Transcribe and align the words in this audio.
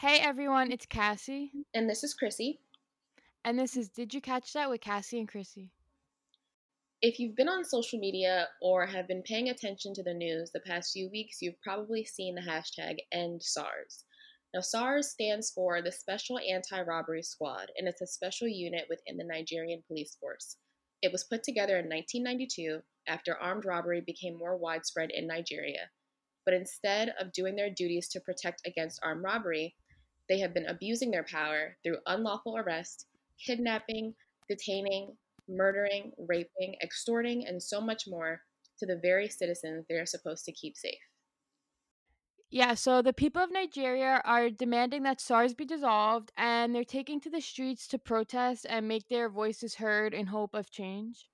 Hey 0.00 0.20
everyone, 0.20 0.72
it's 0.72 0.86
Cassie, 0.86 1.52
And 1.74 1.86
this 1.86 2.02
is 2.02 2.14
Chrissy. 2.14 2.62
and 3.44 3.58
this 3.58 3.76
is 3.76 3.90
Did 3.90 4.14
You 4.14 4.22
Catch 4.22 4.54
That 4.54 4.70
with 4.70 4.80
Cassie 4.80 5.18
and 5.18 5.28
Chrissy. 5.28 5.72
If 7.02 7.18
you've 7.18 7.36
been 7.36 7.50
on 7.50 7.66
social 7.66 7.98
media 7.98 8.48
or 8.62 8.86
have 8.86 9.06
been 9.06 9.22
paying 9.24 9.50
attention 9.50 9.92
to 9.92 10.02
the 10.02 10.14
news 10.14 10.52
the 10.52 10.60
past 10.60 10.94
few 10.94 11.10
weeks, 11.10 11.42
you've 11.42 11.60
probably 11.60 12.02
seen 12.02 12.34
the 12.34 12.40
hashtag 12.40 12.96
EndSARS. 13.14 14.04
Now, 14.54 14.62
SARS 14.62 15.10
stands 15.10 15.50
for 15.50 15.82
the 15.82 15.92
Special 15.92 16.38
Anti 16.38 16.80
Robbery 16.80 17.22
Squad, 17.22 17.70
and 17.76 17.86
it's 17.86 18.00
a 18.00 18.06
special 18.06 18.48
unit 18.48 18.86
within 18.88 19.18
the 19.18 19.24
Nigerian 19.24 19.82
police 19.86 20.16
force. 20.18 20.56
It 21.02 21.12
was 21.12 21.24
put 21.24 21.42
together 21.42 21.76
in 21.76 21.90
1992 21.90 22.80
after 23.06 23.36
armed 23.36 23.66
robbery 23.66 24.00
became 24.00 24.38
more 24.38 24.56
widespread 24.56 25.10
in 25.10 25.26
Nigeria. 25.26 25.90
But 26.46 26.54
instead 26.54 27.12
of 27.20 27.34
doing 27.34 27.54
their 27.54 27.68
duties 27.68 28.08
to 28.08 28.20
protect 28.20 28.66
against 28.66 28.98
armed 29.02 29.24
robbery, 29.24 29.76
they 30.30 30.38
have 30.38 30.54
been 30.54 30.66
abusing 30.66 31.10
their 31.10 31.24
power 31.24 31.76
through 31.82 31.98
unlawful 32.06 32.56
arrest, 32.56 33.06
kidnapping, 33.44 34.14
detaining, 34.48 35.16
murdering, 35.48 36.12
raping, 36.16 36.76
extorting, 36.82 37.46
and 37.48 37.60
so 37.60 37.80
much 37.80 38.04
more 38.06 38.40
to 38.78 38.86
the 38.86 39.00
very 39.02 39.28
citizens 39.28 39.84
they 39.88 39.96
are 39.96 40.06
supposed 40.06 40.44
to 40.44 40.52
keep 40.52 40.76
safe. 40.76 40.94
Yeah, 42.48 42.74
so 42.74 43.02
the 43.02 43.12
people 43.12 43.42
of 43.42 43.52
Nigeria 43.52 44.22
are 44.24 44.50
demanding 44.50 45.02
that 45.02 45.20
SARS 45.20 45.54
be 45.54 45.64
dissolved, 45.64 46.32
and 46.36 46.74
they're 46.74 46.84
taking 46.84 47.20
to 47.20 47.30
the 47.30 47.40
streets 47.40 47.86
to 47.88 47.98
protest 47.98 48.66
and 48.68 48.86
make 48.86 49.08
their 49.08 49.28
voices 49.28 49.74
heard 49.74 50.14
in 50.14 50.26
hope 50.26 50.54
of 50.54 50.70
change. 50.70 51.28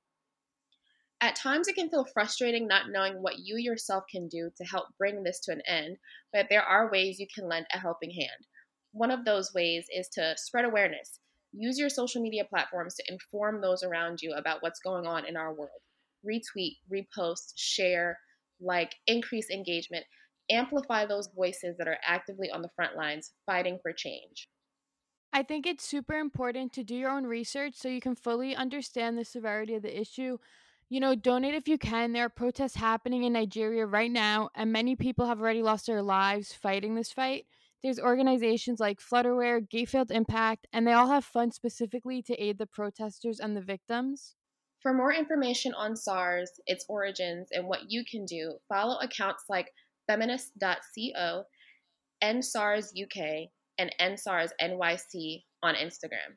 At 1.20 1.36
times, 1.36 1.68
it 1.68 1.74
can 1.74 1.88
feel 1.88 2.04
frustrating 2.04 2.66
not 2.66 2.90
knowing 2.90 3.22
what 3.22 3.38
you 3.38 3.56
yourself 3.56 4.04
can 4.10 4.28
do 4.28 4.50
to 4.56 4.64
help 4.64 4.88
bring 4.98 5.22
this 5.22 5.40
to 5.40 5.52
an 5.52 5.62
end, 5.66 5.96
but 6.32 6.46
there 6.50 6.62
are 6.62 6.90
ways 6.90 7.18
you 7.18 7.26
can 7.34 7.48
lend 7.48 7.66
a 7.72 7.78
helping 7.78 8.10
hand. 8.10 8.46
One 8.96 9.10
of 9.10 9.26
those 9.26 9.52
ways 9.52 9.86
is 9.94 10.08
to 10.14 10.34
spread 10.38 10.64
awareness. 10.64 11.20
Use 11.52 11.78
your 11.78 11.90
social 11.90 12.22
media 12.22 12.46
platforms 12.48 12.94
to 12.94 13.12
inform 13.12 13.60
those 13.60 13.82
around 13.82 14.22
you 14.22 14.32
about 14.32 14.62
what's 14.62 14.80
going 14.80 15.06
on 15.06 15.26
in 15.26 15.36
our 15.36 15.52
world. 15.52 15.82
Retweet, 16.24 16.78
repost, 16.90 17.52
share, 17.56 18.18
like, 18.58 18.94
increase 19.06 19.50
engagement. 19.50 20.06
Amplify 20.50 21.04
those 21.04 21.28
voices 21.36 21.76
that 21.76 21.88
are 21.88 21.98
actively 22.06 22.50
on 22.50 22.62
the 22.62 22.70
front 22.74 22.96
lines 22.96 23.32
fighting 23.44 23.78
for 23.82 23.92
change. 23.92 24.48
I 25.30 25.42
think 25.42 25.66
it's 25.66 25.84
super 25.84 26.14
important 26.14 26.72
to 26.72 26.82
do 26.82 26.94
your 26.94 27.10
own 27.10 27.26
research 27.26 27.74
so 27.74 27.88
you 27.88 28.00
can 28.00 28.14
fully 28.14 28.56
understand 28.56 29.18
the 29.18 29.26
severity 29.26 29.74
of 29.74 29.82
the 29.82 30.00
issue. 30.00 30.38
You 30.88 31.00
know, 31.00 31.14
donate 31.14 31.54
if 31.54 31.68
you 31.68 31.76
can. 31.76 32.14
There 32.14 32.24
are 32.24 32.30
protests 32.30 32.76
happening 32.76 33.24
in 33.24 33.34
Nigeria 33.34 33.84
right 33.84 34.10
now, 34.10 34.48
and 34.54 34.72
many 34.72 34.96
people 34.96 35.26
have 35.26 35.38
already 35.38 35.62
lost 35.62 35.86
their 35.86 36.00
lives 36.00 36.54
fighting 36.54 36.94
this 36.94 37.12
fight. 37.12 37.44
There's 37.82 38.00
organizations 38.00 38.80
like 38.80 38.98
Flutterwave, 39.00 39.68
Gatefield 39.70 40.10
Impact, 40.10 40.66
and 40.72 40.86
they 40.86 40.92
all 40.92 41.08
have 41.08 41.24
funds 41.24 41.56
specifically 41.56 42.22
to 42.22 42.42
aid 42.42 42.58
the 42.58 42.66
protesters 42.66 43.38
and 43.38 43.56
the 43.56 43.60
victims. 43.60 44.34
For 44.82 44.92
more 44.92 45.12
information 45.12 45.74
on 45.74 45.96
SARS, 45.96 46.50
its 46.66 46.84
origins, 46.88 47.48
and 47.52 47.66
what 47.66 47.90
you 47.90 48.04
can 48.08 48.24
do, 48.24 48.58
follow 48.68 48.98
accounts 48.98 49.44
like 49.48 49.72
feminist.co, 50.06 51.44
EndSARS 52.22 52.92
UK, 53.00 53.50
and 53.78 53.94
EndSARS 54.00 54.50
NYC 54.60 55.42
on 55.62 55.74
Instagram. 55.74 56.36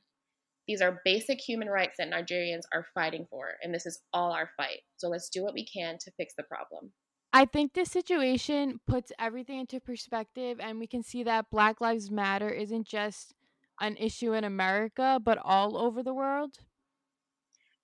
These 0.67 0.81
are 0.81 1.01
basic 1.03 1.39
human 1.39 1.67
rights 1.67 1.95
that 1.97 2.11
Nigerians 2.11 2.63
are 2.73 2.85
fighting 2.93 3.25
for, 3.29 3.55
and 3.63 3.73
this 3.73 3.85
is 3.85 4.01
all 4.13 4.31
our 4.31 4.49
fight. 4.57 4.81
So 4.97 5.09
let's 5.09 5.29
do 5.29 5.43
what 5.43 5.53
we 5.53 5.65
can 5.65 5.97
to 5.99 6.11
fix 6.11 6.33
the 6.37 6.43
problem. 6.43 6.91
I 7.31 7.45
think 7.45 7.73
this 7.73 7.91
situation 7.91 8.79
puts 8.87 9.11
everything 9.19 9.59
into 9.59 9.79
perspective, 9.79 10.59
and 10.59 10.79
we 10.79 10.87
can 10.87 11.03
see 11.03 11.23
that 11.23 11.51
Black 11.51 11.79
Lives 11.79 12.09
Matter 12.09 12.49
isn't 12.49 12.87
just 12.87 13.33
an 13.79 13.95
issue 13.97 14.33
in 14.33 14.43
America, 14.43 15.19
but 15.23 15.37
all 15.43 15.77
over 15.77 16.01
the 16.01 16.13
world. 16.13 16.57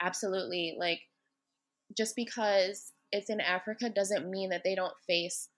Absolutely. 0.01 0.75
Like, 0.77 1.01
just 1.95 2.15
because 2.15 2.91
it's 3.11 3.29
in 3.29 3.39
Africa 3.39 3.89
doesn't 3.89 4.29
mean 4.29 4.49
that 4.49 4.63
they 4.63 4.75
don't 4.75 4.93
face 5.07 5.49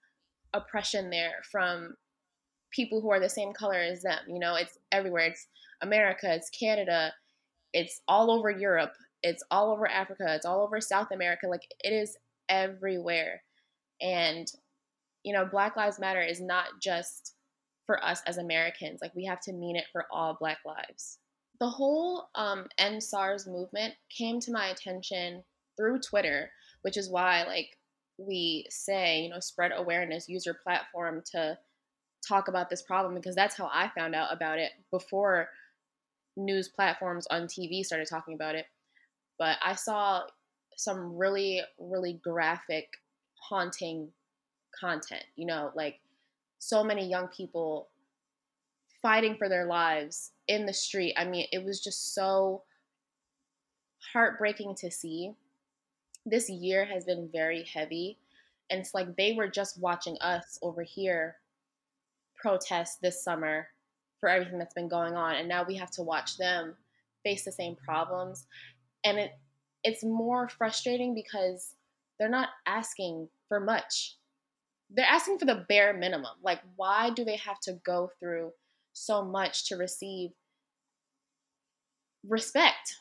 oppression 0.53 1.09
there 1.09 1.41
from 1.49 1.95
people 2.71 3.01
who 3.01 3.09
are 3.09 3.19
the 3.19 3.29
same 3.29 3.53
color 3.53 3.79
as 3.79 4.03
them. 4.03 4.19
You 4.27 4.39
know, 4.39 4.55
it's 4.55 4.77
everywhere. 4.91 5.27
It's 5.27 5.47
America, 5.81 6.33
it's 6.33 6.49
Canada, 6.49 7.13
it's 7.73 8.01
all 8.07 8.31
over 8.31 8.49
Europe, 8.49 8.93
it's 9.23 9.43
all 9.49 9.71
over 9.71 9.87
Africa, 9.87 10.25
it's 10.35 10.45
all 10.45 10.61
over 10.61 10.81
South 10.81 11.11
America. 11.11 11.47
Like, 11.47 11.63
it 11.83 11.93
is 11.93 12.17
everywhere. 12.49 13.43
And, 14.01 14.47
you 15.23 15.33
know, 15.33 15.45
Black 15.45 15.75
Lives 15.75 15.99
Matter 15.99 16.21
is 16.21 16.41
not 16.41 16.65
just 16.81 17.33
for 17.85 18.03
us 18.03 18.21
as 18.27 18.37
Americans. 18.37 18.99
Like, 19.01 19.15
we 19.15 19.25
have 19.25 19.41
to 19.41 19.53
mean 19.53 19.75
it 19.75 19.85
for 19.91 20.05
all 20.11 20.37
Black 20.39 20.59
lives. 20.65 21.19
The 21.59 21.69
whole 21.69 22.29
um, 22.35 22.67
End 22.77 23.01
SARS 23.01 23.47
movement 23.47 23.95
came 24.15 24.39
to 24.41 24.51
my 24.51 24.67
attention 24.67 25.43
through 25.75 25.99
Twitter, 25.99 26.51
which 26.81 26.97
is 26.97 27.09
why, 27.09 27.43
like, 27.43 27.69
we 28.17 28.65
say, 28.69 29.21
you 29.21 29.29
know, 29.29 29.39
spread 29.39 29.71
awareness, 29.75 30.29
use 30.29 30.45
your 30.45 30.57
platform 30.63 31.23
to 31.31 31.57
talk 32.27 32.47
about 32.47 32.69
this 32.69 32.81
problem 32.81 33.15
because 33.15 33.35
that's 33.35 33.55
how 33.55 33.69
I 33.73 33.89
found 33.95 34.15
out 34.15 34.33
about 34.33 34.59
it 34.59 34.71
before 34.91 35.49
news 36.35 36.67
platforms 36.67 37.27
on 37.29 37.43
TV 37.43 37.83
started 37.83 38.07
talking 38.07 38.33
about 38.33 38.55
it. 38.55 38.65
But 39.39 39.57
I 39.63 39.75
saw 39.75 40.23
some 40.77 41.17
really, 41.17 41.61
really 41.79 42.19
graphic, 42.23 42.87
haunting 43.39 44.09
content, 44.77 45.23
you 45.35 45.45
know, 45.45 45.71
like 45.75 45.99
so 46.59 46.83
many 46.83 47.07
young 47.07 47.27
people 47.27 47.89
fighting 49.01 49.35
for 49.37 49.47
their 49.49 49.65
lives 49.65 50.31
in 50.47 50.65
the 50.65 50.73
street. 50.73 51.13
I 51.17 51.25
mean, 51.25 51.47
it 51.51 51.63
was 51.63 51.83
just 51.83 52.13
so 52.13 52.63
heartbreaking 54.13 54.75
to 54.75 54.91
see. 54.91 55.33
This 56.25 56.49
year 56.49 56.85
has 56.85 57.05
been 57.05 57.29
very 57.31 57.63
heavy. 57.63 58.17
And 58.69 58.81
it's 58.81 58.93
like 58.93 59.15
they 59.15 59.33
were 59.33 59.47
just 59.47 59.79
watching 59.79 60.17
us 60.19 60.59
over 60.61 60.83
here 60.83 61.37
protest 62.35 63.01
this 63.01 63.23
summer 63.23 63.67
for 64.19 64.29
everything 64.29 64.59
that's 64.59 64.73
been 64.73 64.89
going 64.89 65.15
on. 65.15 65.35
And 65.35 65.47
now 65.47 65.63
we 65.63 65.75
have 65.75 65.91
to 65.91 66.03
watch 66.03 66.37
them 66.37 66.75
face 67.23 67.45
the 67.45 67.51
same 67.51 67.75
problems. 67.75 68.45
And 69.03 69.17
it 69.17 69.31
it's 69.83 70.03
more 70.03 70.49
frustrating 70.49 71.13
because 71.13 71.75
they're 72.19 72.29
not 72.29 72.49
asking 72.65 73.29
for 73.47 73.59
much. 73.59 74.15
They're 74.89 75.05
asking 75.05 75.39
for 75.39 75.45
the 75.45 75.65
bare 75.67 75.93
minimum. 75.93 76.37
Like, 76.41 76.61
why 76.75 77.09
do 77.09 77.25
they 77.25 77.35
have 77.37 77.59
to 77.61 77.73
go 77.85 78.09
through 78.19 78.51
so 78.93 79.23
much 79.23 79.67
to 79.67 79.75
receive 79.75 80.31
respect? 82.27 82.95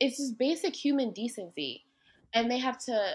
It's 0.00 0.18
just 0.18 0.38
basic 0.38 0.74
human 0.74 1.12
decency. 1.12 1.84
And 2.34 2.50
they 2.50 2.58
have 2.58 2.78
to 2.86 3.14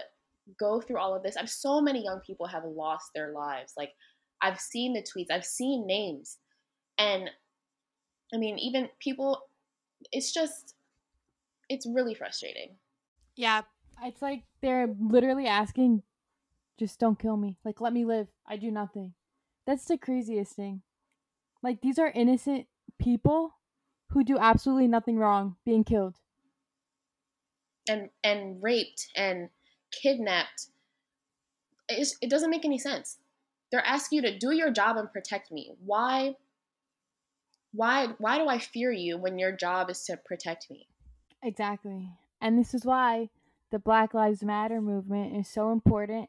go 0.58 0.80
through 0.80 0.98
all 0.98 1.14
of 1.14 1.22
this. 1.22 1.36
I've 1.36 1.50
so 1.50 1.80
many 1.80 2.02
young 2.02 2.20
people 2.20 2.46
have 2.46 2.64
lost 2.64 3.10
their 3.14 3.32
lives. 3.32 3.74
Like 3.76 3.92
I've 4.40 4.60
seen 4.60 4.94
the 4.94 5.02
tweets, 5.02 5.30
I've 5.30 5.44
seen 5.44 5.86
names. 5.86 6.38
And 6.96 7.30
I 8.32 8.36
mean, 8.36 8.58
even 8.58 8.88
people 9.00 9.42
it's 10.12 10.32
just 10.32 10.74
it's 11.68 11.86
really 11.86 12.14
frustrating. 12.14 12.70
Yeah, 13.36 13.62
it's 14.02 14.22
like 14.22 14.44
they're 14.60 14.88
literally 15.00 15.46
asking 15.46 16.02
just 16.78 17.00
don't 17.00 17.18
kill 17.18 17.36
me. 17.36 17.56
Like 17.64 17.80
let 17.80 17.92
me 17.92 18.04
live. 18.04 18.28
I 18.46 18.56
do 18.56 18.70
nothing. 18.70 19.14
That's 19.66 19.84
the 19.84 19.98
craziest 19.98 20.54
thing. 20.54 20.82
Like 21.62 21.80
these 21.80 21.98
are 21.98 22.10
innocent 22.14 22.66
people 22.98 23.54
who 24.10 24.24
do 24.24 24.38
absolutely 24.38 24.88
nothing 24.88 25.18
wrong 25.18 25.56
being 25.64 25.84
killed. 25.84 26.16
And 27.88 28.10
and 28.22 28.62
raped 28.62 29.08
and 29.16 29.48
kidnapped. 29.90 30.68
It's, 31.88 32.16
it 32.20 32.30
doesn't 32.30 32.50
make 32.50 32.64
any 32.64 32.78
sense. 32.78 33.18
They're 33.70 33.84
asking 33.84 34.16
you 34.16 34.22
to 34.22 34.38
do 34.38 34.52
your 34.52 34.70
job 34.70 34.96
and 34.96 35.10
protect 35.10 35.50
me. 35.50 35.72
Why? 35.84 36.36
Why? 37.72 38.08
Why 38.18 38.38
do 38.38 38.48
I 38.48 38.58
fear 38.58 38.92
you 38.92 39.18
when 39.18 39.38
your 39.38 39.52
job 39.52 39.90
is 39.90 40.04
to 40.04 40.16
protect 40.16 40.70
me? 40.70 40.86
Exactly. 41.42 42.08
And 42.40 42.58
this 42.58 42.74
is 42.74 42.84
why 42.84 43.30
the 43.70 43.78
Black 43.78 44.14
Lives 44.14 44.42
Matter 44.42 44.80
movement 44.80 45.36
is 45.36 45.48
so 45.48 45.72
important. 45.72 46.28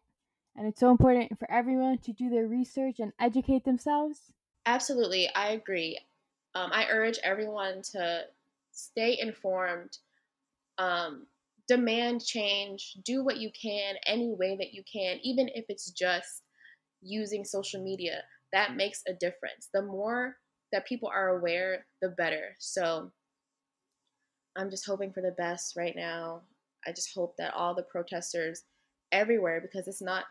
And 0.55 0.67
it's 0.67 0.79
so 0.79 0.91
important 0.91 1.37
for 1.39 1.49
everyone 1.49 1.99
to 1.99 2.11
do 2.11 2.29
their 2.29 2.47
research 2.47 2.99
and 2.99 3.13
educate 3.19 3.63
themselves. 3.63 4.33
Absolutely. 4.65 5.29
I 5.33 5.51
agree. 5.51 5.97
Um, 6.55 6.71
I 6.73 6.87
urge 6.89 7.17
everyone 7.23 7.81
to 7.93 8.23
stay 8.71 9.17
informed, 9.19 9.97
um, 10.77 11.27
demand 11.67 12.25
change, 12.25 12.97
do 13.05 13.23
what 13.23 13.37
you 13.37 13.51
can 13.59 13.95
any 14.05 14.33
way 14.33 14.57
that 14.57 14.73
you 14.73 14.83
can, 14.91 15.19
even 15.23 15.49
if 15.53 15.65
it's 15.69 15.91
just 15.91 16.43
using 17.01 17.45
social 17.45 17.81
media. 17.81 18.23
That 18.51 18.75
makes 18.75 19.01
a 19.07 19.13
difference. 19.13 19.69
The 19.73 19.83
more 19.83 20.35
that 20.71 20.87
people 20.87 21.09
are 21.13 21.37
aware, 21.37 21.85
the 22.01 22.09
better. 22.09 22.55
So 22.59 23.11
I'm 24.57 24.69
just 24.69 24.85
hoping 24.85 25.13
for 25.13 25.21
the 25.21 25.35
best 25.37 25.75
right 25.77 25.95
now. 25.95 26.41
I 26.87 26.91
just 26.91 27.13
hope 27.13 27.35
that 27.37 27.53
all 27.53 27.75
the 27.75 27.83
protesters 27.83 28.63
everywhere, 29.11 29.61
because 29.61 29.87
it's 29.87 30.01
not 30.01 30.25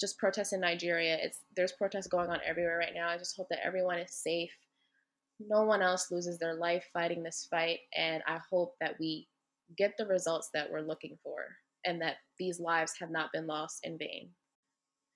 just 0.00 0.18
protests 0.18 0.52
in 0.52 0.60
Nigeria. 0.60 1.18
It's 1.20 1.40
there's 1.56 1.72
protests 1.72 2.06
going 2.06 2.30
on 2.30 2.40
everywhere 2.44 2.78
right 2.78 2.94
now. 2.94 3.08
I 3.08 3.18
just 3.18 3.36
hope 3.36 3.48
that 3.50 3.64
everyone 3.64 3.98
is 3.98 4.14
safe. 4.14 4.52
No 5.38 5.64
one 5.64 5.82
else 5.82 6.10
loses 6.10 6.38
their 6.38 6.54
life 6.54 6.84
fighting 6.92 7.22
this 7.22 7.46
fight, 7.50 7.80
and 7.96 8.22
I 8.26 8.38
hope 8.50 8.74
that 8.80 8.96
we 8.98 9.28
get 9.76 9.94
the 9.96 10.06
results 10.06 10.50
that 10.52 10.70
we're 10.70 10.80
looking 10.80 11.16
for 11.22 11.44
and 11.84 12.00
that 12.02 12.16
these 12.38 12.60
lives 12.60 12.94
have 13.00 13.10
not 13.10 13.32
been 13.32 13.46
lost 13.46 13.80
in 13.84 13.96
vain. 13.96 14.30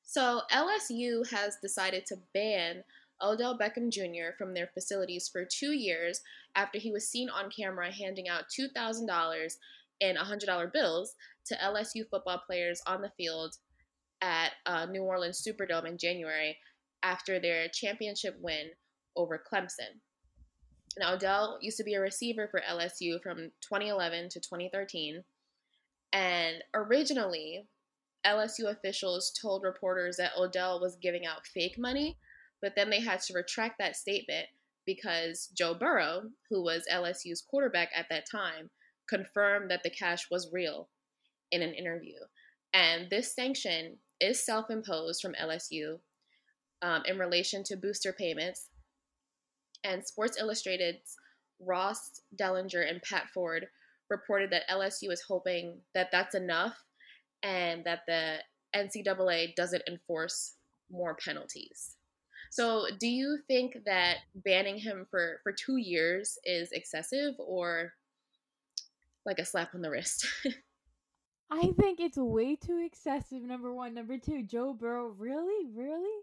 So, 0.03 0.43
LSU 0.53 1.29
has 1.31 1.57
decided 1.63 2.05
to 2.07 2.17
ban 2.33 2.85
Odell 3.23 3.59
Beckham 3.59 3.91
Jr. 3.91 4.37
from 4.37 4.55
their 4.55 4.69
facilities 4.75 5.29
for 5.29 5.45
two 5.45 5.73
years 5.73 6.21
after 6.55 6.79
he 6.79 6.93
was 6.93 7.09
seen 7.09 7.29
on 7.31 7.51
camera 7.51 7.91
handing 7.93 8.29
out 8.29 8.45
$2,000 8.59 9.57
and 10.01 10.19
$100 10.19 10.73
bills 10.73 11.15
to 11.47 11.57
LSU 11.57 12.03
football 12.11 12.43
players 12.47 12.81
on 12.87 13.03
the 13.03 13.13
field 13.17 13.55
at 14.21 14.53
uh, 14.67 14.87
New 14.87 15.03
Orleans 15.03 15.47
Superdome 15.47 15.89
in 15.89 15.99
January 15.99 16.57
after 17.03 17.39
their 17.39 17.69
championship 17.69 18.37
win 18.41 18.71
over 19.17 19.41
Clemson. 19.53 20.01
Now, 20.99 21.15
Odell 21.15 21.59
used 21.61 21.77
to 21.79 21.85
be 21.85 21.95
a 21.95 22.01
receiver 22.01 22.49
for 22.51 22.63
LSU 22.69 23.21
from 23.23 23.51
2011 23.61 24.29
to 24.31 24.41
2013. 24.41 25.25
And 26.13 26.63
originally, 26.73 27.67
LSU 28.25 28.71
officials 28.71 29.33
told 29.41 29.65
reporters 29.65 30.17
that 30.17 30.33
Odell 30.39 30.81
was 30.81 30.97
giving 31.03 31.27
out 31.27 31.47
fake 31.47 31.77
money, 31.79 32.17
but 32.63 32.75
then 32.77 32.89
they 32.89 33.01
had 33.01 33.21
to 33.23 33.35
retract 33.35 33.79
that 33.79 33.97
statement 33.97 34.47
because 34.87 35.51
Joe 35.57 35.75
Burrow, 35.75 36.31
who 36.49 36.63
was 36.63 36.87
LSU's 36.91 37.43
quarterback 37.43 37.91
at 37.95 38.07
that 38.11 38.25
time, 38.31 38.71
confirmed 39.09 39.71
that 39.71 39.83
the 39.83 39.91
cash 39.91 40.27
was 40.31 40.51
real 40.53 40.89
in 41.51 41.63
an 41.63 41.75
interview. 41.75 42.19
And 42.73 43.09
this 43.11 43.35
sanction 43.35 43.99
is 44.21 44.45
self 44.45 44.71
imposed 44.71 45.21
from 45.21 45.35
LSU 45.35 45.99
um, 46.83 47.03
in 47.07 47.19
relation 47.19 47.63
to 47.65 47.77
booster 47.77 48.13
payments. 48.13 48.69
And 49.85 50.05
Sports 50.05 50.39
Illustrated's 50.39 51.17
Ross 51.61 52.21
Dellenger 52.41 52.89
and 52.89 53.03
Pat 53.03 53.29
Ford 53.33 53.67
reported 54.11 54.51
that 54.51 54.69
LSU 54.71 55.11
is 55.11 55.23
hoping 55.29 55.81
that 55.95 56.09
that's 56.11 56.35
enough 56.35 56.77
and 57.43 57.85
that 57.85 58.01
the 58.07 58.39
NCAA 58.75 59.55
doesn't 59.55 59.83
enforce 59.89 60.55
more 60.91 61.17
penalties. 61.25 61.97
So, 62.51 62.87
do 63.01 63.07
you 63.07 63.39
think 63.49 63.75
that 63.87 64.19
banning 64.35 64.79
him 64.79 65.07
for 65.11 65.41
for 65.43 65.53
2 65.53 65.77
years 65.77 66.39
is 66.45 66.71
excessive 66.73 67.35
or 67.39 67.95
like 69.25 69.39
a 69.39 69.45
slap 69.45 69.75
on 69.75 69.83
the 69.83 69.91
wrist? 69.91 70.27
I 71.51 71.73
think 71.79 72.01
it's 72.01 72.17
way 72.17 72.57
too 72.57 72.83
excessive. 72.85 73.43
Number 73.43 73.73
1, 73.73 73.95
number 73.95 74.19
2, 74.19 74.43
Joe 74.45 74.73
Burrow, 74.73 75.07
really? 75.07 75.67
Really? 75.73 76.23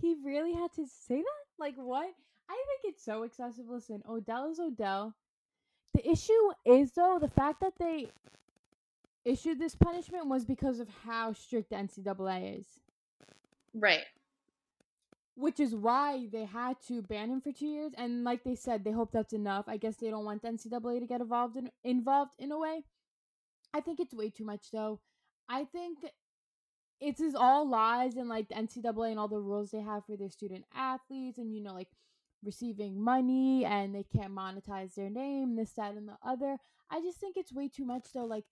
He 0.00 0.16
really 0.24 0.52
had 0.52 0.72
to 0.74 0.86
say 0.86 1.16
that? 1.16 1.44
Like 1.58 1.74
what? 1.76 2.06
I 2.48 2.64
think 2.66 2.94
it's 2.94 3.04
so 3.04 3.22
excessive. 3.22 3.64
Listen, 3.68 4.02
Odell 4.08 4.50
is 4.50 4.60
Odell. 4.60 5.14
The 5.94 6.08
issue 6.08 6.32
is 6.66 6.92
though 6.92 7.18
the 7.20 7.28
fact 7.28 7.60
that 7.60 7.74
they 7.78 8.08
issued 9.24 9.58
this 9.58 9.74
punishment 9.74 10.26
was 10.26 10.44
because 10.44 10.80
of 10.80 10.88
how 11.04 11.32
strict 11.32 11.70
the 11.70 11.76
NCAA 11.76 12.58
is. 12.58 12.66
Right. 13.72 14.04
Which 15.36 15.58
is 15.58 15.74
why 15.74 16.28
they 16.32 16.44
had 16.44 16.76
to 16.86 17.02
ban 17.02 17.30
him 17.30 17.40
for 17.40 17.50
two 17.50 17.66
years, 17.66 17.92
and 17.96 18.22
like 18.22 18.44
they 18.44 18.54
said, 18.54 18.84
they 18.84 18.92
hope 18.92 19.10
that's 19.12 19.32
enough. 19.32 19.64
I 19.66 19.76
guess 19.78 19.96
they 19.96 20.08
don't 20.10 20.24
want 20.24 20.42
the 20.42 20.48
NCAA 20.48 21.00
to 21.00 21.06
get 21.06 21.20
involved 21.20 21.56
in 21.56 21.70
involved 21.82 22.34
in 22.38 22.52
a 22.52 22.58
way. 22.58 22.84
I 23.72 23.80
think 23.80 23.98
it's 23.98 24.14
way 24.14 24.30
too 24.30 24.44
much 24.44 24.70
though. 24.72 25.00
I 25.48 25.64
think 25.64 25.98
it's 27.00 27.20
is 27.20 27.34
all 27.34 27.68
lies 27.68 28.14
and 28.16 28.28
like 28.28 28.48
the 28.48 28.54
NCAA 28.54 29.10
and 29.10 29.18
all 29.18 29.28
the 29.28 29.40
rules 29.40 29.72
they 29.72 29.80
have 29.80 30.06
for 30.06 30.16
their 30.16 30.30
student 30.30 30.64
athletes, 30.72 31.38
and 31.38 31.52
you 31.52 31.60
know 31.60 31.74
like 31.74 31.88
receiving 32.44 33.00
money 33.02 33.64
and 33.64 33.94
they 33.94 34.04
can't 34.04 34.34
monetize 34.34 34.94
their 34.94 35.10
name, 35.10 35.56
this, 35.56 35.72
that, 35.72 35.94
and 35.94 36.08
the 36.08 36.16
other. 36.24 36.58
I 36.90 37.00
just 37.00 37.18
think 37.18 37.36
it's 37.36 37.52
way 37.52 37.68
too 37.68 37.84
much 37.84 38.08
though. 38.14 38.26
Like 38.26 38.44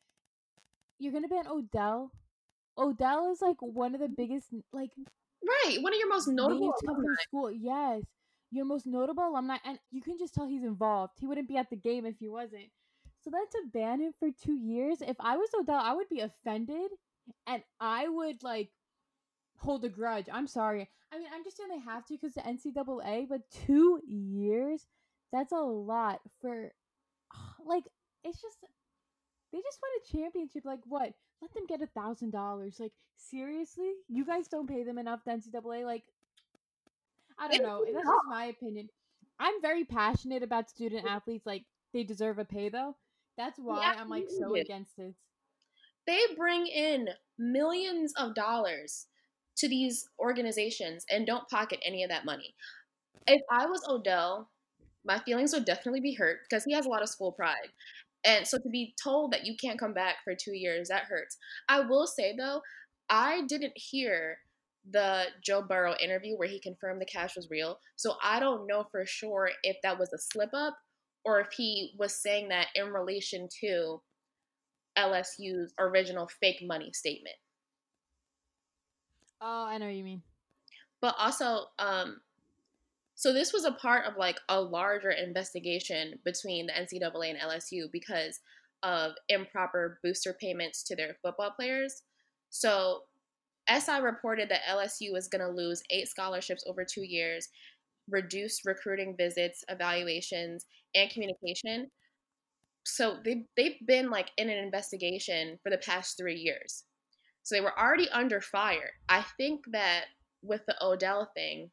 you're 0.98 1.12
gonna 1.12 1.28
ban 1.28 1.46
Odell. 1.46 2.12
Odell 2.76 3.30
is 3.30 3.42
like 3.42 3.60
one 3.60 3.94
of 3.94 4.00
the 4.00 4.08
biggest 4.08 4.48
like 4.72 4.90
right 5.46 5.78
one 5.80 5.92
of 5.92 5.98
your 5.98 6.08
most 6.08 6.28
notable 6.28 6.74
alumni. 6.84 7.14
school. 7.22 7.50
Yes, 7.50 8.02
your 8.50 8.64
most 8.64 8.86
notable 8.86 9.28
alumni, 9.28 9.56
and 9.64 9.78
you 9.90 10.02
can 10.02 10.18
just 10.18 10.34
tell 10.34 10.46
he's 10.46 10.64
involved. 10.64 11.14
He 11.18 11.26
wouldn't 11.26 11.48
be 11.48 11.56
at 11.56 11.70
the 11.70 11.76
game 11.76 12.06
if 12.06 12.16
he 12.18 12.28
wasn't. 12.28 12.70
So 13.22 13.30
then 13.30 13.46
to 13.52 13.62
ban 13.72 14.00
him 14.00 14.12
for 14.18 14.30
two 14.30 14.54
years, 14.54 15.00
if 15.00 15.16
I 15.20 15.36
was 15.36 15.48
Odell, 15.58 15.80
I 15.80 15.94
would 15.94 16.08
be 16.08 16.20
offended, 16.20 16.90
and 17.46 17.62
I 17.80 18.08
would 18.08 18.42
like 18.42 18.70
hold 19.58 19.84
a 19.84 19.88
grudge. 19.88 20.26
I'm 20.32 20.46
sorry. 20.46 20.88
I 21.12 21.18
mean, 21.18 21.28
I 21.30 21.36
understand 21.36 21.70
they 21.70 21.78
have 21.78 22.06
to 22.06 22.14
because 22.14 22.34
the 22.34 22.40
NCAA, 22.40 23.28
but 23.28 23.42
two 23.66 24.00
years, 24.06 24.86
that's 25.32 25.52
a 25.52 25.56
lot 25.56 26.20
for, 26.40 26.72
like, 27.66 27.84
it's 28.24 28.40
just, 28.40 28.56
they 29.52 29.58
just 29.58 29.78
won 29.82 29.90
a 29.98 30.16
championship. 30.16 30.64
Like, 30.64 30.80
what? 30.86 31.12
Let 31.42 31.52
them 31.52 31.66
get 31.68 31.82
a 31.82 31.86
thousand 31.88 32.30
dollars. 32.30 32.76
Like, 32.78 32.92
seriously? 33.16 33.92
You 34.08 34.24
guys 34.24 34.48
don't 34.48 34.68
pay 34.68 34.84
them 34.84 34.96
enough, 34.96 35.20
the 35.26 35.32
NCAA? 35.32 35.84
Like, 35.84 36.04
I 37.38 37.48
don't 37.48 37.62
know. 37.62 37.84
That's 37.92 38.06
just 38.06 38.20
my 38.28 38.44
opinion. 38.46 38.88
I'm 39.40 39.60
very 39.60 39.84
passionate 39.84 40.44
about 40.44 40.70
student 40.70 41.06
athletes. 41.06 41.44
Like, 41.44 41.64
they 41.92 42.04
deserve 42.04 42.38
a 42.38 42.44
pay, 42.44 42.68
though. 42.68 42.94
That's 43.36 43.58
why 43.58 43.80
yeah, 43.80 44.00
I'm 44.00 44.08
like 44.08 44.28
so 44.28 44.54
against 44.54 44.98
it. 44.98 45.14
They 46.06 46.20
bring 46.36 46.66
in 46.66 47.08
millions 47.38 48.12
of 48.16 48.34
dollars 48.34 49.06
to 49.56 49.68
these 49.68 50.08
organizations 50.18 51.04
and 51.10 51.26
don't 51.26 51.48
pocket 51.48 51.80
any 51.84 52.02
of 52.02 52.10
that 52.10 52.24
money. 52.24 52.54
If 53.26 53.42
I 53.50 53.66
was 53.66 53.82
Odell, 53.88 54.50
my 55.04 55.18
feelings 55.20 55.52
would 55.52 55.64
definitely 55.64 56.00
be 56.00 56.14
hurt 56.14 56.40
because 56.48 56.64
he 56.64 56.72
has 56.72 56.86
a 56.86 56.88
lot 56.88 57.02
of 57.02 57.08
school 57.08 57.32
pride. 57.32 57.70
And 58.24 58.46
so 58.46 58.58
to 58.58 58.68
be 58.70 58.94
told 59.02 59.32
that 59.32 59.44
you 59.44 59.56
can't 59.60 59.78
come 59.78 59.94
back 59.94 60.16
for 60.24 60.34
two 60.34 60.54
years, 60.54 60.88
that 60.88 61.04
hurts. 61.04 61.36
I 61.68 61.80
will 61.80 62.06
say 62.06 62.34
though, 62.36 62.62
I 63.08 63.42
didn't 63.48 63.72
hear 63.74 64.38
the 64.90 65.26
Joe 65.44 65.62
Burrow 65.62 65.94
interview 66.02 66.36
where 66.36 66.48
he 66.48 66.60
confirmed 66.60 67.00
the 67.00 67.06
cash 67.06 67.36
was 67.36 67.48
real. 67.50 67.78
So 67.96 68.14
I 68.22 68.40
don't 68.40 68.66
know 68.66 68.84
for 68.90 69.04
sure 69.06 69.50
if 69.62 69.76
that 69.82 69.98
was 69.98 70.12
a 70.12 70.18
slip 70.18 70.50
up 70.54 70.76
or 71.24 71.40
if 71.40 71.48
he 71.56 71.94
was 71.98 72.20
saying 72.20 72.48
that 72.48 72.68
in 72.74 72.88
relation 72.88 73.48
to 73.60 74.00
LSU's 74.98 75.72
original 75.78 76.28
fake 76.40 76.62
money 76.62 76.90
statement. 76.92 77.36
Oh, 79.40 79.66
I 79.66 79.78
know 79.78 79.86
what 79.86 79.94
you 79.94 80.04
mean. 80.04 80.22
But 81.00 81.16
also, 81.18 81.66
um, 81.78 82.20
so 83.14 83.32
this 83.32 83.52
was 83.52 83.64
a 83.64 83.72
part 83.72 84.06
of 84.06 84.16
like 84.16 84.38
a 84.48 84.60
larger 84.60 85.10
investigation 85.10 86.18
between 86.24 86.66
the 86.66 86.72
NCAA 86.72 87.30
and 87.30 87.38
LSU 87.38 87.90
because 87.92 88.40
of 88.82 89.12
improper 89.28 89.98
booster 90.02 90.34
payments 90.40 90.82
to 90.84 90.96
their 90.96 91.16
football 91.22 91.52
players. 91.52 92.02
So 92.50 93.02
SI 93.68 94.00
reported 94.00 94.48
that 94.48 94.64
LSU 94.68 95.12
was 95.12 95.28
going 95.28 95.40
to 95.40 95.48
lose 95.48 95.82
eight 95.90 96.08
scholarships 96.08 96.64
over 96.66 96.84
two 96.84 97.02
years, 97.02 97.48
reduce 98.10 98.64
recruiting 98.64 99.14
visits, 99.16 99.64
evaluations, 99.68 100.66
and 100.94 101.10
communication. 101.10 101.90
So 102.84 103.18
they 103.24 103.44
they've 103.56 103.86
been 103.86 104.10
like 104.10 104.30
in 104.36 104.50
an 104.50 104.58
investigation 104.58 105.58
for 105.62 105.70
the 105.70 105.78
past 105.78 106.16
three 106.16 106.38
years. 106.38 106.84
So 107.44 107.54
they 107.54 107.60
were 107.60 107.78
already 107.78 108.08
under 108.10 108.40
fire. 108.40 108.90
I 109.08 109.24
think 109.36 109.60
that 109.70 110.06
with 110.42 110.62
the 110.66 110.76
Odell 110.84 111.30
thing 111.34 111.70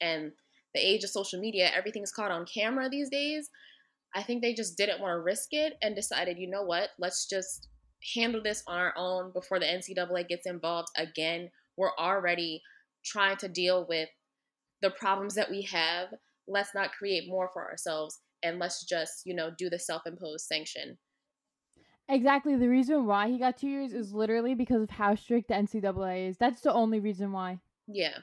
and 0.00 0.32
the 0.74 0.80
age 0.80 1.04
of 1.04 1.10
social 1.10 1.40
media, 1.40 1.70
everything's 1.74 2.12
caught 2.12 2.30
on 2.30 2.46
camera 2.46 2.88
these 2.88 3.10
days. 3.10 3.50
I 4.14 4.22
think 4.22 4.42
they 4.42 4.54
just 4.54 4.76
didn't 4.76 5.00
want 5.00 5.12
to 5.12 5.20
risk 5.20 5.48
it 5.52 5.74
and 5.82 5.94
decided, 5.94 6.38
you 6.38 6.48
know 6.48 6.62
what, 6.62 6.90
let's 6.98 7.26
just 7.26 7.68
handle 8.14 8.42
this 8.42 8.62
on 8.66 8.78
our 8.78 8.94
own 8.96 9.32
before 9.32 9.60
the 9.60 9.66
NCAA 9.66 10.28
gets 10.28 10.46
involved 10.46 10.88
again. 10.96 11.50
We're 11.76 11.94
already 11.98 12.62
trying 13.04 13.36
to 13.38 13.48
deal 13.48 13.86
with 13.88 14.08
the 14.82 14.90
problems 14.90 15.34
that 15.34 15.50
we 15.50 15.62
have. 15.62 16.08
Let's 16.48 16.74
not 16.74 16.92
create 16.92 17.28
more 17.28 17.50
for 17.52 17.68
ourselves 17.68 18.18
and 18.42 18.58
let's 18.58 18.84
just, 18.84 19.22
you 19.24 19.34
know, 19.34 19.50
do 19.56 19.70
the 19.70 19.78
self 19.78 20.02
imposed 20.06 20.46
sanction. 20.46 20.98
Exactly. 22.08 22.56
The 22.56 22.68
reason 22.68 23.06
why 23.06 23.28
he 23.28 23.38
got 23.38 23.56
two 23.56 23.68
years 23.68 23.92
is 23.92 24.12
literally 24.12 24.54
because 24.54 24.82
of 24.82 24.90
how 24.90 25.14
strict 25.14 25.48
the 25.48 25.54
NCAA 25.54 26.28
is. 26.28 26.38
That's 26.38 26.60
the 26.60 26.72
only 26.72 26.98
reason 26.98 27.30
why. 27.30 27.60
Yeah. 27.86 28.18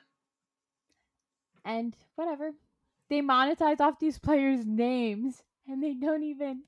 And 1.67 1.95
whatever. 2.15 2.51
They 3.09 3.21
monetize 3.21 3.81
off 3.81 3.99
these 3.99 4.17
players' 4.17 4.65
names 4.65 5.43
and 5.67 5.83
they 5.83 5.93
don't 5.93 6.23
even 6.23 6.63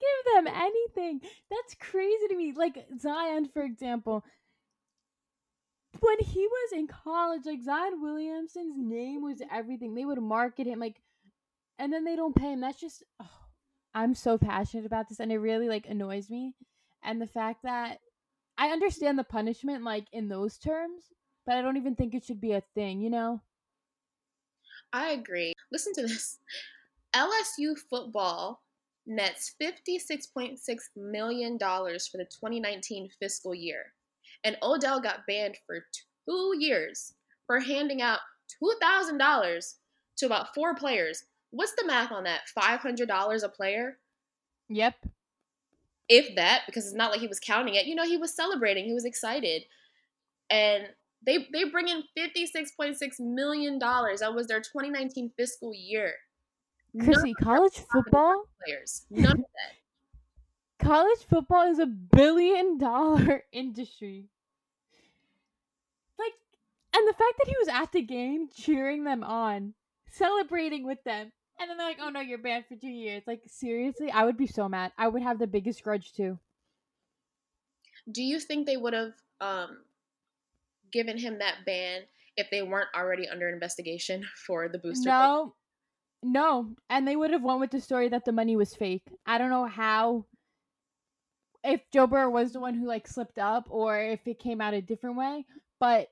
give 0.00 0.34
them 0.34 0.52
anything. 0.52 1.20
That's 1.50 1.74
crazy 1.78 2.28
to 2.28 2.36
me. 2.36 2.52
Like 2.54 2.86
Zion, 3.00 3.48
for 3.52 3.62
example. 3.62 4.24
When 6.00 6.18
he 6.18 6.46
was 6.46 6.72
in 6.72 6.88
college, 6.88 7.42
like 7.46 7.62
Zion 7.62 8.02
Williamson's 8.02 8.76
name 8.76 9.22
was 9.22 9.40
everything. 9.50 9.94
They 9.94 10.04
would 10.04 10.20
market 10.20 10.66
him 10.66 10.80
like 10.80 11.00
and 11.78 11.92
then 11.92 12.04
they 12.04 12.16
don't 12.16 12.34
pay 12.34 12.52
him. 12.52 12.60
That's 12.60 12.80
just 12.80 13.04
oh, 13.20 13.30
I'm 13.94 14.14
so 14.14 14.38
passionate 14.38 14.86
about 14.86 15.08
this 15.08 15.20
and 15.20 15.30
it 15.30 15.38
really 15.38 15.68
like 15.68 15.86
annoys 15.88 16.28
me. 16.28 16.54
And 17.02 17.22
the 17.22 17.26
fact 17.28 17.62
that 17.62 17.98
I 18.58 18.70
understand 18.70 19.18
the 19.18 19.24
punishment 19.24 19.84
like 19.84 20.06
in 20.12 20.28
those 20.28 20.58
terms, 20.58 21.04
but 21.46 21.56
I 21.56 21.62
don't 21.62 21.76
even 21.76 21.94
think 21.94 22.14
it 22.14 22.24
should 22.24 22.40
be 22.40 22.52
a 22.52 22.62
thing, 22.74 23.00
you 23.00 23.10
know? 23.10 23.40
I 24.96 25.10
agree. 25.10 25.52
Listen 25.70 25.92
to 25.94 26.02
this. 26.02 26.38
LSU 27.14 27.76
football 27.90 28.62
nets 29.06 29.54
$56.6 29.62 30.56
million 30.96 31.58
for 31.58 32.16
the 32.16 32.24
2019 32.24 33.10
fiscal 33.20 33.54
year. 33.54 33.92
And 34.42 34.56
Odell 34.62 35.00
got 35.00 35.26
banned 35.28 35.58
for 35.66 35.84
two 36.26 36.54
years 36.58 37.12
for 37.46 37.60
handing 37.60 38.00
out 38.00 38.20
$2,000 38.62 39.74
to 40.16 40.26
about 40.26 40.54
four 40.54 40.74
players. 40.74 41.24
What's 41.50 41.74
the 41.74 41.86
math 41.86 42.10
on 42.10 42.24
that? 42.24 42.40
$500 42.58 43.42
a 43.42 43.48
player? 43.50 43.98
Yep. 44.70 44.94
If 46.08 46.36
that, 46.36 46.62
because 46.66 46.86
it's 46.86 46.94
not 46.94 47.10
like 47.10 47.20
he 47.20 47.28
was 47.28 47.40
counting 47.40 47.74
it. 47.74 47.86
You 47.86 47.94
know, 47.94 48.04
he 48.04 48.16
was 48.16 48.34
celebrating, 48.34 48.86
he 48.86 48.94
was 48.94 49.04
excited. 49.04 49.64
And 50.48 50.84
they 51.26 51.48
they 51.52 51.64
bring 51.64 51.88
in 51.88 52.04
$56.6 52.16 52.96
million. 53.20 53.78
That 53.78 54.32
was 54.34 54.46
their 54.46 54.60
2019 54.60 55.32
fiscal 55.36 55.72
year. 55.74 56.14
Chrissy, 56.98 57.34
college 57.34 57.74
football? 57.92 58.44
Players. 58.64 59.06
None 59.10 59.32
of 59.32 59.38
that. 59.38 59.74
College 60.86 61.18
football 61.28 61.70
is 61.70 61.78
a 61.78 61.86
billion 61.86 62.78
dollar 62.78 63.44
industry. 63.52 64.26
Like, 66.18 66.32
and 66.94 67.08
the 67.08 67.12
fact 67.12 67.34
that 67.38 67.48
he 67.48 67.56
was 67.58 67.68
at 67.68 67.92
the 67.92 68.02
game 68.02 68.48
cheering 68.54 69.04
them 69.04 69.24
on, 69.24 69.74
celebrating 70.10 70.86
with 70.86 71.02
them, 71.04 71.32
and 71.58 71.70
then 71.70 71.78
they're 71.78 71.88
like, 71.88 71.98
oh 72.00 72.10
no, 72.10 72.20
you're 72.20 72.38
banned 72.38 72.66
for 72.66 72.76
two 72.76 72.88
years. 72.88 73.22
Like, 73.26 73.40
seriously? 73.46 74.10
I 74.10 74.24
would 74.24 74.36
be 74.36 74.46
so 74.46 74.68
mad. 74.68 74.92
I 74.98 75.08
would 75.08 75.22
have 75.22 75.38
the 75.38 75.46
biggest 75.46 75.82
grudge 75.82 76.12
too. 76.12 76.38
Do 78.10 78.22
you 78.22 78.38
think 78.38 78.66
they 78.66 78.76
would 78.76 78.92
have 78.92 79.12
um, 79.40 79.78
given 80.96 81.18
him 81.18 81.38
that 81.38 81.56
ban 81.66 82.02
if 82.38 82.48
they 82.50 82.62
weren't 82.62 82.88
already 82.96 83.28
under 83.28 83.50
investigation 83.50 84.24
for 84.46 84.68
the 84.68 84.78
booster? 84.78 85.10
No. 85.10 85.54
No. 86.22 86.70
And 86.88 87.06
they 87.06 87.16
would 87.16 87.30
have 87.30 87.42
went 87.42 87.60
with 87.60 87.70
the 87.70 87.80
story 87.80 88.08
that 88.08 88.24
the 88.24 88.32
money 88.32 88.56
was 88.56 88.74
fake. 88.74 89.02
I 89.26 89.36
don't 89.38 89.50
know 89.50 89.66
how 89.66 90.24
if 91.62 91.82
Joe 91.92 92.06
Burr 92.06 92.30
was 92.30 92.52
the 92.52 92.60
one 92.60 92.74
who 92.74 92.86
like 92.86 93.06
slipped 93.06 93.38
up 93.38 93.66
or 93.68 94.00
if 94.00 94.26
it 94.26 94.38
came 94.38 94.60
out 94.60 94.74
a 94.74 94.80
different 94.80 95.16
way. 95.16 95.44
But 95.78 96.08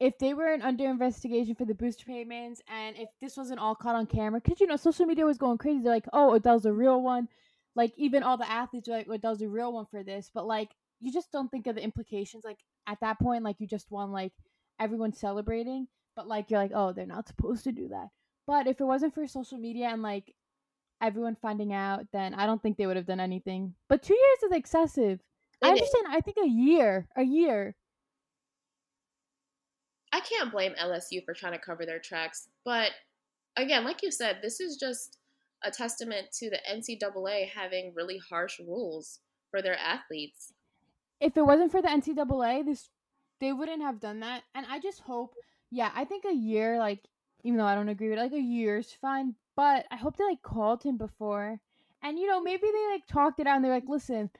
if 0.00 0.18
they 0.18 0.34
weren't 0.34 0.64
under 0.64 0.88
investigation 0.88 1.54
for 1.54 1.64
the 1.64 1.74
booster 1.74 2.04
payments 2.04 2.60
and 2.68 2.96
if 2.96 3.08
this 3.20 3.36
wasn't 3.36 3.60
all 3.60 3.74
caught 3.74 3.96
on 3.96 4.06
camera, 4.06 4.40
because 4.40 4.60
you 4.60 4.66
know, 4.66 4.76
social 4.76 5.06
media 5.06 5.24
was 5.24 5.38
going 5.38 5.58
crazy. 5.58 5.80
They're 5.82 5.92
like, 5.92 6.08
oh, 6.12 6.34
Odell's 6.34 6.66
a 6.66 6.72
real 6.72 7.00
one. 7.02 7.28
Like 7.76 7.92
even 7.96 8.24
all 8.24 8.36
the 8.36 8.50
athletes 8.50 8.88
are 8.88 8.92
like, 8.92 9.08
Odell's 9.08 9.42
a 9.42 9.48
real 9.48 9.72
one 9.72 9.86
for 9.86 10.02
this. 10.02 10.30
But 10.34 10.46
like 10.46 10.70
you 11.00 11.12
just 11.12 11.30
don't 11.30 11.50
think 11.50 11.66
of 11.66 11.76
the 11.76 11.82
implications. 11.82 12.44
Like 12.44 12.58
at 12.88 13.00
that 13.00 13.18
point, 13.18 13.44
like 13.44 13.56
you 13.60 13.66
just 13.66 13.90
want 13.90 14.10
like 14.10 14.32
everyone 14.80 15.12
celebrating, 15.12 15.86
but 16.16 16.26
like 16.26 16.50
you're 16.50 16.60
like, 16.60 16.72
oh, 16.74 16.92
they're 16.92 17.06
not 17.06 17.28
supposed 17.28 17.64
to 17.64 17.72
do 17.72 17.88
that. 17.88 18.08
But 18.46 18.66
if 18.66 18.80
it 18.80 18.84
wasn't 18.84 19.14
for 19.14 19.26
social 19.26 19.58
media 19.58 19.88
and 19.88 20.02
like 20.02 20.34
everyone 21.02 21.36
finding 21.40 21.72
out, 21.72 22.06
then 22.12 22.34
I 22.34 22.46
don't 22.46 22.62
think 22.62 22.76
they 22.76 22.86
would 22.86 22.96
have 22.96 23.06
done 23.06 23.20
anything. 23.20 23.74
But 23.88 24.02
two 24.02 24.14
years 24.14 24.50
is 24.50 24.56
excessive. 24.56 25.20
I 25.62 25.68
understand. 25.68 26.06
I 26.08 26.20
think 26.20 26.38
a 26.42 26.48
year, 26.48 27.08
a 27.16 27.22
year. 27.22 27.76
I 30.12 30.20
can't 30.20 30.50
blame 30.50 30.72
LSU 30.80 31.22
for 31.24 31.34
trying 31.34 31.52
to 31.52 31.58
cover 31.58 31.84
their 31.84 31.98
tracks, 31.98 32.48
but 32.64 32.92
again, 33.56 33.84
like 33.84 34.02
you 34.02 34.10
said, 34.10 34.38
this 34.40 34.60
is 34.60 34.78
just 34.78 35.18
a 35.62 35.70
testament 35.70 36.28
to 36.38 36.48
the 36.48 36.60
NCAA 36.70 37.50
having 37.50 37.92
really 37.94 38.18
harsh 38.30 38.58
rules 38.60 39.18
for 39.50 39.60
their 39.60 39.76
athletes 39.76 40.52
if 41.20 41.36
it 41.36 41.46
wasn't 41.46 41.72
for 41.72 41.82
the 41.82 41.88
NCAA, 41.88 42.64
this 42.64 42.90
they 43.40 43.52
wouldn't 43.52 43.82
have 43.82 44.00
done 44.00 44.20
that. 44.20 44.42
And 44.54 44.66
I 44.68 44.80
just 44.80 45.00
hope, 45.00 45.34
yeah, 45.70 45.90
I 45.94 46.04
think 46.04 46.24
a 46.24 46.34
year, 46.34 46.78
like, 46.78 47.00
even 47.44 47.58
though 47.58 47.64
I 47.66 47.74
don't 47.74 47.88
agree 47.88 48.10
with, 48.10 48.18
it, 48.18 48.22
like 48.22 48.32
a 48.32 48.40
year's 48.40 48.92
fine. 48.92 49.34
But 49.56 49.86
I 49.90 49.96
hope 49.96 50.16
they 50.16 50.24
like 50.24 50.42
called 50.42 50.82
him 50.84 50.96
before, 50.96 51.60
and 52.02 52.18
you 52.18 52.26
know 52.28 52.40
maybe 52.40 52.68
they 52.72 52.86
like 52.92 53.06
talked 53.08 53.40
it 53.40 53.46
out. 53.46 53.56
and 53.56 53.64
They're 53.64 53.72
like, 53.72 53.88
listen, 53.88 54.30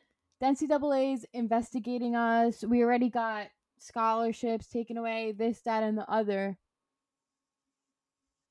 the 0.41 0.47
NCAA 0.47 1.15
is 1.15 1.27
investigating 1.33 2.15
us. 2.15 2.65
We 2.65 2.83
already 2.85 3.11
got 3.11 3.49
scholarships 3.79 4.69
taken 4.69 4.97
away, 4.97 5.33
this, 5.37 5.61
that, 5.63 5.83
and 5.83 5.99
the 5.99 6.09
other. 6.09 6.57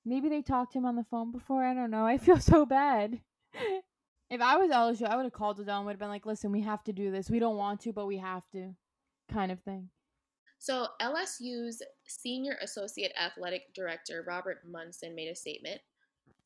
Maybe 0.06 0.30
they 0.30 0.42
talked 0.42 0.74
to 0.74 0.80
him 0.80 0.86
on 0.86 0.96
the 0.96 1.06
phone 1.06 1.32
before. 1.32 1.66
I 1.66 1.74
don't 1.74 1.92
know. 1.92 2.06
I 2.06 2.18
feel 2.18 2.40
so 2.42 2.66
bad. 2.66 3.22
If 4.30 4.42
I 4.42 4.58
was 4.58 4.72
LSU, 4.72 5.08
I 5.08 5.16
would 5.16 5.24
have 5.24 5.34
called 5.34 5.60
Odell 5.60 5.78
and 5.78 5.86
would 5.86 5.94
have 5.94 6.00
been 6.00 6.10
like, 6.10 6.26
"Listen, 6.26 6.52
we 6.52 6.62
have 6.62 6.84
to 6.84 6.94
do 6.94 7.12
this. 7.12 7.30
We 7.30 7.40
don't 7.40 7.56
want 7.56 7.82
to, 7.82 7.94
but 7.94 8.08
we 8.08 8.18
have 8.18 8.50
to," 8.52 8.76
kind 9.30 9.52
of 9.52 9.62
thing. 9.62 9.90
So 10.60 10.88
LSU's 11.00 11.82
senior 12.08 12.58
associate 12.62 13.14
athletic 13.16 13.74
director 13.74 14.24
Robert 14.28 14.68
Munson 14.68 15.16
made 15.16 15.30
a 15.30 15.36
statement 15.36 15.82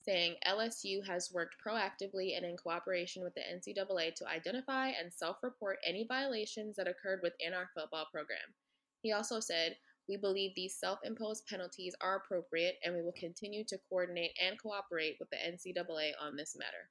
saying 0.03 0.35
LSU 0.45 1.05
has 1.07 1.31
worked 1.31 1.55
proactively 1.63 2.35
and 2.35 2.45
in 2.45 2.57
cooperation 2.57 3.23
with 3.23 3.33
the 3.35 3.47
NCAA 3.47 4.11
to 4.15 4.27
identify 4.27 4.89
and 4.89 5.13
self-report 5.13 5.79
any 5.85 6.05
violations 6.05 6.75
that 6.75 6.87
occurred 6.87 7.21
within 7.21 7.53
our 7.53 7.69
football 7.73 8.05
program. 8.11 8.55
He 9.01 9.11
also 9.11 9.39
said, 9.39 9.77
"We 10.07 10.17
believe 10.17 10.53
these 10.55 10.77
self-imposed 10.77 11.47
penalties 11.47 11.95
are 12.01 12.17
appropriate, 12.17 12.79
and 12.83 12.95
we 12.95 13.01
will 13.01 13.13
continue 13.13 13.63
to 13.65 13.77
coordinate 13.89 14.37
and 14.39 14.59
cooperate 14.59 15.17
with 15.19 15.29
the 15.29 15.43
NCAA 15.43 16.13
on 16.19 16.35
this 16.35 16.55
matter." 16.55 16.89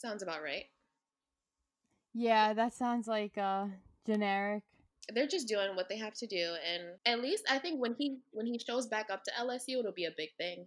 Sounds 0.00 0.22
about 0.22 0.42
right. 0.42 0.64
Yeah, 2.14 2.54
that 2.54 2.72
sounds 2.72 3.06
like 3.06 3.36
uh 3.36 3.66
generic. 4.06 4.62
They're 5.14 5.26
just 5.26 5.46
doing 5.46 5.76
what 5.76 5.88
they 5.88 5.98
have 5.98 6.14
to 6.14 6.26
do 6.26 6.54
and 6.66 6.82
at 7.04 7.20
least 7.20 7.44
I 7.50 7.58
think 7.58 7.80
when 7.80 7.94
he 7.98 8.18
when 8.30 8.46
he 8.46 8.58
shows 8.58 8.86
back 8.86 9.10
up 9.10 9.24
to 9.24 9.30
LSU 9.38 9.78
it'll 9.80 9.92
be 9.92 10.06
a 10.06 10.14
big 10.16 10.30
thing. 10.38 10.66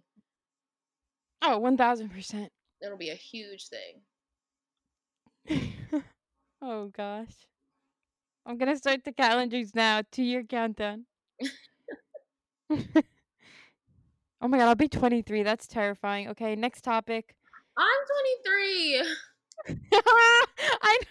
Oh, 1.42 1.58
1000%. 1.58 2.48
It'll 2.80 2.96
be 2.96 3.10
a 3.10 3.14
huge 3.14 3.68
thing. 3.68 4.02
oh 6.62 6.86
gosh. 6.86 7.46
I'm 8.46 8.56
going 8.56 8.70
to 8.70 8.76
start 8.76 9.04
the 9.04 9.12
calendars 9.12 9.74
now. 9.74 10.02
2 10.12 10.22
year 10.22 10.42
countdown. 10.44 11.06
oh 12.70 14.48
my 14.48 14.58
god, 14.58 14.68
I'll 14.68 14.74
be 14.74 14.88
23. 14.88 15.42
That's 15.42 15.66
terrifying. 15.66 16.28
Okay, 16.28 16.54
next 16.56 16.82
topic. 16.82 17.34
I'm 17.76 18.00
23. 18.44 19.02
I 19.92 20.98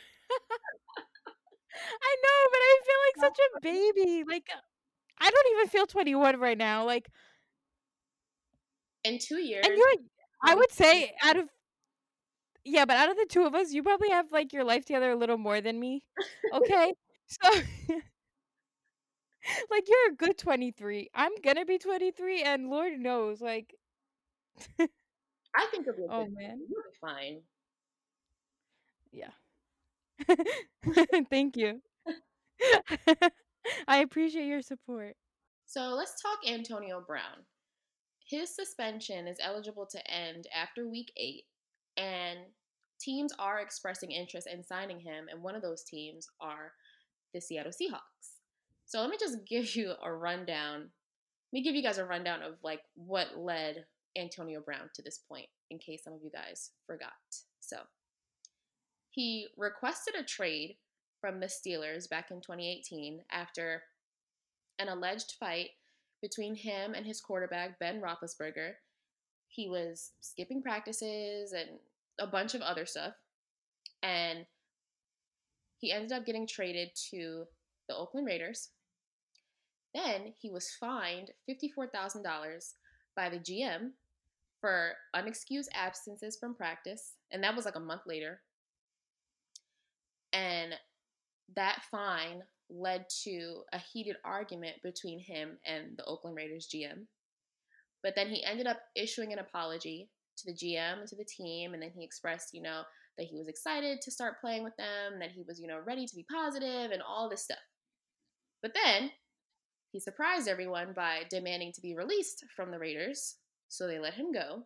I 2.01 2.15
know, 2.23 2.39
but 2.51 2.59
I 2.59 2.79
feel 2.85 2.99
like 3.05 3.31
such 3.31 3.39
a 3.39 3.61
baby. 3.61 4.23
Like 4.27 4.49
I 5.19 5.29
don't 5.29 5.47
even 5.55 5.67
feel 5.67 5.85
21 5.85 6.39
right 6.39 6.57
now. 6.57 6.85
Like 6.85 7.07
in 9.03 9.19
2 9.19 9.37
years. 9.37 9.65
And 9.65 9.77
you 9.77 9.95
I 10.45 10.55
would 10.55 10.71
say 10.71 11.13
out 11.23 11.37
of 11.37 11.49
Yeah, 12.65 12.85
but 12.85 12.97
out 12.97 13.09
of 13.09 13.17
the 13.17 13.25
two 13.29 13.43
of 13.43 13.55
us, 13.55 13.71
you 13.73 13.83
probably 13.83 14.09
have 14.09 14.31
like 14.31 14.53
your 14.53 14.63
life 14.63 14.85
together 14.85 15.11
a 15.11 15.15
little 15.15 15.37
more 15.37 15.61
than 15.61 15.79
me. 15.79 16.03
Okay? 16.53 16.93
so 17.27 17.49
like 19.69 19.83
you're 19.87 20.11
a 20.11 20.15
good 20.15 20.37
23. 20.37 21.09
I'm 21.13 21.31
going 21.43 21.57
to 21.57 21.65
be 21.65 21.77
23 21.77 22.43
and 22.43 22.69
Lord 22.69 22.99
knows 22.99 23.41
like 23.41 23.75
I 25.55 25.67
think 25.71 25.87
it'll 25.87 25.97
be 25.97 26.07
oh 26.09 26.27
man, 26.29 26.59
you'll 26.67 26.81
be 26.81 26.97
fine. 26.99 27.41
Yeah. 29.11 29.31
Thank 31.29 31.57
you. 31.57 31.81
I 33.87 33.99
appreciate 33.99 34.47
your 34.47 34.61
support. 34.61 35.15
So 35.65 35.81
let's 35.95 36.21
talk 36.21 36.39
Antonio 36.47 37.03
Brown. 37.05 37.45
His 38.29 38.55
suspension 38.55 39.27
is 39.27 39.37
eligible 39.41 39.85
to 39.91 40.11
end 40.11 40.47
after 40.55 40.89
week 40.89 41.11
eight, 41.17 41.43
and 41.97 42.39
teams 42.99 43.33
are 43.37 43.59
expressing 43.59 44.11
interest 44.11 44.47
in 44.51 44.63
signing 44.63 44.99
him, 44.99 45.25
and 45.31 45.43
one 45.43 45.55
of 45.55 45.61
those 45.61 45.83
teams 45.83 46.27
are 46.39 46.71
the 47.33 47.41
Seattle 47.41 47.71
Seahawks. 47.71 48.39
So 48.85 49.01
let 49.01 49.09
me 49.09 49.17
just 49.19 49.39
give 49.47 49.75
you 49.75 49.93
a 50.03 50.11
rundown. 50.11 50.89
Let 51.51 51.59
me 51.59 51.63
give 51.63 51.75
you 51.75 51.83
guys 51.83 51.97
a 51.97 52.05
rundown 52.05 52.41
of 52.41 52.53
like 52.63 52.81
what 52.95 53.37
led 53.37 53.85
Antonio 54.17 54.61
Brown 54.61 54.89
to 54.93 55.01
this 55.01 55.19
point, 55.29 55.47
in 55.69 55.79
case 55.79 56.03
some 56.03 56.13
of 56.13 56.23
you 56.23 56.29
guys 56.29 56.71
forgot. 56.85 57.11
So, 57.59 57.77
he 59.09 59.47
requested 59.57 60.15
a 60.15 60.23
trade 60.23 60.77
from 61.21 61.39
the 61.39 61.47
Steelers 61.47 62.09
back 62.09 62.31
in 62.31 62.41
2018 62.41 63.21
after 63.31 63.83
an 64.79 64.89
alleged 64.89 65.35
fight 65.39 65.69
between 66.21 66.55
him 66.55 66.93
and 66.93 67.05
his 67.05 67.21
quarterback, 67.21 67.79
Ben 67.79 68.01
Roethlisberger. 68.01 68.71
He 69.47 69.69
was 69.69 70.11
skipping 70.21 70.63
practices 70.63 71.53
and 71.53 71.79
a 72.19 72.27
bunch 72.27 72.55
of 72.55 72.61
other 72.61 72.85
stuff. 72.85 73.13
And 74.01 74.45
he 75.77 75.91
ended 75.91 76.11
up 76.11 76.25
getting 76.25 76.47
traded 76.47 76.89
to 77.11 77.45
the 77.87 77.95
Oakland 77.95 78.25
Raiders. 78.25 78.69
Then 79.93 80.33
he 80.41 80.49
was 80.49 80.71
fined 80.79 81.31
$54,000 81.49 82.73
by 83.15 83.29
the 83.29 83.37
GM 83.37 83.91
for 84.63 84.93
unexcused 85.13 85.67
absences 85.73 86.37
from 86.39 86.55
practice, 86.55 87.15
and 87.31 87.43
that 87.43 87.53
was 87.53 87.65
like 87.65 87.75
a 87.75 87.81
month 87.81 88.03
later. 88.07 88.39
And 90.31 90.73
that 91.57 91.81
fine 91.91 92.43
led 92.69 93.05
to 93.25 93.63
a 93.73 93.77
heated 93.77 94.15
argument 94.23 94.77
between 94.81 95.19
him 95.19 95.57
and 95.65 95.97
the 95.97 96.05
Oakland 96.05 96.37
Raiders 96.37 96.69
GM. 96.73 97.07
But 98.03 98.15
then 98.15 98.29
he 98.29 98.41
ended 98.41 98.65
up 98.65 98.79
issuing 98.95 99.33
an 99.33 99.39
apology 99.39 100.09
to 100.37 100.45
the 100.45 100.57
GM 100.57 100.99
and 100.99 101.07
to 101.09 101.17
the 101.17 101.25
team, 101.25 101.73
and 101.73 101.83
then 101.83 101.91
he 101.93 102.05
expressed, 102.05 102.53
you 102.53 102.61
know, 102.61 102.83
that 103.17 103.27
he 103.27 103.37
was 103.37 103.49
excited 103.49 103.99
to 104.01 104.11
start 104.11 104.39
playing 104.39 104.63
with 104.63 104.77
them, 104.77 105.19
that 105.19 105.31
he 105.31 105.43
was, 105.45 105.59
you 105.59 105.67
know, 105.67 105.81
ready 105.85 106.07
to 106.07 106.15
be 106.15 106.25
positive 106.31 106.91
and 106.91 107.01
all 107.01 107.29
this 107.29 107.43
stuff. 107.43 107.57
But 108.61 108.71
then 108.81 109.11
he 109.91 109.99
surprised 109.99 110.47
everyone 110.47 110.93
by 110.95 111.23
demanding 111.29 111.73
to 111.73 111.81
be 111.81 111.95
released 111.95 112.45
from 112.55 112.71
the 112.71 112.79
Raiders, 112.79 113.35
so 113.67 113.87
they 113.87 113.99
let 113.99 114.13
him 114.13 114.31
go, 114.31 114.63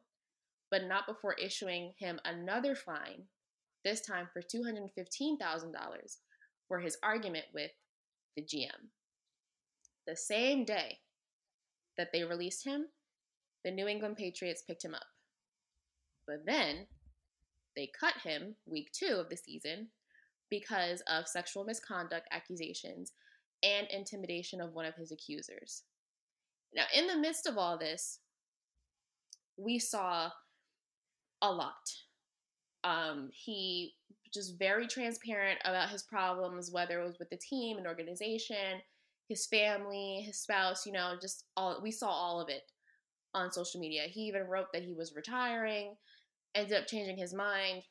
but 0.70 0.86
not 0.86 1.08
before 1.08 1.34
issuing 1.34 1.94
him 1.98 2.20
another 2.26 2.76
fine, 2.76 3.24
this 3.84 4.02
time 4.02 4.28
for 4.34 4.42
$215,000 4.42 6.18
for 6.68 6.80
his 6.80 6.98
argument 7.04 7.46
with 7.54 7.72
the 8.36 8.42
GM. 8.42 8.90
The 10.06 10.16
same 10.16 10.66
day 10.66 11.00
that 11.98 12.10
they 12.14 12.24
released 12.24 12.66
him, 12.66 12.88
the 13.64 13.72
New 13.72 13.88
England 13.88 14.18
Patriots 14.18 14.64
picked 14.66 14.84
him 14.84 14.94
up. 14.94 15.08
But 16.28 16.46
then 16.46 16.88
they 17.76 17.90
cut 18.00 18.16
him 18.24 18.56
week 18.66 18.92
two 18.92 19.16
of 19.16 19.30
the 19.30 19.38
season 19.38 19.88
because 20.50 21.02
of 21.02 21.28
sexual 21.28 21.64
misconduct 21.64 22.28
accusations 22.32 23.14
and 23.64 23.88
intimidation 23.88 24.62
of 24.62 24.74
one 24.74 24.86
of 24.86 24.96
his 24.96 25.12
accusers. 25.12 25.84
Now, 26.74 26.86
in 26.96 27.08
the 27.08 27.18
midst 27.18 27.48
of 27.48 27.58
all 27.58 27.78
this, 27.78 28.20
we 29.58 29.80
saw 29.80 30.30
a 31.42 31.52
lot. 31.52 31.74
Um, 32.84 33.30
he 33.34 33.94
just 34.34 34.60
very 34.60 34.88
transparent 34.88 35.60
about 35.66 35.90
his 35.90 36.04
problems, 36.04 36.72
whether 36.72 37.00
it 37.02 37.06
was 37.06 37.20
with 37.20 37.30
the 37.30 37.38
team 37.38 37.78
and 37.78 37.88
organization, 37.88 38.82
his 39.28 39.46
family, 39.48 40.24
his 40.26 40.40
spouse, 40.40 40.86
you 40.86 40.92
know, 40.92 41.16
just 41.22 41.46
all 41.56 41.80
we 41.82 41.92
saw 41.92 42.08
all 42.08 42.42
of 42.42 42.50
it 42.50 42.64
on 43.34 43.52
social 43.52 43.80
media. 43.80 44.04
He 44.08 44.22
even 44.22 44.44
wrote 44.44 44.68
that 44.74 44.84
he 44.84 44.94
was 44.94 45.16
retiring, 45.16 45.96
ended 46.56 46.78
up 46.78 46.88
changing 46.88 47.18
his 47.18 47.34
mind, 47.34 47.84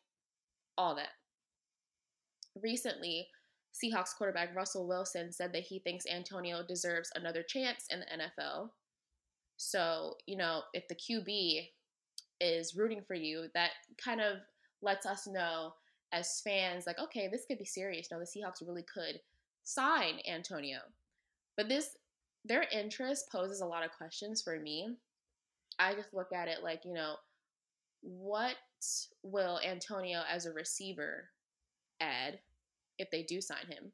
all 0.79 0.95
that. 0.97 1.11
Recently, 2.63 3.29
Seahawks 3.75 4.17
quarterback 4.17 4.55
Russell 4.57 4.89
Wilson 4.89 5.33
said 5.33 5.53
that 5.53 5.65
he 5.65 5.81
thinks 5.81 6.07
Antonio 6.07 6.63
deserves 6.67 7.11
another 7.15 7.43
chance 7.43 7.85
in 7.91 8.01
the 8.01 8.07
NFL. 8.07 8.71
So, 9.57 10.17
you 10.27 10.37
know, 10.37 10.63
if 10.75 10.87
the 10.89 10.95
QB 10.95 11.69
is 12.41 12.77
rooting 12.77 13.03
for 13.07 13.15
you, 13.15 13.47
that 13.55 13.71
kind 14.03 14.21
of 14.21 14.39
lets 14.83 15.07
us 15.07 15.27
know 15.27 15.73
as 16.13 16.41
fans, 16.43 16.87
like, 16.87 16.99
okay, 16.99 17.29
this 17.29 17.45
could 17.47 17.59
be 17.59 17.65
serious. 17.65 18.09
No, 18.11 18.19
the 18.19 18.25
Seahawks 18.25 18.67
really 18.67 18.85
could 18.85 19.21
sign 19.65 20.21
Antonio. 20.29 20.79
But 21.57 21.69
this, 21.69 21.97
their 22.45 22.67
interest 22.73 23.31
poses 23.33 23.61
a 23.61 23.67
lot 23.67 23.85
of 23.85 23.93
questions 23.93 24.43
for 24.43 24.59
me. 24.61 24.97
I 25.79 25.95
just 25.95 26.15
look 26.15 26.33
at 26.33 26.49
it 26.49 26.63
like, 26.63 26.85
you 26.85 26.93
know, 26.93 27.17
what 28.03 28.57
will 29.23 29.59
Antonio 29.67 30.23
as 30.31 30.47
a 30.47 30.53
receiver 30.53 31.31
add 32.01 32.39
if 32.99 33.11
they 33.11 33.23
do 33.23 33.41
sign 33.41 33.67
him? 33.69 33.93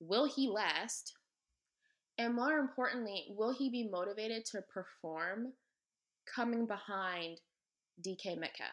Will 0.00 0.26
he 0.26 0.48
last? 0.48 1.14
And 2.18 2.34
more 2.34 2.58
importantly, 2.58 3.26
will 3.36 3.52
he 3.52 3.68
be 3.68 3.88
motivated 3.88 4.44
to 4.46 4.62
perform 4.62 5.52
coming 6.34 6.66
behind 6.66 7.40
DK 8.04 8.38
Metcalf? 8.38 8.70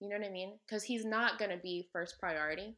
You 0.00 0.10
know 0.10 0.18
what 0.18 0.26
I 0.26 0.30
mean? 0.30 0.58
Because 0.66 0.84
he's 0.84 1.04
not 1.04 1.38
going 1.38 1.50
to 1.50 1.56
be 1.56 1.88
first 1.92 2.18
priority. 2.20 2.74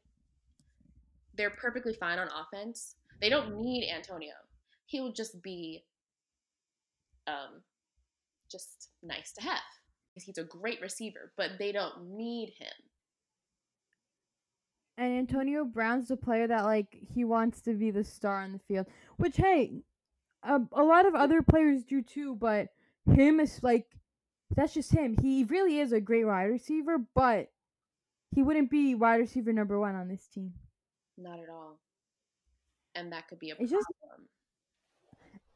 They're 1.36 1.50
perfectly 1.50 1.94
fine 1.94 2.18
on 2.18 2.28
offense. 2.28 2.94
They 3.20 3.28
don't 3.28 3.60
need 3.60 3.90
Antonio. 3.90 4.34
He 4.86 5.00
will 5.00 5.12
just 5.12 5.42
be 5.42 5.84
um, 7.26 7.62
just 8.50 8.90
nice 9.02 9.32
to 9.32 9.42
have 9.42 9.58
because 10.14 10.24
he's 10.24 10.38
a 10.38 10.44
great 10.44 10.80
receiver, 10.80 11.32
but 11.36 11.52
they 11.58 11.72
don't 11.72 12.16
need 12.16 12.54
him. 12.58 12.72
And 14.98 15.18
Antonio 15.18 15.64
Brown's 15.64 16.08
the 16.08 16.16
player 16.16 16.46
that 16.46 16.64
like 16.64 16.96
he 17.00 17.24
wants 17.24 17.60
to 17.62 17.74
be 17.74 17.90
the 17.90 18.04
star 18.04 18.42
on 18.42 18.52
the 18.52 18.58
field, 18.58 18.86
which 19.16 19.36
hey, 19.36 19.82
a, 20.42 20.60
a 20.72 20.84
lot 20.84 21.06
of 21.06 21.14
other 21.14 21.42
players 21.42 21.84
do 21.84 22.02
too, 22.02 22.34
but 22.36 22.68
him 23.06 23.40
is 23.40 23.62
like 23.62 23.86
that's 24.50 24.74
just 24.74 24.92
him. 24.92 25.16
He 25.16 25.44
really 25.44 25.78
is 25.80 25.92
a 25.92 26.00
great 26.00 26.24
wide 26.24 26.44
receiver, 26.44 26.98
but 27.14 27.50
he 28.30 28.42
wouldn't 28.42 28.70
be 28.70 28.94
wide 28.94 29.16
receiver 29.16 29.52
number 29.52 29.78
one 29.80 29.94
on 29.96 30.08
this 30.08 30.26
team. 30.28 30.54
Not 31.18 31.40
at 31.40 31.48
all. 31.50 31.80
And 32.94 33.12
that 33.12 33.28
could 33.28 33.38
be 33.38 33.50
a 33.50 33.56
It's 33.58 33.70
problem. 33.70 33.72
just 33.72 33.88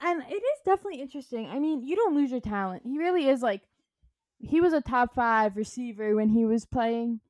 and 0.00 0.22
it 0.28 0.42
is 0.42 0.60
definitely 0.64 1.00
interesting. 1.00 1.46
I 1.48 1.58
mean, 1.58 1.82
you 1.82 1.94
don't 1.96 2.14
lose 2.14 2.30
your 2.30 2.40
talent. 2.40 2.82
He 2.84 2.98
really 2.98 3.28
is 3.28 3.42
like 3.42 3.62
he 4.38 4.60
was 4.60 4.72
a 4.72 4.80
top 4.80 5.14
5 5.14 5.56
receiver 5.56 6.14
when 6.16 6.30
he 6.30 6.44
was 6.46 6.64
playing. 6.64 7.20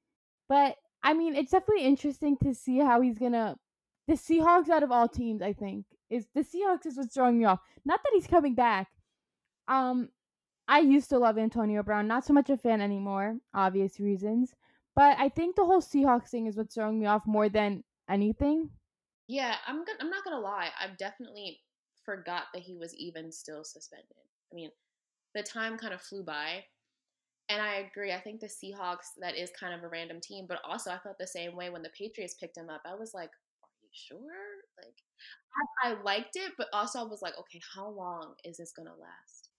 But 0.49 0.77
I 1.03 1.15
mean, 1.15 1.35
it's 1.35 1.53
definitely 1.53 1.85
interesting 1.85 2.37
to 2.39 2.55
see 2.55 2.79
how 2.79 3.01
he's 3.01 3.19
to 3.19 3.57
the 4.07 4.15
Seahawks 4.15 4.69
out 4.69 4.83
of 4.83 4.91
all 4.91 5.09
teams, 5.09 5.41
I 5.41 5.53
think, 5.53 5.87
is 6.09 6.27
the 6.35 6.41
Seahawks 6.41 6.87
is 6.87 6.97
what's 6.97 7.15
throwing 7.15 7.39
me 7.39 7.45
off. 7.45 7.61
Not 7.85 8.01
that 8.03 8.13
he's 8.15 8.27
coming 8.27 8.55
back. 8.55 8.89
Um 9.69 10.09
I 10.69 10.81
used 10.81 11.11
to 11.11 11.19
love 11.19 11.37
Antonio 11.37 11.83
Brown, 11.83 12.07
not 12.07 12.25
so 12.25 12.33
much 12.33 12.49
a 12.49 12.57
fan 12.57 12.81
anymore, 12.81 13.37
obvious 13.55 13.99
reasons. 13.99 14.55
But 14.95 15.19
I 15.19 15.29
think 15.29 15.57
the 15.57 15.65
whole 15.65 15.81
Seahawks 15.81 16.29
thing 16.29 16.47
is 16.47 16.57
what's 16.57 16.75
throwing 16.75 16.99
me 16.99 17.07
off 17.07 17.27
more 17.27 17.49
than 17.49 17.83
anything. 18.09 18.71
Yeah, 19.27 19.57
I'm 19.67 19.85
gonna, 19.85 19.99
I'm 20.01 20.11
not 20.11 20.25
gonna 20.25 20.41
lie. 20.41 20.71
I've 20.81 20.97
definitely 20.97 21.61
forgot 22.05 22.45
that 22.53 22.63
he 22.63 22.77
was 22.77 22.95
even 22.97 23.31
still 23.31 23.65
suspended. 23.65 24.07
I 24.53 24.55
mean, 24.55 24.71
the 25.35 25.43
time 25.43 25.79
kind 25.79 25.95
of 25.95 26.01
flew 26.01 26.25
by. 26.25 26.65
And 27.51 27.61
I 27.61 27.87
agree. 27.91 28.13
I 28.13 28.21
think 28.21 28.41
the 28.41 28.47
Seahawks, 28.47 29.19
that 29.21 29.37
is 29.37 29.51
kind 29.59 29.75
of 29.75 29.83
a 29.83 29.89
random 29.89 30.21
team. 30.21 30.47
But 30.49 30.61
also, 30.65 30.91
I 30.91 30.99
felt 30.99 31.19
the 31.19 31.27
same 31.27 31.57
way 31.57 31.69
when 31.69 31.83
the 31.83 31.91
Patriots 31.91 32.35
picked 32.35 32.57
him 32.57 32.71
up. 32.71 32.83
I 32.87 32.95
was 32.95 33.13
like, 33.13 33.31
are 33.31 33.69
you 33.83 33.89
sure? 33.93 34.19
Like, 34.79 34.95
I, 35.85 35.91
I 35.91 36.03
liked 36.03 36.37
it, 36.37 36.53
but 36.57 36.69
also 36.73 37.01
I 37.01 37.03
was 37.03 37.23
like, 37.23 37.37
okay, 37.39 37.61
how 37.75 37.89
long 37.89 38.35
is 38.45 38.59
this 38.59 38.73
going 38.73 38.87
to 38.87 38.95
last? 38.95 39.51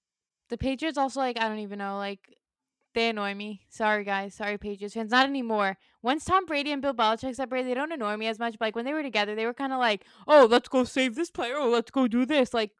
The 0.49 0.57
Patriots 0.57 0.97
also 0.97 1.21
like 1.21 1.39
I 1.39 1.47
don't 1.47 1.59
even 1.59 1.79
know 1.79 1.97
like 1.97 2.19
they 2.93 3.09
annoy 3.09 3.33
me. 3.35 3.61
Sorry 3.69 4.03
guys, 4.03 4.35
sorry 4.35 4.57
Patriots 4.57 4.93
fans. 4.93 5.11
Not 5.11 5.25
anymore. 5.25 5.77
Once 6.01 6.25
Tom 6.25 6.45
Brady 6.45 6.73
and 6.73 6.81
Bill 6.81 6.93
Belichick 6.93 7.35
separated, 7.35 7.69
they 7.69 7.73
don't 7.73 7.91
annoy 7.91 8.17
me 8.17 8.27
as 8.27 8.37
much. 8.37 8.59
But 8.59 8.65
like 8.65 8.75
when 8.75 8.83
they 8.83 8.93
were 8.93 9.01
together, 9.01 9.33
they 9.33 9.45
were 9.45 9.53
kind 9.53 9.71
of 9.71 9.79
like, 9.79 10.03
"Oh, 10.27 10.47
let's 10.49 10.67
go 10.67 10.83
save 10.83 11.15
this 11.15 11.31
player. 11.31 11.55
Oh, 11.57 11.69
let's 11.69 11.89
go 11.89 12.05
do 12.07 12.25
this." 12.25 12.53
Like, 12.53 12.71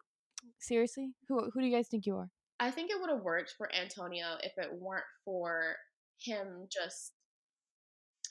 seriously, 0.60 1.14
who 1.30 1.50
who 1.50 1.62
do 1.62 1.66
you 1.66 1.74
guys 1.74 1.88
think 1.88 2.06
you 2.06 2.18
are? 2.18 2.30
I 2.62 2.70
think 2.70 2.92
it 2.92 3.02
would 3.02 3.10
have 3.10 3.24
worked 3.24 3.56
for 3.58 3.74
Antonio 3.74 4.38
if 4.44 4.54
it 4.56 4.70
weren't 4.72 5.04
for 5.26 5.76
him 6.20 6.68
just 6.72 7.14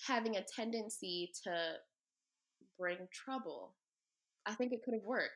having 0.07 0.37
a 0.37 0.45
tendency 0.45 1.33
to 1.43 1.73
bring 2.79 2.99
trouble. 3.13 3.75
I 4.47 4.55
think 4.55 4.73
it 4.73 4.83
could 4.85 4.95
have 4.95 5.03
worked. 5.03 5.33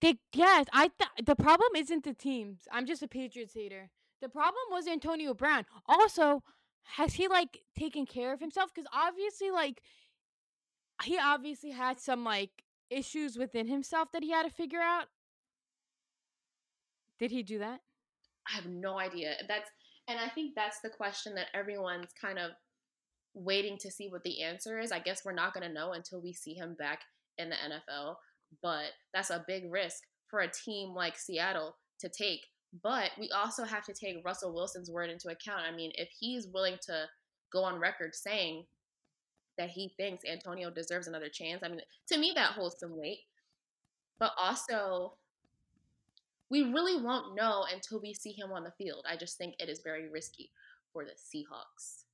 They 0.00 0.18
yes, 0.34 0.66
I 0.72 0.90
th- 0.98 1.24
the 1.24 1.36
problem 1.36 1.70
isn't 1.76 2.02
the 2.02 2.14
teams. 2.14 2.62
I'm 2.72 2.84
just 2.84 3.04
a 3.04 3.06
Patriots 3.08 3.54
hater. 3.54 3.90
The 4.20 4.28
problem 4.28 4.64
was 4.72 4.88
Antonio 4.88 5.32
Brown. 5.32 5.64
Also, 5.86 6.42
has 6.96 7.14
he 7.14 7.28
like 7.28 7.60
taken 7.78 8.06
care 8.06 8.32
of 8.32 8.40
himself? 8.40 8.72
Because 8.74 8.88
obviously, 8.92 9.52
like 9.52 9.82
he 11.04 11.16
obviously 11.16 11.70
had 11.70 12.00
some 12.00 12.24
like 12.24 12.64
issues 12.90 13.38
within 13.38 13.68
himself 13.68 14.10
that 14.12 14.24
he 14.24 14.32
had 14.32 14.42
to 14.42 14.50
figure 14.50 14.80
out. 14.80 15.06
Did 17.18 17.30
he 17.30 17.42
do 17.42 17.58
that? 17.58 17.80
I 18.48 18.56
have 18.56 18.66
no 18.66 18.98
idea. 18.98 19.34
That's 19.46 19.70
and 20.08 20.18
I 20.18 20.28
think 20.28 20.54
that's 20.54 20.80
the 20.80 20.88
question 20.88 21.34
that 21.34 21.48
everyone's 21.54 22.12
kind 22.18 22.38
of 22.38 22.52
waiting 23.34 23.76
to 23.78 23.90
see 23.90 24.08
what 24.08 24.22
the 24.24 24.42
answer 24.42 24.78
is. 24.78 24.90
I 24.90 25.00
guess 25.00 25.22
we're 25.24 25.32
not 25.32 25.52
going 25.52 25.66
to 25.66 25.72
know 25.72 25.92
until 25.92 26.20
we 26.20 26.32
see 26.32 26.54
him 26.54 26.74
back 26.78 27.00
in 27.36 27.50
the 27.50 27.56
NFL, 27.56 28.16
but 28.62 28.86
that's 29.12 29.30
a 29.30 29.44
big 29.46 29.70
risk 29.70 29.98
for 30.30 30.40
a 30.40 30.50
team 30.50 30.94
like 30.94 31.16
Seattle 31.18 31.76
to 32.00 32.08
take. 32.08 32.40
But 32.82 33.10
we 33.18 33.30
also 33.30 33.64
have 33.64 33.84
to 33.84 33.94
take 33.94 34.24
Russell 34.24 34.54
Wilson's 34.54 34.90
word 34.90 35.10
into 35.10 35.28
account. 35.28 35.62
I 35.70 35.74
mean, 35.74 35.92
if 35.94 36.08
he's 36.18 36.48
willing 36.52 36.76
to 36.86 37.04
go 37.52 37.64
on 37.64 37.78
record 37.78 38.14
saying 38.14 38.64
that 39.56 39.70
he 39.70 39.92
thinks 39.96 40.24
Antonio 40.24 40.70
deserves 40.70 41.06
another 41.06 41.28
chance, 41.28 41.62
I 41.62 41.68
mean, 41.68 41.80
to 42.12 42.18
me, 42.18 42.32
that 42.34 42.52
holds 42.52 42.76
some 42.78 42.96
weight. 42.96 43.20
But 44.18 44.32
also, 44.38 45.14
we 46.50 46.62
really 46.62 47.02
won't 47.02 47.34
know 47.34 47.64
until 47.72 48.00
we 48.00 48.14
see 48.14 48.32
him 48.32 48.52
on 48.52 48.64
the 48.64 48.72
field. 48.72 49.04
I 49.08 49.16
just 49.16 49.36
think 49.36 49.54
it 49.58 49.68
is 49.68 49.80
very 49.80 50.08
risky 50.08 50.50
for 50.92 51.04
the 51.04 51.12
Seahawks 51.12 52.04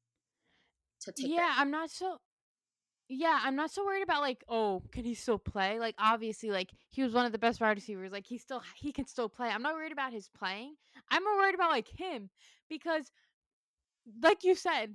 to 1.03 1.13
take. 1.13 1.31
Yeah, 1.31 1.37
that. 1.37 1.57
I'm 1.59 1.71
not 1.71 1.91
so. 1.91 2.19
Yeah, 3.09 3.39
I'm 3.43 3.55
not 3.55 3.71
so 3.71 3.85
worried 3.85 4.03
about 4.03 4.23
like, 4.23 4.43
oh, 4.49 4.83
can 4.91 5.05
he 5.05 5.15
still 5.15 5.39
play? 5.39 5.79
Like, 5.79 5.95
obviously, 5.99 6.51
like 6.51 6.71
he 6.91 7.03
was 7.03 7.13
one 7.13 7.27
of 7.27 7.33
the 7.33 7.39
best 7.39 7.61
wide 7.61 7.77
receivers. 7.77 8.13
Like, 8.13 8.27
he 8.27 8.39
still 8.39 8.63
he 8.77 8.93
can 8.93 9.07
still 9.07 9.29
play. 9.29 9.49
I'm 9.49 9.63
not 9.63 9.75
worried 9.75 9.93
about 9.93 10.13
his 10.13 10.29
playing. 10.29 10.75
I'm 11.11 11.23
more 11.23 11.37
worried 11.37 11.55
about 11.55 11.71
like 11.71 11.89
him 11.89 12.31
because, 12.69 13.13
like 14.23 14.43
you 14.43 14.55
said, 14.55 14.95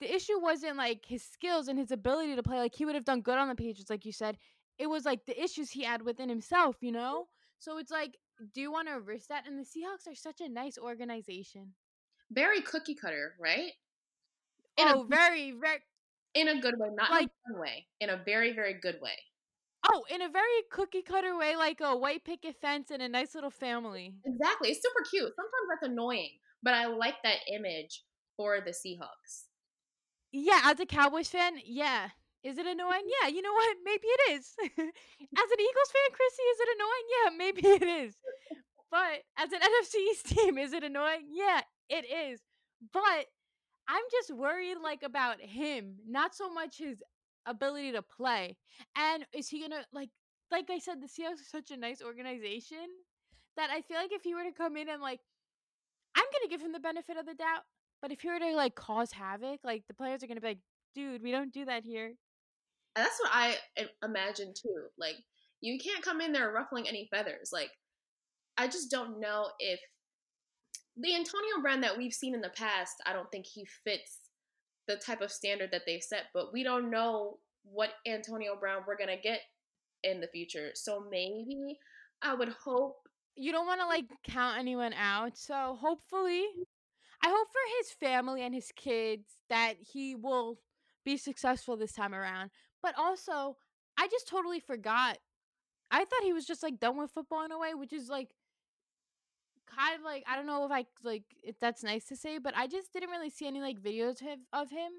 the 0.00 0.14
issue 0.14 0.40
wasn't 0.40 0.76
like 0.76 1.04
his 1.06 1.22
skills 1.22 1.68
and 1.68 1.78
his 1.78 1.90
ability 1.90 2.36
to 2.36 2.42
play. 2.42 2.58
Like 2.58 2.74
he 2.74 2.84
would 2.84 2.94
have 2.94 3.04
done 3.04 3.20
good 3.20 3.38
on 3.38 3.48
the 3.48 3.54
Patriots, 3.54 3.90
like 3.90 4.04
you 4.04 4.12
said. 4.12 4.38
It 4.78 4.88
was 4.88 5.04
like 5.04 5.24
the 5.26 5.40
issues 5.40 5.70
he 5.70 5.84
had 5.84 6.02
within 6.02 6.28
himself, 6.28 6.76
you 6.80 6.92
know? 6.92 7.28
So 7.58 7.78
it's 7.78 7.90
like, 7.90 8.18
do 8.52 8.60
you 8.60 8.72
want 8.72 8.88
to 8.88 9.00
risk 9.00 9.28
that? 9.28 9.46
And 9.46 9.58
the 9.58 9.64
Seahawks 9.64 10.10
are 10.10 10.14
such 10.14 10.40
a 10.40 10.48
nice 10.48 10.78
organization. 10.78 11.74
Very 12.30 12.60
cookie 12.60 12.94
cutter, 12.94 13.34
right? 13.40 13.72
In 14.76 14.88
oh, 14.88 15.02
a, 15.02 15.06
very, 15.06 15.52
very. 15.52 15.78
In 16.34 16.48
a 16.48 16.60
good 16.60 16.74
way, 16.78 16.88
not 16.94 17.10
like, 17.10 17.28
in 17.48 17.56
a 17.56 17.60
way. 17.60 17.86
In 18.00 18.10
a 18.10 18.20
very, 18.24 18.52
very 18.52 18.74
good 18.74 18.96
way. 19.00 19.16
Oh, 19.92 20.04
in 20.10 20.22
a 20.22 20.28
very 20.28 20.62
cookie 20.70 21.02
cutter 21.02 21.36
way, 21.36 21.56
like 21.56 21.80
a 21.80 21.96
white 21.96 22.24
picket 22.24 22.56
fence 22.60 22.90
and 22.90 23.02
a 23.02 23.08
nice 23.08 23.34
little 23.34 23.50
family. 23.50 24.14
Exactly. 24.24 24.70
It's 24.70 24.82
super 24.82 25.04
cute. 25.08 25.32
Sometimes 25.36 25.68
that's 25.68 25.92
annoying, 25.92 26.30
but 26.62 26.74
I 26.74 26.86
like 26.86 27.16
that 27.22 27.38
image 27.54 28.02
for 28.36 28.58
the 28.64 28.72
Seahawks. 28.72 29.44
Yeah, 30.32 30.62
as 30.64 30.80
a 30.80 30.86
Cowboys 30.86 31.28
fan, 31.28 31.58
yeah. 31.64 32.08
Is 32.44 32.58
it 32.58 32.66
annoying? 32.66 33.08
Yeah, 33.22 33.28
you 33.28 33.40
know 33.40 33.52
what? 33.52 33.76
Maybe 33.84 34.06
it 34.06 34.32
is. 34.36 34.54
as 34.60 34.68
an 34.76 35.60
Eagles 35.60 35.90
fan, 35.90 36.10
Chrissy, 36.12 36.42
is 36.42 36.60
it 36.60 36.68
annoying? 36.76 37.06
Yeah, 37.14 37.30
maybe 37.38 37.62
it 37.66 38.04
is. 38.04 38.14
But 38.90 39.24
as 39.38 39.50
an 39.50 39.60
NFC 39.64 39.96
East 40.10 40.26
team, 40.26 40.58
is 40.58 40.72
it 40.72 40.84
annoying? 40.84 41.26
Yeah, 41.32 41.62
it 41.88 42.04
is. 42.04 42.40
But 42.92 43.26
I'm 43.88 44.04
just 44.12 44.30
worried 44.30 44.76
like 44.82 45.02
about 45.02 45.40
him, 45.40 45.96
not 46.06 46.34
so 46.34 46.52
much 46.52 46.78
his 46.78 47.02
ability 47.46 47.92
to 47.92 48.02
play. 48.02 48.56
And 48.96 49.26
is 49.32 49.48
he 49.48 49.62
gonna 49.62 49.84
like 49.92 50.10
like 50.50 50.70
I 50.70 50.78
said, 50.78 51.00
the 51.00 51.06
Seahawks 51.06 51.40
are 51.40 51.50
such 51.50 51.70
a 51.70 51.76
nice 51.76 52.02
organization 52.02 52.86
that 53.56 53.70
I 53.70 53.80
feel 53.82 53.96
like 53.96 54.12
if 54.12 54.22
he 54.22 54.34
were 54.34 54.44
to 54.44 54.52
come 54.52 54.76
in 54.76 54.88
and 54.88 55.00
like 55.00 55.20
I'm 56.14 56.24
gonna 56.24 56.50
give 56.50 56.60
him 56.60 56.72
the 56.72 56.80
benefit 56.80 57.16
of 57.16 57.26
the 57.26 57.34
doubt. 57.34 57.62
But 58.02 58.12
if 58.12 58.20
he 58.20 58.28
were 58.28 58.38
to 58.38 58.54
like 58.54 58.74
cause 58.74 59.12
havoc, 59.12 59.60
like 59.64 59.84
the 59.88 59.94
players 59.94 60.22
are 60.22 60.26
gonna 60.26 60.40
be 60.40 60.48
like, 60.48 60.58
dude, 60.94 61.22
we 61.22 61.30
don't 61.30 61.52
do 61.52 61.64
that 61.64 61.84
here. 61.84 62.14
And 62.96 63.04
that's 63.04 63.18
what 63.20 63.30
I 63.32 63.56
imagine 64.04 64.52
too. 64.54 64.86
Like 64.98 65.16
you 65.60 65.78
can't 65.78 66.04
come 66.04 66.20
in 66.20 66.32
there 66.32 66.52
ruffling 66.52 66.88
any 66.88 67.08
feathers. 67.10 67.50
Like 67.52 67.70
I 68.56 68.66
just 68.66 68.90
don't 68.90 69.20
know 69.20 69.48
if 69.58 69.80
the 70.96 71.14
Antonio 71.14 71.60
Brown 71.60 71.80
that 71.80 71.98
we've 71.98 72.12
seen 72.12 72.34
in 72.34 72.40
the 72.40 72.50
past, 72.50 72.94
I 73.04 73.12
don't 73.12 73.30
think 73.32 73.46
he 73.46 73.66
fits 73.84 74.18
the 74.86 74.96
type 74.96 75.22
of 75.22 75.32
standard 75.32 75.70
that 75.72 75.82
they've 75.86 76.02
set, 76.02 76.24
but 76.32 76.52
we 76.52 76.62
don't 76.62 76.90
know 76.90 77.38
what 77.64 77.90
Antonio 78.06 78.56
Brown 78.58 78.82
we're 78.86 78.96
going 78.96 79.08
to 79.08 79.20
get 79.20 79.40
in 80.04 80.20
the 80.20 80.28
future. 80.28 80.70
So 80.74 81.04
maybe 81.10 81.78
I 82.22 82.34
would 82.34 82.50
hope 82.50 82.96
you 83.36 83.50
don't 83.50 83.66
want 83.66 83.80
to 83.80 83.86
like 83.86 84.04
count 84.22 84.58
anyone 84.58 84.92
out. 84.92 85.36
So 85.36 85.76
hopefully 85.80 86.44
I 87.22 87.28
hope 87.28 87.48
for 87.48 87.78
his 87.78 87.90
family 87.92 88.42
and 88.42 88.54
his 88.54 88.70
kids 88.76 89.24
that 89.48 89.74
he 89.80 90.14
will 90.14 90.58
be 91.04 91.16
successful 91.16 91.76
this 91.76 91.92
time 91.92 92.14
around. 92.14 92.50
But 92.84 92.98
also, 92.98 93.56
I 93.96 94.08
just 94.08 94.28
totally 94.28 94.60
forgot. 94.60 95.16
I 95.90 96.00
thought 96.00 96.22
he 96.22 96.34
was 96.34 96.44
just 96.44 96.62
like 96.62 96.78
done 96.78 96.98
with 96.98 97.12
football 97.12 97.42
in 97.42 97.50
a 97.50 97.58
way, 97.58 97.72
which 97.72 97.94
is 97.94 98.10
like 98.10 98.28
kind 99.74 99.98
of 99.98 100.04
like 100.04 100.22
I 100.28 100.36
don't 100.36 100.46
know 100.46 100.66
if 100.66 100.70
I 100.70 100.84
like 101.02 101.24
if 101.42 101.58
that's 101.58 101.82
nice 101.82 102.04
to 102.08 102.16
say, 102.16 102.36
but 102.36 102.54
I 102.54 102.66
just 102.66 102.92
didn't 102.92 103.08
really 103.08 103.30
see 103.30 103.46
any 103.46 103.62
like 103.62 103.80
videos 103.80 104.20
of 104.52 104.68
him. 104.68 104.92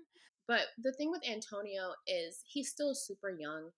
But 0.48 0.62
the 0.82 0.94
thing 0.94 1.12
with 1.12 1.22
Antonio 1.30 1.94
is 2.08 2.42
he's 2.52 2.70
still 2.70 2.96
super 2.96 3.30
young. 3.30 3.70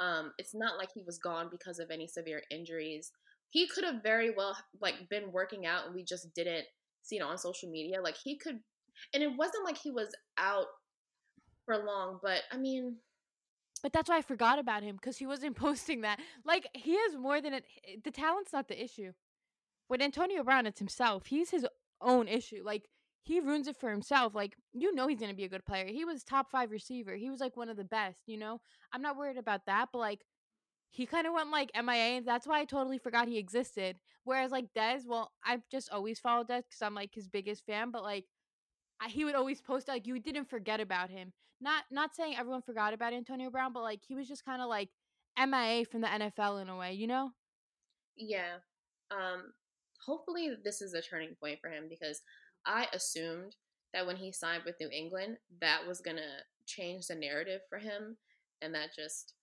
Um, 0.00 0.32
it's 0.38 0.54
not 0.54 0.76
like 0.76 0.88
he 0.92 1.04
was 1.06 1.18
gone 1.18 1.48
because 1.48 1.78
of 1.78 1.92
any 1.92 2.08
severe 2.08 2.42
injuries. 2.50 3.12
He 3.50 3.68
could 3.68 3.84
have 3.84 4.02
very 4.02 4.30
well 4.36 4.56
like 4.80 5.08
been 5.08 5.30
working 5.30 5.64
out 5.64 5.86
and 5.86 5.94
we 5.94 6.02
just 6.02 6.34
didn't 6.34 6.66
see 7.02 7.18
it 7.18 7.22
on 7.22 7.38
social 7.38 7.70
media. 7.70 8.02
Like 8.02 8.16
he 8.16 8.36
could 8.36 8.58
and 9.14 9.22
it 9.22 9.30
wasn't 9.36 9.64
like 9.64 9.78
he 9.78 9.92
was 9.92 10.08
out 10.38 10.66
for 11.66 11.76
long, 11.76 12.18
but 12.20 12.40
I 12.50 12.56
mean 12.56 12.96
but 13.82 13.92
that's 13.92 14.08
why 14.08 14.18
I 14.18 14.22
forgot 14.22 14.58
about 14.58 14.82
him 14.82 14.96
because 14.96 15.18
he 15.18 15.26
wasn't 15.26 15.56
posting 15.66 16.02
that. 16.02 16.20
Like 16.44 16.66
he 16.74 16.96
has 16.96 17.16
more 17.16 17.40
than 17.40 17.54
it. 17.54 17.64
Eh, 17.86 17.96
the 18.04 18.10
talent's 18.10 18.52
not 18.52 18.68
the 18.68 18.82
issue 18.82 19.12
with 19.88 20.02
Antonio 20.02 20.42
Brown, 20.44 20.66
it's 20.66 20.78
himself. 20.78 21.26
He's 21.26 21.50
his 21.50 21.66
own 22.00 22.28
issue. 22.28 22.62
Like 22.64 22.88
he 23.22 23.40
ruins 23.40 23.68
it 23.68 23.76
for 23.76 23.90
himself. 23.90 24.34
Like 24.34 24.54
you 24.72 24.94
know 24.94 25.06
he's 25.08 25.20
gonna 25.20 25.34
be 25.34 25.44
a 25.44 25.48
good 25.48 25.64
player. 25.64 25.86
He 25.86 26.04
was 26.04 26.22
top 26.22 26.50
five 26.50 26.70
receiver. 26.70 27.14
He 27.14 27.30
was 27.30 27.40
like 27.40 27.56
one 27.56 27.68
of 27.68 27.76
the 27.76 27.84
best. 27.84 28.20
You 28.26 28.38
know, 28.38 28.60
I'm 28.92 29.02
not 29.02 29.16
worried 29.16 29.38
about 29.38 29.66
that. 29.66 29.88
But 29.92 29.98
like 29.98 30.20
he 30.90 31.06
kind 31.06 31.26
of 31.26 31.34
went 31.34 31.50
like 31.50 31.70
MIA. 31.74 32.22
That's 32.22 32.46
why 32.46 32.60
I 32.60 32.64
totally 32.64 32.98
forgot 32.98 33.28
he 33.28 33.38
existed. 33.38 33.96
Whereas 34.24 34.50
like 34.50 34.72
Dez, 34.76 35.02
well, 35.06 35.32
I've 35.44 35.62
just 35.70 35.90
always 35.90 36.18
followed 36.18 36.48
Dez 36.48 36.64
because 36.68 36.82
I'm 36.82 36.94
like 36.94 37.14
his 37.14 37.28
biggest 37.28 37.64
fan. 37.66 37.90
But 37.90 38.02
like 38.02 38.24
I, 39.00 39.08
he 39.08 39.24
would 39.24 39.34
always 39.34 39.60
post 39.60 39.88
like 39.88 40.06
you 40.06 40.18
didn't 40.18 40.50
forget 40.50 40.80
about 40.80 41.10
him. 41.10 41.32
Not 41.60 41.84
not 41.90 42.14
saying 42.14 42.36
everyone 42.36 42.62
forgot 42.62 42.94
about 42.94 43.12
Antonio 43.12 43.50
Brown, 43.50 43.72
but 43.72 43.82
like 43.82 44.00
he 44.06 44.14
was 44.14 44.28
just 44.28 44.44
kind 44.44 44.62
of 44.62 44.68
like 44.68 44.90
MIA 45.38 45.84
from 45.84 46.00
the 46.00 46.08
NFL 46.08 46.62
in 46.62 46.68
a 46.68 46.76
way. 46.76 46.92
You 46.92 47.06
know? 47.06 47.30
Yeah. 48.16 48.56
Um, 49.10 49.52
hopefully 50.04 50.50
this 50.64 50.80
is 50.82 50.94
a 50.94 51.02
turning 51.02 51.34
point 51.40 51.60
for 51.60 51.70
him 51.70 51.84
because 51.88 52.20
I 52.66 52.86
assumed 52.92 53.56
that 53.92 54.06
when 54.06 54.16
he 54.16 54.32
signed 54.32 54.62
with 54.66 54.76
New 54.80 54.90
England, 54.92 55.38
that 55.60 55.86
was 55.86 56.00
going 56.00 56.16
to 56.18 56.44
change 56.66 57.06
the 57.06 57.14
narrative 57.14 57.60
for 57.68 57.78
him, 57.78 58.16
and 58.60 58.74
that 58.74 58.94
just 58.94 59.34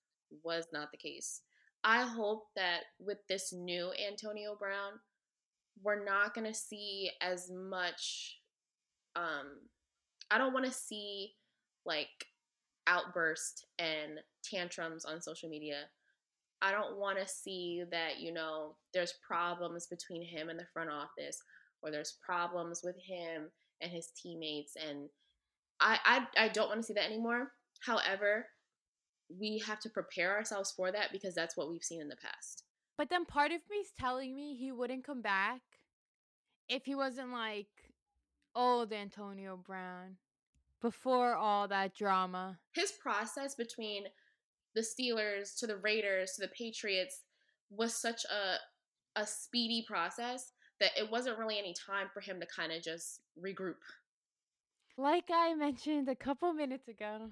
was 0.43 0.67
not 0.71 0.91
the 0.91 0.97
case. 0.97 1.41
I 1.83 2.03
hope 2.03 2.47
that 2.55 2.81
with 2.99 3.19
this 3.29 3.53
new 3.53 3.91
Antonio 4.07 4.55
Brown, 4.57 4.93
we're 5.81 6.03
not 6.03 6.33
going 6.33 6.47
to 6.47 6.53
see 6.53 7.11
as 7.21 7.51
much 7.51 8.39
um 9.15 9.59
I 10.31 10.37
don't 10.37 10.53
want 10.53 10.65
to 10.65 10.71
see 10.71 11.33
like 11.85 12.27
outburst 12.87 13.65
and 13.79 14.19
tantrums 14.43 15.05
on 15.05 15.21
social 15.21 15.49
media 15.49 15.85
I 16.61 16.71
don't 16.71 16.97
want 16.97 17.19
to 17.19 17.27
see 17.27 17.83
that, 17.91 18.19
you 18.19 18.33
know, 18.33 18.75
there's 18.93 19.13
problems 19.25 19.87
between 19.87 20.23
him 20.23 20.49
and 20.49 20.57
the 20.57 20.65
front 20.73 20.89
office 20.89 21.41
or 21.81 21.91
there's 21.91 22.17
problems 22.25 22.81
with 22.83 22.95
him 22.97 23.51
and 23.81 23.91
his 23.91 24.07
teammates. 24.19 24.73
And 24.75 25.09
I, 25.79 25.99
I, 26.03 26.45
I 26.45 26.47
don't 26.47 26.69
want 26.69 26.79
to 26.79 26.83
see 26.87 26.93
that 26.93 27.05
anymore. 27.05 27.51
However, 27.81 28.47
we 29.29 29.59
have 29.59 29.79
to 29.81 29.89
prepare 29.89 30.35
ourselves 30.35 30.73
for 30.75 30.91
that 30.91 31.11
because 31.11 31.35
that's 31.35 31.57
what 31.57 31.69
we've 31.69 31.83
seen 31.83 32.01
in 32.01 32.07
the 32.07 32.15
past. 32.15 32.63
But 32.97 33.09
then 33.09 33.25
part 33.25 33.51
of 33.51 33.61
me 33.69 33.77
is 33.77 33.91
telling 33.99 34.35
me 34.35 34.55
he 34.55 34.71
wouldn't 34.71 35.05
come 35.05 35.21
back 35.21 35.61
if 36.69 36.85
he 36.85 36.95
wasn't 36.95 37.31
like 37.31 37.67
old 38.55 38.93
Antonio 38.93 39.57
Brown 39.57 40.17
before 40.81 41.35
all 41.35 41.67
that 41.67 41.95
drama. 41.95 42.59
His 42.73 42.91
process 42.91 43.55
between 43.55 44.03
the 44.75 44.81
Steelers 44.81 45.57
to 45.59 45.67
the 45.67 45.77
Raiders 45.77 46.33
to 46.33 46.41
the 46.41 46.49
Patriots 46.49 47.21
was 47.69 47.93
such 47.93 48.23
a 48.25 48.57
a 49.17 49.25
speedy 49.25 49.85
process 49.87 50.51
that 50.79 50.91
it 50.97 51.09
wasn't 51.09 51.37
really 51.37 51.57
any 51.57 51.73
time 51.73 52.07
for 52.13 52.19
him 52.19 52.39
to 52.39 52.45
kind 52.45 52.71
of 52.71 52.83
just 52.83 53.21
regroup. 53.41 53.75
Like 54.97 55.29
I 55.33 55.53
mentioned 55.55 56.09
a 56.09 56.15
couple 56.15 56.53
minutes 56.53 56.87
ago, 56.87 57.29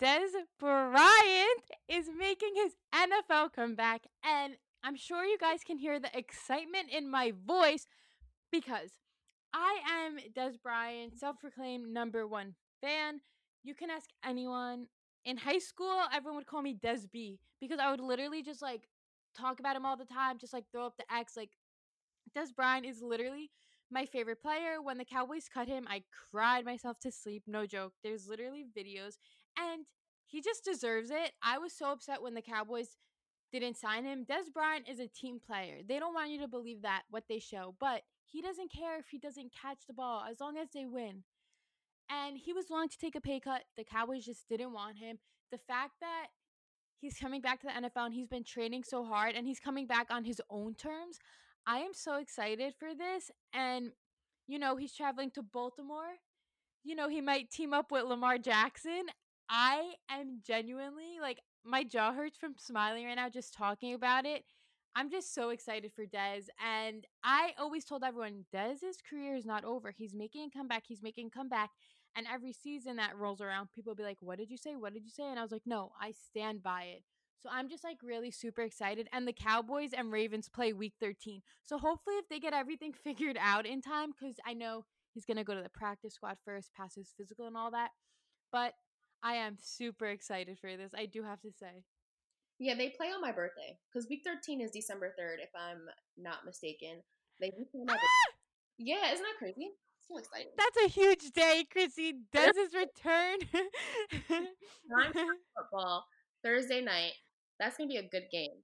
Dez 0.00 0.30
Bryant 0.58 1.70
is 1.88 2.08
making 2.18 2.54
his 2.56 2.72
NFL 2.92 3.52
comeback, 3.52 4.06
and 4.24 4.54
I'm 4.82 4.96
sure 4.96 5.24
you 5.24 5.38
guys 5.38 5.60
can 5.64 5.78
hear 5.78 6.00
the 6.00 6.16
excitement 6.16 6.88
in 6.90 7.08
my 7.08 7.32
voice 7.46 7.86
because 8.50 8.90
I 9.54 9.78
am 10.06 10.18
Dez 10.36 10.60
Bryant, 10.62 11.18
self 11.18 11.38
proclaimed 11.38 11.92
number 11.92 12.26
one 12.26 12.54
fan. 12.80 13.20
You 13.62 13.74
can 13.74 13.90
ask 13.90 14.08
anyone 14.24 14.86
in 15.24 15.36
high 15.36 15.58
school, 15.58 16.02
everyone 16.12 16.36
would 16.36 16.46
call 16.46 16.62
me 16.62 16.74
Des 16.74 17.06
B 17.12 17.38
because 17.60 17.78
I 17.78 17.90
would 17.90 18.00
literally 18.00 18.42
just 18.42 18.62
like 18.62 18.88
talk 19.36 19.60
about 19.60 19.76
him 19.76 19.86
all 19.86 19.96
the 19.96 20.04
time, 20.04 20.38
just 20.38 20.52
like 20.52 20.64
throw 20.72 20.86
up 20.86 20.96
the 20.96 21.14
X. 21.14 21.36
Like 21.36 21.50
Dez 22.36 22.54
Bryant 22.54 22.86
is 22.86 23.02
literally 23.02 23.50
my 23.90 24.06
favorite 24.06 24.42
player. 24.42 24.80
When 24.82 24.98
the 24.98 25.04
Cowboys 25.04 25.48
cut 25.52 25.68
him, 25.68 25.86
I 25.88 26.02
cried 26.30 26.64
myself 26.64 26.98
to 27.00 27.12
sleep. 27.12 27.44
No 27.46 27.66
joke. 27.66 27.92
There's 28.02 28.26
literally 28.26 28.64
videos, 28.76 29.16
and 29.58 29.84
he 30.26 30.40
just 30.40 30.64
deserves 30.64 31.10
it. 31.10 31.32
I 31.42 31.58
was 31.58 31.72
so 31.72 31.92
upset 31.92 32.22
when 32.22 32.34
the 32.34 32.42
Cowboys 32.42 32.96
didn't 33.52 33.76
sign 33.76 34.04
him. 34.04 34.24
Dez 34.24 34.52
Bryant 34.52 34.88
is 34.88 34.98
a 34.98 35.08
team 35.08 35.38
player. 35.38 35.80
They 35.86 35.98
don't 35.98 36.14
want 36.14 36.30
you 36.30 36.40
to 36.40 36.48
believe 36.48 36.82
that 36.82 37.02
what 37.10 37.24
they 37.28 37.38
show, 37.38 37.74
but 37.78 38.02
he 38.32 38.40
doesn't 38.40 38.72
care 38.72 38.98
if 38.98 39.08
he 39.10 39.18
doesn't 39.18 39.52
catch 39.52 39.86
the 39.86 39.92
ball 39.92 40.24
as 40.28 40.40
long 40.40 40.56
as 40.56 40.70
they 40.74 40.86
win 40.86 41.22
and 42.10 42.36
he 42.38 42.52
was 42.52 42.66
willing 42.70 42.88
to 42.88 42.98
take 42.98 43.14
a 43.14 43.20
pay 43.20 43.40
cut. 43.40 43.62
The 43.76 43.84
Cowboys 43.84 44.24
just 44.24 44.48
didn't 44.48 44.72
want 44.72 44.98
him. 44.98 45.18
The 45.50 45.58
fact 45.58 45.92
that 46.00 46.26
he's 47.00 47.16
coming 47.18 47.40
back 47.40 47.60
to 47.60 47.66
the 47.66 47.88
NFL 47.88 48.06
and 48.06 48.14
he's 48.14 48.28
been 48.28 48.44
training 48.44 48.84
so 48.84 49.04
hard 49.04 49.34
and 49.34 49.46
he's 49.46 49.60
coming 49.60 49.86
back 49.86 50.08
on 50.10 50.24
his 50.24 50.40
own 50.50 50.74
terms, 50.74 51.18
I 51.66 51.78
am 51.78 51.94
so 51.94 52.16
excited 52.16 52.74
for 52.78 52.94
this. 52.94 53.30
And, 53.52 53.92
you 54.46 54.58
know, 54.58 54.76
he's 54.76 54.94
traveling 54.94 55.30
to 55.32 55.42
Baltimore. 55.42 56.18
You 56.84 56.96
know, 56.96 57.08
he 57.08 57.20
might 57.20 57.50
team 57.50 57.72
up 57.72 57.92
with 57.92 58.04
Lamar 58.04 58.38
Jackson. 58.38 59.04
I 59.48 59.94
am 60.10 60.40
genuinely 60.44 61.18
like, 61.20 61.40
my 61.64 61.84
jaw 61.84 62.12
hurts 62.12 62.36
from 62.36 62.54
smiling 62.58 63.06
right 63.06 63.14
now 63.14 63.28
just 63.28 63.54
talking 63.54 63.94
about 63.94 64.26
it. 64.26 64.44
I'm 64.94 65.10
just 65.10 65.34
so 65.34 65.50
excited 65.50 65.92
for 65.94 66.04
Dez. 66.04 66.46
And 66.64 67.06
I 67.24 67.52
always 67.58 67.84
told 67.84 68.02
everyone 68.04 68.44
Dez's 68.52 68.98
career 69.08 69.36
is 69.36 69.46
not 69.46 69.64
over. 69.64 69.90
He's 69.90 70.14
making 70.14 70.44
a 70.46 70.50
comeback. 70.50 70.84
He's 70.86 71.02
making 71.02 71.28
a 71.28 71.30
comeback. 71.30 71.70
And 72.14 72.26
every 72.32 72.52
season 72.52 72.96
that 72.96 73.16
rolls 73.16 73.40
around, 73.40 73.70
people 73.74 73.92
will 73.92 73.96
be 73.96 74.02
like, 74.02 74.18
What 74.20 74.38
did 74.38 74.50
you 74.50 74.58
say? 74.58 74.76
What 74.76 74.92
did 74.92 75.04
you 75.04 75.10
say? 75.10 75.24
And 75.24 75.38
I 75.38 75.42
was 75.42 75.52
like, 75.52 75.62
No, 75.64 75.92
I 76.00 76.12
stand 76.12 76.62
by 76.62 76.82
it. 76.82 77.02
So 77.42 77.48
I'm 77.50 77.68
just 77.68 77.82
like 77.82 77.98
really 78.02 78.30
super 78.30 78.62
excited. 78.62 79.08
And 79.12 79.26
the 79.26 79.32
Cowboys 79.32 79.92
and 79.96 80.12
Ravens 80.12 80.48
play 80.48 80.72
week 80.72 80.92
13. 81.00 81.42
So 81.64 81.78
hopefully, 81.78 82.16
if 82.16 82.28
they 82.28 82.38
get 82.38 82.52
everything 82.52 82.92
figured 83.04 83.38
out 83.40 83.66
in 83.66 83.80
time, 83.80 84.12
because 84.12 84.36
I 84.46 84.52
know 84.52 84.84
he's 85.14 85.24
going 85.24 85.38
to 85.38 85.44
go 85.44 85.54
to 85.54 85.62
the 85.62 85.68
practice 85.68 86.14
squad 86.14 86.36
first, 86.44 86.72
pass 86.74 86.94
his 86.94 87.12
physical 87.16 87.46
and 87.46 87.56
all 87.56 87.70
that. 87.70 87.90
But 88.52 88.74
I 89.22 89.34
am 89.34 89.56
super 89.60 90.06
excited 90.06 90.58
for 90.58 90.76
this. 90.76 90.92
I 90.94 91.06
do 91.06 91.22
have 91.22 91.40
to 91.40 91.50
say. 91.50 91.84
Yeah, 92.62 92.74
they 92.74 92.90
play 92.90 93.08
on 93.08 93.20
my 93.20 93.32
birthday 93.32 93.76
because 93.90 94.08
week 94.08 94.22
13 94.24 94.60
is 94.60 94.70
December 94.70 95.12
3rd, 95.18 95.42
if 95.42 95.50
I'm 95.58 95.80
not 96.16 96.46
mistaken. 96.46 97.02
They 97.40 97.50
do 97.50 97.64
play 97.72 97.80
on 97.80 97.86
my 97.86 97.94
ah! 97.96 98.32
Yeah, 98.78 99.12
isn't 99.12 99.24
that 99.24 99.38
crazy? 99.38 99.72
So 99.98 100.16
excited. 100.16 100.52
That's 100.56 100.86
a 100.86 100.88
huge 100.88 101.32
day, 101.32 101.64
Chrissy. 101.68 102.14
Does 102.32 102.56
his 102.56 102.72
return? 102.72 103.38
Football 105.58 106.04
Thursday 106.44 106.80
night. 106.80 107.14
That's 107.58 107.76
gonna 107.76 107.88
be 107.88 107.96
a 107.96 108.08
good 108.08 108.28
game. 108.30 108.54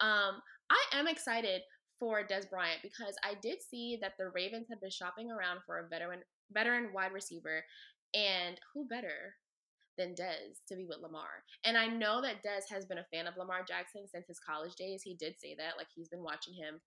Um, 0.00 0.42
I 0.68 0.82
am 0.94 1.06
excited 1.06 1.62
for 2.00 2.26
Dez 2.26 2.50
Bryant 2.50 2.80
because 2.82 3.14
I 3.22 3.34
did 3.40 3.58
see 3.62 3.98
that 4.02 4.14
the 4.18 4.30
Ravens 4.34 4.66
had 4.68 4.80
been 4.80 4.90
shopping 4.90 5.30
around 5.30 5.60
for 5.64 5.78
a 5.78 5.88
veteran 5.88 6.22
veteran 6.52 6.92
wide 6.92 7.12
receiver, 7.12 7.62
and 8.14 8.58
who 8.74 8.88
better 8.88 9.36
than 9.98 10.14
Dez 10.14 10.64
to 10.68 10.76
be 10.76 10.86
with 10.86 10.98
Lamar? 11.02 11.44
And 11.64 11.76
I 11.76 11.86
know 11.86 12.22
that 12.22 12.42
Dez 12.42 12.72
has 12.72 12.86
been 12.86 12.98
a 12.98 13.06
fan 13.12 13.26
of 13.26 13.36
Lamar 13.36 13.64
Jackson 13.66 14.06
since 14.10 14.26
his 14.28 14.40
college 14.40 14.74
days. 14.76 15.02
He 15.02 15.14
did 15.14 15.38
say 15.38 15.54
that, 15.58 15.76
like 15.76 15.88
he's 15.94 16.08
been 16.08 16.22
watching 16.22 16.54
him. 16.54 16.80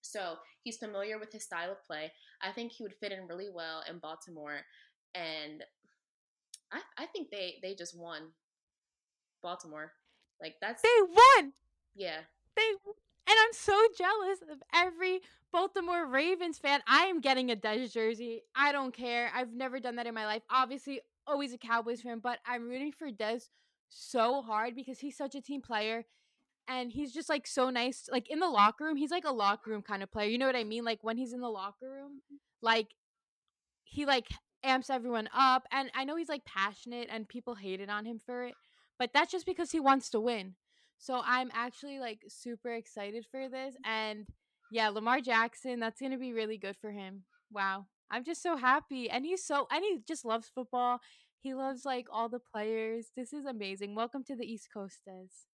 So 0.00 0.36
he's 0.62 0.78
familiar 0.78 1.18
with 1.18 1.32
his 1.32 1.44
style 1.44 1.72
of 1.72 1.84
play. 1.86 2.12
I 2.42 2.52
think 2.52 2.72
he 2.72 2.82
would 2.82 2.94
fit 2.94 3.12
in 3.12 3.26
really 3.26 3.48
well 3.52 3.82
in 3.88 3.98
Baltimore, 3.98 4.60
and 5.14 5.64
I, 6.72 6.80
I 6.96 7.06
think 7.06 7.30
they 7.30 7.56
they 7.62 7.74
just 7.74 7.98
won 7.98 8.28
Baltimore. 9.42 9.92
Like 10.40 10.54
that's 10.60 10.82
they 10.82 10.88
won. 11.02 11.52
Yeah, 11.94 12.20
they 12.56 12.62
and 13.28 13.36
I'm 13.44 13.52
so 13.52 13.78
jealous 13.96 14.38
of 14.50 14.62
every 14.74 15.20
Baltimore 15.52 16.06
Ravens 16.06 16.58
fan. 16.58 16.80
I 16.86 17.06
am 17.06 17.20
getting 17.20 17.50
a 17.50 17.56
Dez 17.56 17.92
jersey. 17.92 18.42
I 18.54 18.72
don't 18.72 18.94
care. 18.94 19.30
I've 19.34 19.52
never 19.52 19.80
done 19.80 19.96
that 19.96 20.06
in 20.06 20.14
my 20.14 20.26
life. 20.26 20.42
Obviously, 20.50 21.00
always 21.28 21.52
a 21.52 21.58
Cowboys 21.58 22.02
fan, 22.02 22.20
but 22.22 22.38
I'm 22.46 22.68
rooting 22.68 22.92
for 22.92 23.10
Dez 23.10 23.48
so 23.88 24.42
hard 24.42 24.74
because 24.74 24.98
he's 25.00 25.16
such 25.16 25.34
a 25.34 25.40
team 25.40 25.62
player 25.62 26.04
and 26.68 26.92
he's 26.92 27.12
just 27.12 27.28
like 27.30 27.46
so 27.46 27.70
nice 27.70 28.06
like 28.12 28.28
in 28.28 28.38
the 28.38 28.46
locker 28.46 28.84
room 28.84 28.96
he's 28.96 29.10
like 29.10 29.24
a 29.24 29.32
locker 29.32 29.70
room 29.70 29.80
kind 29.80 30.02
of 30.02 30.12
player 30.12 30.28
you 30.28 30.36
know 30.36 30.44
what 30.44 30.54
i 30.54 30.62
mean 30.62 30.84
like 30.84 30.98
when 31.00 31.16
he's 31.16 31.32
in 31.32 31.40
the 31.40 31.48
locker 31.48 31.90
room 31.90 32.20
mm-hmm. 32.20 32.36
like 32.60 32.88
he 33.84 34.04
like 34.04 34.26
amps 34.62 34.90
everyone 34.90 35.26
up 35.34 35.62
and 35.72 35.90
i 35.94 36.04
know 36.04 36.16
he's 36.16 36.28
like 36.28 36.44
passionate 36.44 37.08
and 37.10 37.26
people 37.30 37.54
hated 37.54 37.88
on 37.88 38.04
him 38.04 38.20
for 38.26 38.44
it 38.44 38.52
but 38.98 39.08
that's 39.14 39.32
just 39.32 39.46
because 39.46 39.70
he 39.70 39.80
wants 39.80 40.10
to 40.10 40.20
win 40.20 40.54
so 40.98 41.22
I'm 41.24 41.50
actually 41.54 42.00
like 42.00 42.22
super 42.28 42.72
excited 42.72 43.24
for 43.30 43.48
this. 43.48 43.74
And 43.84 44.26
yeah, 44.70 44.88
Lamar 44.88 45.20
Jackson, 45.20 45.80
that's 45.80 46.00
going 46.00 46.12
to 46.12 46.18
be 46.18 46.32
really 46.32 46.58
good 46.58 46.76
for 46.80 46.90
him. 46.90 47.22
Wow. 47.52 47.86
I'm 48.10 48.24
just 48.24 48.42
so 48.42 48.56
happy. 48.56 49.10
And 49.10 49.24
he's 49.24 49.44
so, 49.44 49.66
and 49.70 49.84
he 49.84 50.00
just 50.06 50.24
loves 50.24 50.50
football. 50.54 51.00
He 51.40 51.54
loves 51.54 51.84
like 51.84 52.06
all 52.10 52.28
the 52.28 52.40
players. 52.40 53.08
This 53.16 53.32
is 53.32 53.44
amazing. 53.44 53.94
Welcome 53.94 54.24
to 54.24 54.36
the 54.36 54.44
East 54.44 54.68
Coast, 54.72 55.00
Dez. 55.08 55.46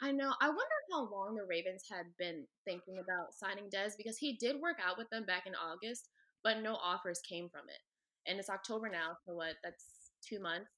I 0.00 0.12
know. 0.12 0.32
I 0.40 0.48
wonder 0.48 0.62
how 0.92 1.08
long 1.10 1.34
the 1.34 1.44
Ravens 1.48 1.84
had 1.90 2.06
been 2.18 2.44
thinking 2.64 2.98
about 2.98 3.34
signing 3.34 3.68
Dez 3.68 3.92
because 3.96 4.16
he 4.16 4.36
did 4.36 4.60
work 4.60 4.76
out 4.84 4.96
with 4.96 5.10
them 5.10 5.24
back 5.24 5.46
in 5.46 5.54
August, 5.54 6.08
but 6.44 6.62
no 6.62 6.76
offers 6.76 7.20
came 7.28 7.48
from 7.48 7.68
it. 7.68 8.30
And 8.30 8.38
it's 8.38 8.50
October 8.50 8.88
now, 8.88 9.16
so 9.26 9.34
what? 9.34 9.54
That's 9.64 9.84
two 10.26 10.40
months. 10.40 10.70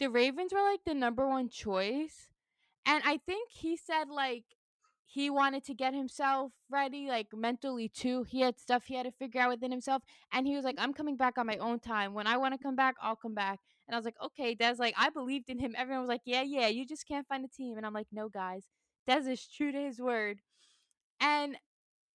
The 0.00 0.08
Ravens 0.08 0.52
were 0.52 0.62
like 0.62 0.80
the 0.84 0.94
number 0.94 1.28
one 1.28 1.48
choice, 1.48 2.28
and 2.86 3.02
I 3.04 3.20
think 3.26 3.50
he 3.52 3.76
said 3.76 4.08
like 4.08 4.44
he 5.14 5.30
wanted 5.30 5.62
to 5.62 5.74
get 5.74 5.94
himself 5.94 6.50
ready, 6.68 7.06
like 7.06 7.28
mentally 7.32 7.88
too. 7.88 8.24
He 8.24 8.40
had 8.40 8.58
stuff 8.58 8.86
he 8.86 8.96
had 8.96 9.06
to 9.06 9.12
figure 9.12 9.40
out 9.40 9.50
within 9.50 9.70
himself. 9.70 10.02
And 10.32 10.44
he 10.44 10.56
was 10.56 10.64
like, 10.64 10.74
I'm 10.76 10.92
coming 10.92 11.16
back 11.16 11.38
on 11.38 11.46
my 11.46 11.56
own 11.58 11.78
time. 11.78 12.14
When 12.14 12.26
I 12.26 12.36
want 12.36 12.52
to 12.52 12.58
come 12.58 12.74
back, 12.74 12.96
I'll 13.00 13.14
come 13.14 13.32
back. 13.32 13.60
And 13.86 13.94
I 13.94 13.98
was 13.98 14.04
like, 14.04 14.16
okay, 14.20 14.56
Dez, 14.56 14.80
like, 14.80 14.94
I 14.98 15.10
believed 15.10 15.50
in 15.50 15.60
him. 15.60 15.72
Everyone 15.78 16.02
was 16.02 16.08
like, 16.08 16.22
yeah, 16.24 16.42
yeah, 16.42 16.66
you 16.66 16.84
just 16.84 17.06
can't 17.06 17.28
find 17.28 17.44
a 17.44 17.48
team. 17.48 17.76
And 17.76 17.86
I'm 17.86 17.92
like, 17.92 18.08
no, 18.10 18.28
guys, 18.28 18.64
Dez 19.08 19.28
is 19.28 19.46
true 19.46 19.70
to 19.70 19.78
his 19.78 20.00
word. 20.00 20.40
And 21.20 21.58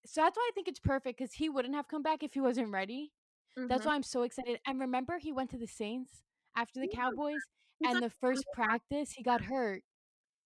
so 0.06 0.20
that's 0.20 0.36
why 0.36 0.50
I 0.50 0.52
think 0.54 0.68
it's 0.68 0.82
perfect 0.82 1.20
because 1.20 1.36
he 1.36 1.48
wouldn't 1.48 1.76
have 1.76 1.88
come 1.88 2.04
back 2.04 2.22
if 2.22 2.34
he 2.34 2.42
wasn't 2.42 2.70
ready. 2.70 3.14
Mm-hmm. 3.58 3.70
That's 3.70 3.86
why 3.86 3.96
I'm 3.96 4.04
so 4.04 4.24
excited. 4.24 4.60
And 4.68 4.78
remember, 4.78 5.20
he 5.20 5.32
went 5.32 5.52
to 5.52 5.58
the 5.58 5.68
Saints 5.68 6.24
after 6.58 6.82
the. 6.82 6.90
Cowboys, 6.94 7.40
and 7.82 8.04
the 8.04 8.10
first 8.10 8.44
practice, 8.54 9.14
he 9.14 9.24
got 9.24 9.40
hurt. 9.40 9.84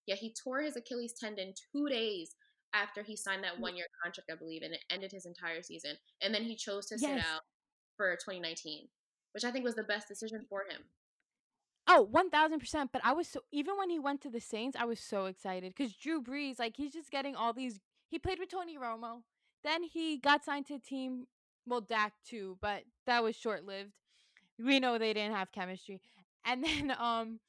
Yeah, 0.06 0.14
he 0.14 0.32
tore 0.32 0.60
his 0.60 0.76
Achilles 0.76 1.14
tendon 1.18 1.54
two 1.72 1.88
days 1.88 2.36
after 2.74 3.02
he 3.02 3.16
signed 3.16 3.44
that 3.44 3.56
mm. 3.56 3.60
one 3.60 3.76
year 3.76 3.86
contract, 4.02 4.30
I 4.30 4.36
believe, 4.36 4.62
and 4.62 4.74
it 4.74 4.84
ended 4.90 5.12
his 5.12 5.26
entire 5.26 5.62
season. 5.62 5.92
And 6.20 6.34
then 6.34 6.42
he 6.42 6.56
chose 6.56 6.86
to 6.86 6.96
yes. 6.98 7.10
sit 7.10 7.18
out 7.18 7.42
for 7.96 8.12
2019, 8.16 8.88
which 9.32 9.44
I 9.44 9.50
think 9.50 9.64
was 9.64 9.74
the 9.74 9.84
best 9.84 10.08
decision 10.08 10.44
for 10.48 10.62
him. 10.68 10.82
Oh, 11.86 12.08
1000%. 12.12 12.88
But 12.92 13.02
I 13.04 13.12
was 13.12 13.28
so, 13.28 13.40
even 13.52 13.76
when 13.76 13.90
he 13.90 13.98
went 13.98 14.20
to 14.22 14.30
the 14.30 14.40
Saints, 14.40 14.76
I 14.78 14.84
was 14.84 15.00
so 15.00 15.26
excited 15.26 15.74
because 15.76 15.94
Drew 15.94 16.22
Brees, 16.22 16.58
like, 16.58 16.76
he's 16.76 16.92
just 16.92 17.10
getting 17.10 17.36
all 17.36 17.52
these. 17.52 17.80
He 18.10 18.18
played 18.18 18.38
with 18.38 18.50
Tony 18.50 18.76
Romo. 18.76 19.22
Then 19.62 19.82
he 19.82 20.18
got 20.18 20.44
signed 20.44 20.66
to 20.66 20.74
a 20.74 20.78
team, 20.78 21.26
well, 21.66 21.80
Dak 21.80 22.12
too, 22.26 22.58
but 22.60 22.84
that 23.06 23.22
was 23.22 23.36
short 23.36 23.64
lived. 23.64 23.92
We 24.58 24.78
know 24.78 24.98
they 24.98 25.12
didn't 25.12 25.34
have 25.34 25.52
chemistry. 25.52 26.00
And 26.44 26.62
then, 26.62 26.94
um, 26.98 27.40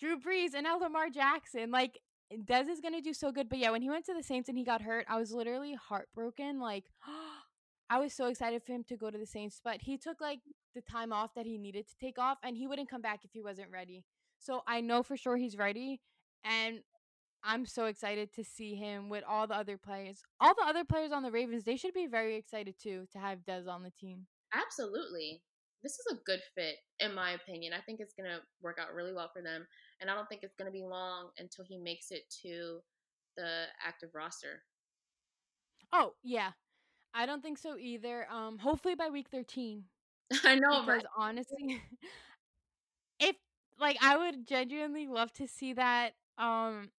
Drew 0.00 0.18
Brees 0.18 0.54
and 0.54 0.64
now 0.64 0.78
Lamar 0.78 1.10
Jackson. 1.10 1.70
Like 1.70 2.00
Dez 2.32 2.68
is 2.68 2.80
gonna 2.80 3.00
do 3.00 3.12
so 3.12 3.32
good. 3.32 3.48
But 3.48 3.58
yeah, 3.58 3.70
when 3.70 3.82
he 3.82 3.90
went 3.90 4.06
to 4.06 4.14
the 4.14 4.22
Saints 4.22 4.48
and 4.48 4.56
he 4.56 4.64
got 4.64 4.82
hurt, 4.82 5.06
I 5.08 5.18
was 5.18 5.32
literally 5.32 5.74
heartbroken. 5.74 6.60
Like 6.60 6.84
I 7.90 7.98
was 7.98 8.12
so 8.12 8.26
excited 8.26 8.62
for 8.62 8.72
him 8.72 8.84
to 8.84 8.96
go 8.96 9.10
to 9.10 9.18
the 9.18 9.26
Saints, 9.26 9.60
but 9.62 9.80
he 9.82 9.98
took 9.98 10.20
like 10.20 10.40
the 10.74 10.82
time 10.82 11.12
off 11.12 11.34
that 11.34 11.46
he 11.46 11.58
needed 11.58 11.88
to 11.88 11.94
take 12.00 12.18
off 12.18 12.38
and 12.44 12.56
he 12.56 12.66
wouldn't 12.66 12.88
come 12.88 13.02
back 13.02 13.24
if 13.24 13.30
he 13.32 13.42
wasn't 13.42 13.70
ready. 13.70 14.04
So 14.38 14.62
I 14.66 14.80
know 14.80 15.02
for 15.02 15.16
sure 15.16 15.36
he's 15.36 15.56
ready 15.56 16.00
and 16.44 16.80
I'm 17.42 17.66
so 17.66 17.86
excited 17.86 18.32
to 18.34 18.44
see 18.44 18.74
him 18.74 19.08
with 19.08 19.24
all 19.26 19.46
the 19.46 19.56
other 19.56 19.76
players. 19.76 20.22
All 20.40 20.54
the 20.54 20.68
other 20.68 20.84
players 20.84 21.10
on 21.10 21.22
the 21.22 21.30
Ravens, 21.30 21.64
they 21.64 21.76
should 21.76 21.94
be 21.94 22.06
very 22.06 22.36
excited 22.36 22.76
too 22.80 23.06
to 23.12 23.18
have 23.18 23.40
Dez 23.40 23.66
on 23.66 23.82
the 23.82 23.90
team. 23.90 24.26
Absolutely 24.54 25.42
this 25.82 25.92
is 25.98 26.06
a 26.12 26.18
good 26.26 26.40
fit 26.54 26.76
in 26.98 27.14
my 27.14 27.32
opinion. 27.32 27.72
I 27.72 27.80
think 27.80 28.00
it's 28.00 28.14
going 28.14 28.28
to 28.28 28.40
work 28.62 28.78
out 28.80 28.94
really 28.94 29.12
well 29.12 29.30
for 29.32 29.42
them 29.42 29.66
and 30.00 30.10
I 30.10 30.14
don't 30.14 30.28
think 30.28 30.42
it's 30.42 30.54
going 30.56 30.70
to 30.70 30.72
be 30.72 30.84
long 30.84 31.30
until 31.38 31.64
he 31.64 31.78
makes 31.78 32.10
it 32.10 32.22
to 32.42 32.80
the 33.36 33.64
active 33.84 34.10
roster. 34.14 34.62
Oh, 35.92 36.14
yeah. 36.22 36.52
I 37.14 37.26
don't 37.26 37.42
think 37.42 37.58
so 37.58 37.76
either. 37.76 38.26
Um 38.30 38.58
hopefully 38.58 38.94
by 38.94 39.08
week 39.08 39.28
13. 39.30 39.84
I 40.44 40.54
know, 40.54 40.82
because 40.82 40.88
right? 40.88 41.04
honestly 41.16 41.82
if 43.20 43.36
like 43.78 43.96
I 44.02 44.16
would 44.16 44.46
genuinely 44.46 45.06
love 45.08 45.32
to 45.34 45.48
see 45.48 45.72
that 45.72 46.12
um 46.38 46.90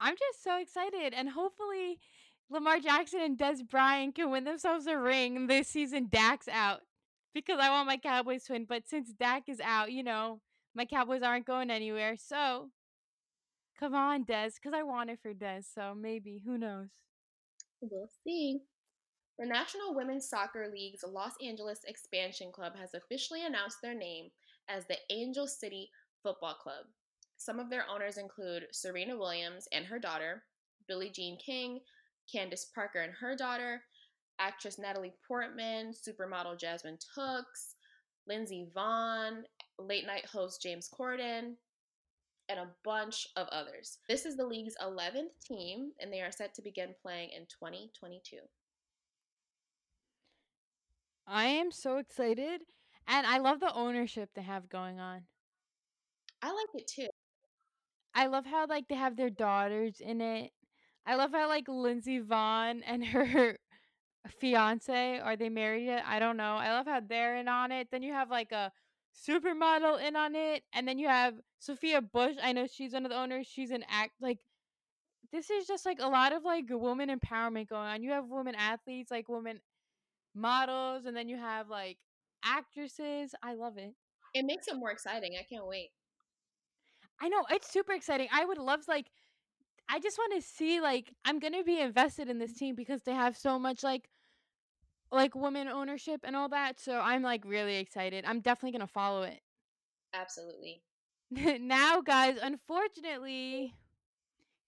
I'm 0.00 0.14
just 0.16 0.42
so 0.42 0.58
excited 0.60 1.12
and 1.14 1.30
hopefully 1.30 1.98
Lamar 2.50 2.80
Jackson 2.80 3.20
and 3.20 3.38
Dez 3.38 3.68
Bryant 3.68 4.14
can 4.14 4.30
win 4.30 4.44
themselves 4.44 4.86
a 4.86 4.96
ring 4.98 5.46
this 5.48 5.68
season. 5.68 6.08
Dak's 6.10 6.48
out 6.48 6.80
because 7.34 7.58
I 7.60 7.70
want 7.70 7.86
my 7.86 7.96
Cowboys 7.96 8.44
to 8.44 8.52
win. 8.52 8.66
But 8.68 8.88
since 8.88 9.12
Dak 9.12 9.44
is 9.48 9.60
out, 9.60 9.92
you 9.92 10.02
know, 10.02 10.40
my 10.74 10.84
Cowboys 10.84 11.22
aren't 11.22 11.46
going 11.46 11.70
anywhere. 11.70 12.16
So 12.16 12.70
come 13.78 13.94
on, 13.94 14.24
Dez, 14.24 14.54
because 14.54 14.76
I 14.76 14.82
want 14.82 15.10
it 15.10 15.20
for 15.22 15.32
Dez. 15.32 15.64
So 15.72 15.94
maybe, 15.96 16.42
who 16.44 16.58
knows? 16.58 16.88
We'll 17.80 18.10
see. 18.24 18.60
The 19.38 19.46
National 19.46 19.94
Women's 19.94 20.28
Soccer 20.28 20.68
League's 20.72 21.04
Los 21.06 21.34
Angeles 21.44 21.80
Expansion 21.86 22.50
Club 22.50 22.72
has 22.76 22.94
officially 22.94 23.46
announced 23.46 23.78
their 23.82 23.94
name 23.94 24.30
as 24.68 24.84
the 24.86 24.98
Angel 25.10 25.46
City 25.46 25.90
Football 26.24 26.54
Club. 26.54 26.86
Some 27.36 27.60
of 27.60 27.70
their 27.70 27.84
owners 27.88 28.18
include 28.18 28.66
Serena 28.72 29.16
Williams 29.16 29.68
and 29.72 29.86
her 29.86 30.00
daughter, 30.00 30.42
Billie 30.88 31.12
Jean 31.14 31.38
King, 31.38 31.78
Candace 32.30 32.66
Parker 32.74 33.00
and 33.00 33.12
her 33.20 33.36
daughter, 33.36 33.82
actress 34.38 34.78
Natalie 34.78 35.14
Portman, 35.26 35.92
supermodel 35.92 36.58
Jasmine 36.58 36.98
Tookes, 36.98 37.74
Lindsey 38.26 38.68
Vonn, 38.76 39.42
late 39.78 40.06
night 40.06 40.26
host 40.26 40.62
James 40.62 40.88
Corden, 40.88 41.54
and 42.48 42.58
a 42.58 42.68
bunch 42.84 43.28
of 43.36 43.46
others. 43.48 43.98
This 44.08 44.24
is 44.24 44.36
the 44.36 44.46
league's 44.46 44.74
11th 44.82 45.32
team, 45.46 45.92
and 46.00 46.12
they 46.12 46.20
are 46.20 46.32
set 46.32 46.54
to 46.54 46.62
begin 46.62 46.94
playing 47.02 47.30
in 47.30 47.42
2022. 47.42 48.36
I 51.26 51.44
am 51.46 51.70
so 51.70 51.98
excited, 51.98 52.62
and 53.06 53.26
I 53.26 53.38
love 53.38 53.60
the 53.60 53.74
ownership 53.74 54.30
they 54.34 54.42
have 54.42 54.68
going 54.68 54.98
on. 54.98 55.22
I 56.42 56.48
like 56.48 56.82
it 56.82 56.86
too. 56.86 57.08
I 58.14 58.26
love 58.26 58.46
how 58.46 58.66
like 58.66 58.88
they 58.88 58.94
have 58.94 59.16
their 59.16 59.30
daughters 59.30 60.00
in 60.00 60.20
it. 60.20 60.50
I 61.06 61.16
love 61.16 61.32
how 61.32 61.48
like 61.48 61.68
Lindsey 61.68 62.20
Vonn 62.20 62.80
and 62.86 63.04
her 63.04 63.56
fiance. 64.28 65.20
Are 65.20 65.36
they 65.36 65.48
married 65.48 65.86
yet? 65.86 66.04
I 66.06 66.18
don't 66.18 66.36
know. 66.36 66.54
I 66.54 66.70
love 66.70 66.86
how 66.86 67.00
they're 67.00 67.36
in 67.36 67.48
on 67.48 67.72
it. 67.72 67.88
Then 67.90 68.02
you 68.02 68.12
have 68.12 68.30
like 68.30 68.52
a 68.52 68.72
supermodel 69.28 70.06
in 70.06 70.16
on 70.16 70.34
it, 70.34 70.62
and 70.72 70.86
then 70.86 70.98
you 70.98 71.08
have 71.08 71.34
Sophia 71.58 72.00
Bush. 72.00 72.36
I 72.42 72.52
know 72.52 72.66
she's 72.66 72.92
one 72.92 73.04
of 73.04 73.10
the 73.10 73.18
owners. 73.18 73.46
She's 73.46 73.70
an 73.70 73.84
act 73.88 74.12
like 74.20 74.38
this 75.32 75.50
is 75.50 75.66
just 75.66 75.84
like 75.84 75.98
a 76.00 76.08
lot 76.08 76.32
of 76.32 76.44
like 76.44 76.66
woman 76.70 77.10
empowerment 77.10 77.68
going 77.68 77.88
on. 77.88 78.02
You 78.02 78.12
have 78.12 78.28
women 78.28 78.54
athletes, 78.54 79.10
like 79.10 79.28
women 79.28 79.60
models, 80.34 81.04
and 81.04 81.16
then 81.16 81.28
you 81.28 81.36
have 81.36 81.68
like 81.68 81.98
actresses. 82.44 83.34
I 83.42 83.54
love 83.54 83.76
it. 83.76 83.94
It 84.34 84.44
makes 84.44 84.68
it 84.68 84.76
more 84.76 84.90
exciting. 84.90 85.34
I 85.38 85.42
can't 85.42 85.66
wait. 85.66 85.90
I 87.20 87.28
know 87.28 87.44
it's 87.50 87.70
super 87.70 87.92
exciting. 87.92 88.28
I 88.32 88.44
would 88.44 88.58
love 88.58 88.80
like 88.88 89.06
I 89.88 90.00
just 90.00 90.18
want 90.18 90.34
to 90.34 90.46
see 90.46 90.80
like 90.80 91.12
I'm 91.24 91.38
going 91.38 91.54
to 91.54 91.64
be 91.64 91.80
invested 91.80 92.28
in 92.28 92.38
this 92.38 92.52
team 92.52 92.74
because 92.74 93.02
they 93.02 93.14
have 93.14 93.36
so 93.36 93.58
much 93.58 93.82
like 93.82 94.08
like 95.10 95.34
women 95.34 95.68
ownership 95.68 96.20
and 96.24 96.36
all 96.36 96.48
that. 96.50 96.80
So 96.80 97.00
I'm 97.00 97.22
like 97.22 97.44
really 97.44 97.76
excited. 97.76 98.24
I'm 98.26 98.40
definitely 98.40 98.78
going 98.78 98.86
to 98.86 98.92
follow 98.92 99.22
it. 99.22 99.40
Absolutely. 100.14 100.82
now 101.30 102.00
guys, 102.00 102.38
unfortunately, 102.42 103.74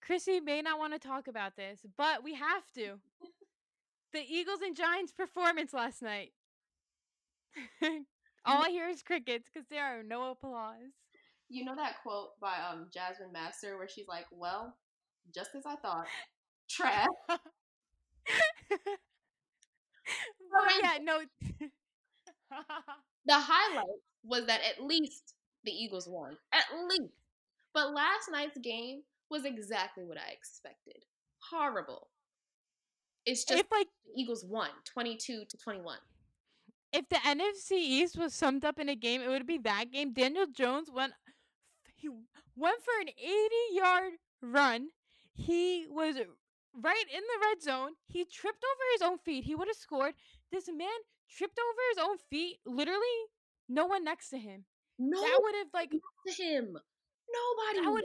Chrissy 0.03 0.41
may 0.41 0.63
not 0.63 0.79
want 0.79 0.93
to 0.93 0.99
talk 0.99 1.29
about 1.29 1.57
this, 1.57 1.81
but 1.97 2.23
we 2.25 2.35
have 2.35 2.63
to. 2.75 3.01
the 4.13 4.23
Eagles 4.29 4.61
and 4.63 4.77
Giants 4.77 5.13
performance 5.13 5.73
last 5.73 6.03
night. 6.03 6.33
All 8.45 8.65
I 8.65 8.71
hear 8.71 8.89
is 8.89 9.03
crickets 9.03 9.49
because 9.53 9.69
there 9.69 9.85
are 9.85 10.03
no 10.03 10.31
applause. 10.31 10.93
You 11.49 11.65
know 11.65 11.75
that 11.77 12.01
quote 12.03 12.39
by 12.41 12.55
um 12.71 12.87
Jasmine 12.93 13.33
Masters 13.33 13.77
where 13.77 13.89
she's 13.89 14.07
like, 14.09 14.27
"Well, 14.31 14.77
just 15.35 15.51
as 15.57 15.67
I 15.67 15.75
thought, 15.77 16.07
trash." 16.69 17.07
But 20.65 20.75
yeah, 20.83 20.99
no. 21.03 21.21
the 23.27 23.35
highlight 23.35 23.87
was 24.25 24.47
that 24.47 24.61
at 24.69 24.85
least 24.85 25.35
the 25.65 25.73
Eagles 25.73 26.09
won. 26.09 26.37
At 26.53 26.65
least. 26.89 27.13
But 27.73 27.93
last 27.93 28.31
night's 28.31 28.59
game 28.59 29.03
was 29.31 29.45
exactly 29.45 30.05
what 30.05 30.19
I 30.19 30.33
expected. 30.33 31.05
Horrible. 31.51 32.09
It's 33.27 33.45
just 33.45 33.61
if 33.61 33.67
like 33.71 33.87
the 34.05 34.21
Eagles 34.21 34.45
won 34.45 34.71
22 34.93 35.45
to 35.49 35.57
21. 35.57 35.99
If 36.93 37.09
the 37.09 37.17
NFC 37.17 37.73
East 37.73 38.19
was 38.19 38.35
summed 38.35 38.65
up 38.65 38.81
in 38.81 38.89
a 38.89 38.97
game, 38.97 39.21
it 39.23 39.29
would 39.29 39.47
be 39.47 39.59
that 39.59 39.93
game. 39.93 40.13
Daniel 40.13 40.47
Jones 40.47 40.91
went 40.93 41.13
he 42.01 42.09
went 42.57 42.83
for 42.83 43.01
an 43.01 43.09
80-yard 43.09 44.15
run. 44.43 44.89
He 45.35 45.87
was 45.89 46.17
right 46.17 47.05
in 47.13 47.21
the 47.21 47.47
red 47.47 47.63
zone. 47.63 47.93
He 48.07 48.25
tripped 48.25 48.65
over 48.65 48.85
his 48.93 49.03
own 49.03 49.19
feet. 49.19 49.45
He 49.45 49.55
would 49.55 49.69
have 49.69 49.77
scored. 49.77 50.15
This 50.53 50.69
man 50.69 50.89
tripped 51.29 51.59
over 51.59 51.81
his 51.91 52.09
own 52.09 52.19
feet. 52.31 52.59
Literally, 52.67 53.01
no 53.69 53.87
one 53.87 54.05
next 54.05 54.31
to 54.31 54.39
him. 54.39 54.65
No, 54.99 55.21
that 55.21 55.39
would 55.41 55.55
have 55.57 55.69
like 55.73 55.91
to 55.91 56.43
him. 56.43 56.77
Nobody. 57.33 57.85
That 57.85 57.93
would 57.93 58.05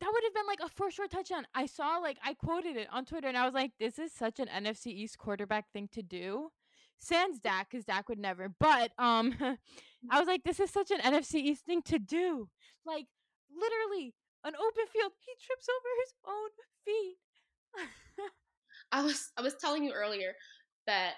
that 0.00 0.10
would 0.12 0.24
have 0.24 0.34
been 0.34 0.46
like 0.46 0.60
a 0.60 0.68
first 0.68 0.96
short 0.96 1.10
touchdown. 1.10 1.46
I 1.54 1.66
saw 1.66 1.98
like 1.98 2.18
I 2.24 2.34
quoted 2.34 2.76
it 2.76 2.88
on 2.90 3.04
Twitter 3.04 3.28
and 3.28 3.36
I 3.36 3.44
was 3.44 3.54
like, 3.54 3.72
this 3.78 3.98
is 3.98 4.12
such 4.12 4.40
an 4.40 4.48
NFC 4.48 4.88
East 4.88 5.18
quarterback 5.18 5.66
thing 5.72 5.88
to 5.92 6.02
do. 6.02 6.50
Sans 6.98 7.38
Dak, 7.40 7.70
because 7.70 7.84
Dak 7.84 8.08
would 8.08 8.18
never. 8.18 8.48
But 8.48 8.92
um 8.98 9.34
I 10.10 10.18
was 10.18 10.26
like, 10.26 10.44
this 10.44 10.60
is 10.60 10.70
such 10.70 10.90
an 10.90 11.00
NFC 11.00 11.36
East 11.36 11.64
thing 11.64 11.82
to 11.82 11.98
do. 11.98 12.48
Like 12.84 13.06
literally 13.54 14.14
an 14.44 14.54
open 14.56 14.86
field. 14.92 15.12
He 15.20 15.32
trips 15.44 15.66
over 15.68 15.88
his 16.02 16.14
own 16.26 16.50
feet. 16.84 17.16
I 18.92 19.02
was 19.02 19.30
I 19.36 19.42
was 19.42 19.54
telling 19.54 19.84
you 19.84 19.92
earlier 19.92 20.34
that 20.86 21.14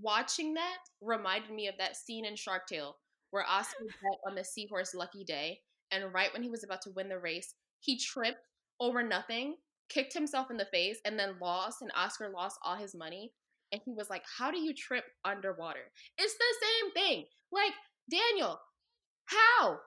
watching 0.00 0.54
that 0.54 0.78
reminded 1.00 1.50
me 1.50 1.68
of 1.68 1.74
that 1.78 1.96
scene 1.96 2.24
in 2.24 2.36
Shark 2.36 2.66
Tale 2.66 2.96
where 3.30 3.44
Oscar 3.48 3.84
bet 3.84 4.18
on 4.26 4.34
the 4.34 4.44
seahorse 4.44 4.94
Lucky 4.94 5.24
Day, 5.24 5.60
and 5.90 6.12
right 6.12 6.32
when 6.32 6.42
he 6.42 6.50
was 6.50 6.64
about 6.64 6.82
to 6.82 6.92
win 6.94 7.08
the 7.08 7.18
race, 7.18 7.54
he 7.80 7.98
tripped 7.98 8.38
over 8.80 9.02
nothing, 9.02 9.56
kicked 9.88 10.14
himself 10.14 10.50
in 10.50 10.56
the 10.56 10.66
face, 10.66 10.98
and 11.04 11.18
then 11.18 11.34
lost, 11.40 11.82
and 11.82 11.90
Oscar 11.96 12.30
lost 12.30 12.58
all 12.64 12.76
his 12.76 12.94
money. 12.94 13.32
And 13.72 13.80
he 13.84 13.92
was 13.92 14.10
like, 14.10 14.22
How 14.38 14.50
do 14.50 14.58
you 14.58 14.74
trip 14.74 15.04
underwater? 15.24 15.90
It's 16.18 16.34
the 16.34 16.54
same 16.62 16.92
thing. 16.92 17.24
Like, 17.50 17.72
Daniel, 18.10 18.60
how? 19.24 19.78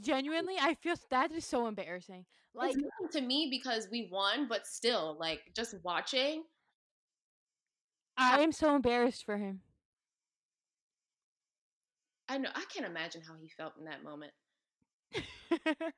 Genuinely, 0.00 0.54
I 0.60 0.74
feel 0.74 0.94
that 1.10 1.32
is 1.32 1.44
so 1.44 1.66
embarrassing. 1.66 2.24
Like 2.54 2.76
to 3.12 3.20
me 3.20 3.48
because 3.50 3.88
we 3.90 4.08
won, 4.12 4.46
but 4.48 4.66
still, 4.66 5.16
like 5.18 5.40
just 5.56 5.74
watching. 5.82 6.44
I 8.22 8.40
am 8.40 8.52
so 8.52 8.74
embarrassed 8.74 9.24
for 9.24 9.36
him. 9.36 9.60
I 12.28 12.38
know. 12.38 12.50
I 12.54 12.64
can't 12.72 12.86
imagine 12.86 13.22
how 13.26 13.34
he 13.40 13.48
felt 13.48 13.74
in 13.78 13.84
that 13.84 14.02
moment. 14.04 14.32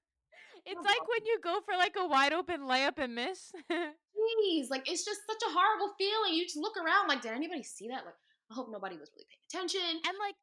It's 0.66 0.82
like 0.82 1.08
when 1.08 1.26
you 1.26 1.38
go 1.42 1.60
for 1.64 1.76
like 1.76 1.94
a 1.98 2.06
wide 2.06 2.32
open 2.32 2.62
layup 2.62 2.98
and 2.98 3.14
miss. 3.14 3.52
Jeez, 3.70 4.70
like 4.70 4.90
it's 4.90 5.04
just 5.04 5.20
such 5.28 5.42
a 5.46 5.52
horrible 5.52 5.92
feeling. 5.98 6.32
You 6.32 6.44
just 6.44 6.56
look 6.56 6.76
around, 6.78 7.08
like, 7.08 7.20
did 7.20 7.32
anybody 7.32 7.62
see 7.62 7.88
that? 7.88 8.04
Like, 8.04 8.14
I 8.50 8.54
hope 8.54 8.68
nobody 8.70 8.96
was 8.96 9.10
really 9.14 9.26
paying 9.28 9.44
attention. 9.62 10.00
And 10.08 10.16
like, 10.18 10.36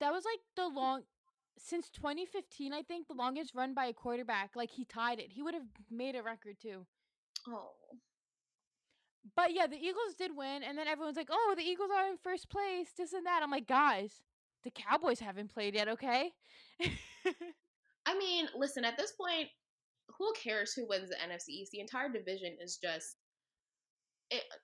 that 0.00 0.12
was 0.12 0.24
like 0.24 0.40
the 0.56 0.66
long 0.68 1.02
since 1.58 1.88
2015. 1.90 2.72
I 2.72 2.82
think 2.82 3.06
the 3.06 3.14
longest 3.14 3.54
run 3.54 3.74
by 3.74 3.86
a 3.86 3.92
quarterback. 3.92 4.50
Like 4.56 4.70
he 4.70 4.84
tied 4.84 5.20
it. 5.20 5.30
He 5.30 5.42
would 5.42 5.54
have 5.54 5.66
made 5.90 6.16
a 6.16 6.22
record 6.22 6.56
too. 6.60 6.84
Oh. 7.48 7.74
But 9.34 9.52
yeah, 9.52 9.66
the 9.66 9.76
Eagles 9.76 10.14
did 10.18 10.36
win, 10.36 10.62
and 10.62 10.78
then 10.78 10.86
everyone's 10.86 11.16
like, 11.16 11.30
"Oh, 11.30 11.54
the 11.56 11.62
Eagles 11.62 11.90
are 11.94 12.08
in 12.08 12.16
first 12.18 12.48
place, 12.48 12.92
this 12.96 13.12
and 13.12 13.26
that." 13.26 13.42
I'm 13.42 13.50
like, 13.50 13.66
guys, 13.66 14.22
the 14.62 14.70
Cowboys 14.70 15.20
haven't 15.20 15.52
played 15.52 15.74
yet, 15.74 15.88
okay? 15.88 16.32
I 18.06 18.16
mean, 18.18 18.48
listen, 18.56 18.84
at 18.84 18.96
this 18.96 19.12
point, 19.12 19.48
who 20.18 20.32
cares 20.42 20.72
who 20.74 20.86
wins 20.88 21.10
the 21.10 21.16
NFC 21.16 21.48
East? 21.50 21.72
The 21.72 21.80
entire 21.80 22.08
division 22.08 22.56
is 22.60 22.78
just 22.82 23.16
it 24.30 24.42
uh, 24.52 24.56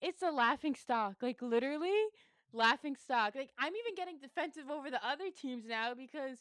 It's 0.00 0.22
a 0.22 0.30
laughing 0.30 0.74
stock. 0.74 1.16
Like 1.22 1.42
literally 1.42 2.06
laughing 2.52 2.96
stock. 2.96 3.34
Like 3.34 3.50
I'm 3.58 3.74
even 3.74 3.94
getting 3.94 4.18
defensive 4.18 4.70
over 4.70 4.90
the 4.90 5.04
other 5.06 5.30
teams 5.30 5.66
now 5.66 5.94
because 5.94 6.38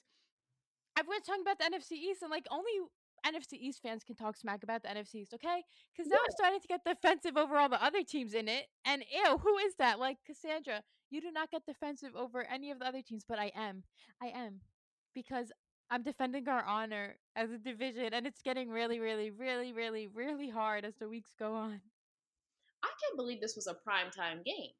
everyone's 0.98 1.26
talking 1.26 1.42
about 1.42 1.60
the 1.60 1.66
NFC 1.66 1.94
East 1.94 2.22
and 2.22 2.32
like 2.32 2.48
only 2.52 2.72
NFC 3.26 3.54
East 3.54 3.82
fans 3.82 4.04
can 4.04 4.16
talk 4.16 4.38
smack 4.38 4.64
about 4.64 4.84
the 4.84 4.90
NFC 4.90 5.16
East, 5.16 5.34
okay? 5.34 5.64
Because 5.92 6.10
now 6.10 6.18
yeah. 6.18 6.26
I'm 6.26 6.32
starting 6.32 6.60
to 6.60 6.68
get 6.68 6.82
defensive 6.86 7.38
over 7.38 7.58
all 7.58 7.70
the 7.70 7.84
other 7.84 8.04
teams 8.04 8.34
in 8.34 8.48
it. 8.48 8.66
And 8.86 9.04
ew, 9.12 9.38
who 9.38 9.58
is 9.58 9.76
that? 9.80 10.00
Like 10.00 10.18
Cassandra, 10.26 10.84
you 11.10 11.22
do 11.22 11.32
not 11.32 11.52
get 11.52 11.66
defensive 11.66 12.16
over 12.16 12.46
any 12.52 12.72
of 12.72 12.80
the 12.80 12.86
other 12.86 13.02
teams, 13.02 13.26
but 13.28 13.40
I 13.40 13.52
am. 13.56 13.84
I 14.22 14.28
am. 14.28 14.62
Because 15.14 15.52
I'm 15.90 16.04
defending 16.04 16.48
our 16.48 16.64
honor 16.64 17.16
as 17.36 17.52
a 17.52 17.58
division, 17.58 18.14
and 18.14 18.26
it's 18.26 18.42
getting 18.42 18.70
really, 18.70 19.00
really, 19.00 19.30
really, 19.30 19.72
really, 19.72 20.08
really 20.08 20.50
hard 20.50 20.84
as 20.84 20.96
the 20.96 21.08
weeks 21.08 21.34
go 21.38 21.54
on. 21.54 21.80
I 22.84 22.90
can't 23.02 23.18
believe 23.18 23.42
this 23.42 23.56
was 23.56 23.68
a 23.68 23.74
prime 23.74 24.12
time 24.12 24.42
game. 24.46 24.72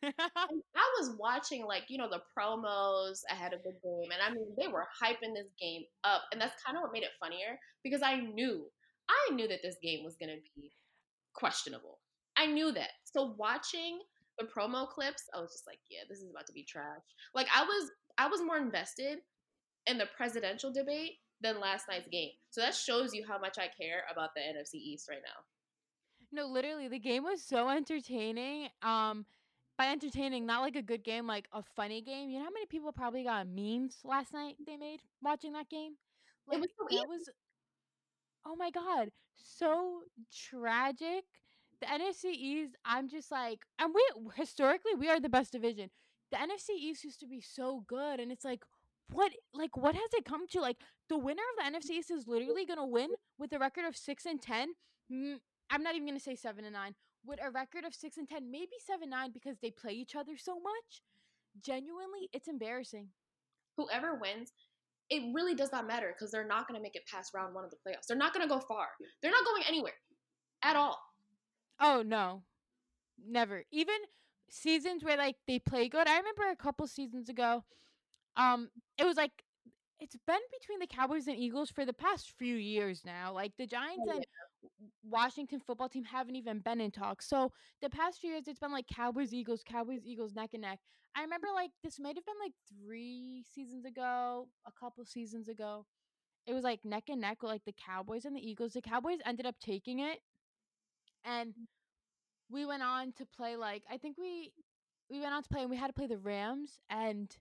I 0.04 0.86
was 1.00 1.16
watching 1.18 1.64
like 1.64 1.84
you 1.88 1.98
know 1.98 2.08
the 2.08 2.22
promos 2.36 3.20
ahead 3.30 3.52
of 3.52 3.62
the 3.64 3.72
game, 3.82 4.10
and 4.12 4.22
I 4.22 4.30
mean 4.32 4.46
they 4.60 4.68
were 4.68 4.86
hyping 5.02 5.34
this 5.34 5.50
game 5.60 5.82
up, 6.04 6.22
and 6.32 6.40
that's 6.40 6.62
kind 6.64 6.76
of 6.76 6.82
what 6.82 6.92
made 6.92 7.02
it 7.02 7.18
funnier 7.20 7.58
because 7.82 8.02
I 8.02 8.16
knew 8.20 8.66
I 9.08 9.34
knew 9.34 9.48
that 9.48 9.60
this 9.62 9.76
game 9.82 10.04
was 10.04 10.16
going 10.16 10.30
to 10.30 10.42
be 10.54 10.70
questionable. 11.34 11.98
I 12.36 12.46
knew 12.46 12.72
that. 12.72 12.90
So 13.04 13.34
watching 13.38 14.00
the 14.38 14.46
promo 14.46 14.88
clips, 14.88 15.24
I 15.34 15.40
was 15.40 15.50
just 15.52 15.66
like, 15.66 15.78
yeah, 15.90 16.00
this 16.08 16.18
is 16.18 16.30
about 16.30 16.46
to 16.46 16.52
be 16.52 16.64
trash. 16.64 17.02
Like 17.34 17.48
I 17.54 17.62
was 17.64 17.90
I 18.18 18.28
was 18.28 18.42
more 18.42 18.58
invested 18.58 19.18
in 19.86 19.98
the 19.98 20.06
presidential 20.16 20.72
debate 20.72 21.12
than 21.40 21.60
last 21.60 21.86
night's 21.88 22.08
game. 22.08 22.30
So 22.50 22.60
that 22.60 22.74
shows 22.74 23.14
you 23.14 23.24
how 23.26 23.38
much 23.38 23.56
I 23.58 23.68
care 23.80 24.02
about 24.12 24.30
the 24.34 24.40
NFC 24.40 24.74
East 24.74 25.08
right 25.08 25.22
now. 25.24 25.42
No, 26.30 26.46
literally, 26.46 26.88
the 26.88 26.98
game 26.98 27.24
was 27.24 27.42
so 27.42 27.68
entertaining. 27.70 28.68
Um, 28.82 29.24
by 29.78 29.86
entertaining, 29.86 30.44
not 30.44 30.60
like 30.60 30.76
a 30.76 30.82
good 30.82 31.04
game, 31.04 31.26
like 31.26 31.46
a 31.52 31.62
funny 31.62 32.02
game. 32.02 32.28
You 32.28 32.40
know 32.40 32.44
how 32.46 32.50
many 32.50 32.66
people 32.66 32.92
probably 32.92 33.22
got 33.24 33.46
memes 33.46 33.98
last 34.04 34.34
night 34.34 34.56
they 34.66 34.76
made 34.76 35.00
watching 35.22 35.52
that 35.52 35.70
game? 35.70 35.92
Like, 36.48 36.58
it 36.58 36.60
was 36.60 36.70
so 36.76 36.96
that 36.96 37.08
was 37.08 37.30
oh 38.44 38.56
my 38.56 38.70
god, 38.70 39.10
so 39.36 40.00
tragic. 40.34 41.24
The 41.80 41.86
NFC 41.86 42.32
East, 42.32 42.74
I'm 42.84 43.08
just 43.08 43.30
like, 43.30 43.60
and 43.78 43.94
we 43.94 44.02
historically 44.34 44.94
we 44.98 45.08
are 45.08 45.20
the 45.20 45.28
best 45.28 45.52
division. 45.52 45.90
The 46.32 46.38
NFC 46.38 46.70
East 46.76 47.04
used 47.04 47.20
to 47.20 47.26
be 47.26 47.40
so 47.40 47.84
good, 47.86 48.18
and 48.18 48.32
it's 48.32 48.44
like, 48.44 48.64
what 49.10 49.32
like 49.54 49.76
what 49.76 49.94
has 49.94 50.10
it 50.12 50.24
come 50.24 50.48
to? 50.48 50.60
Like 50.60 50.78
the 51.08 51.16
winner 51.18 51.42
of 51.56 51.72
the 51.72 51.78
NFC 51.78 51.98
East 51.98 52.10
is 52.10 52.26
literally 52.26 52.66
gonna 52.66 52.86
win 52.86 53.10
with 53.38 53.52
a 53.52 53.58
record 53.60 53.84
of 53.84 53.96
six 53.96 54.26
and 54.26 54.42
ten. 54.42 54.70
I'm 55.70 55.82
not 55.82 55.94
even 55.94 56.08
gonna 56.08 56.20
say 56.20 56.34
seven 56.34 56.64
and 56.64 56.74
nine. 56.74 56.94
With 57.24 57.40
a 57.42 57.50
record 57.50 57.84
of 57.84 57.94
six 57.94 58.16
and 58.16 58.28
ten, 58.28 58.50
maybe 58.50 58.72
seven 58.86 59.10
nine 59.10 59.32
because 59.32 59.58
they 59.60 59.70
play 59.70 59.92
each 59.92 60.14
other 60.16 60.36
so 60.36 60.54
much. 60.60 61.02
Genuinely, 61.60 62.28
it's 62.32 62.48
embarrassing. 62.48 63.08
Whoever 63.76 64.14
wins, 64.14 64.52
it 65.10 65.22
really 65.34 65.54
does 65.54 65.72
not 65.72 65.86
matter 65.86 66.14
because 66.16 66.30
they're 66.30 66.46
not 66.46 66.66
gonna 66.66 66.80
make 66.80 66.96
it 66.96 67.06
past 67.06 67.34
round 67.34 67.54
one 67.54 67.64
of 67.64 67.70
the 67.70 67.76
playoffs. 67.76 68.06
They're 68.06 68.16
not 68.16 68.32
gonna 68.32 68.48
go 68.48 68.60
far. 68.60 68.88
They're 69.22 69.30
not 69.30 69.44
going 69.44 69.62
anywhere 69.68 69.94
at 70.62 70.76
all. 70.76 70.98
Oh 71.80 72.02
no, 72.04 72.42
never. 73.26 73.64
Even 73.70 73.96
seasons 74.50 75.04
where 75.04 75.16
like 75.16 75.36
they 75.46 75.58
play 75.58 75.88
good. 75.88 76.08
I 76.08 76.18
remember 76.18 76.48
a 76.50 76.56
couple 76.56 76.86
seasons 76.86 77.28
ago, 77.28 77.64
um, 78.36 78.70
it 78.98 79.04
was 79.04 79.16
like 79.16 79.44
it's 80.00 80.16
been 80.26 80.38
between 80.60 80.78
the 80.78 80.86
Cowboys 80.86 81.26
and 81.26 81.36
Eagles 81.36 81.70
for 81.70 81.84
the 81.84 81.92
past 81.92 82.32
few 82.38 82.54
years 82.56 83.02
now. 83.04 83.32
Like 83.32 83.52
the 83.56 83.66
Giants 83.66 84.04
Oh, 84.08 84.14
and 84.14 84.24
Washington 85.02 85.60
football 85.60 85.88
team 85.88 86.04
haven't 86.04 86.36
even 86.36 86.58
been 86.60 86.80
in 86.80 86.90
talks. 86.90 87.28
So 87.28 87.52
the 87.80 87.90
past 87.90 88.20
few 88.20 88.30
years, 88.30 88.44
it's 88.46 88.58
been 88.58 88.72
like 88.72 88.86
Cowboys, 88.86 89.32
Eagles, 89.32 89.62
Cowboys, 89.66 90.00
Eagles, 90.04 90.34
neck 90.34 90.50
and 90.52 90.62
neck. 90.62 90.80
I 91.16 91.22
remember 91.22 91.48
like 91.54 91.70
this 91.82 91.98
might 91.98 92.16
have 92.16 92.26
been 92.26 92.34
like 92.42 92.52
three 92.68 93.44
seasons 93.54 93.84
ago, 93.84 94.48
a 94.66 94.72
couple 94.78 95.04
seasons 95.04 95.48
ago. 95.48 95.86
It 96.46 96.54
was 96.54 96.64
like 96.64 96.84
neck 96.84 97.04
and 97.08 97.20
neck 97.20 97.42
with 97.42 97.50
like 97.50 97.64
the 97.64 97.74
Cowboys 97.74 98.24
and 98.24 98.36
the 98.36 98.46
Eagles. 98.46 98.72
The 98.72 98.82
Cowboys 98.82 99.18
ended 99.26 99.46
up 99.46 99.56
taking 99.60 100.00
it, 100.00 100.20
and 101.24 101.50
mm. 101.50 101.66
we 102.50 102.64
went 102.64 102.82
on 102.82 103.12
to 103.18 103.26
play 103.26 103.56
like 103.56 103.82
I 103.90 103.98
think 103.98 104.16
we 104.18 104.52
we 105.10 105.20
went 105.20 105.34
on 105.34 105.42
to 105.42 105.48
play 105.48 105.62
and 105.62 105.70
we 105.70 105.76
had 105.76 105.88
to 105.88 105.92
play 105.92 106.06
the 106.06 106.18
Rams 106.18 106.78
and 106.90 107.36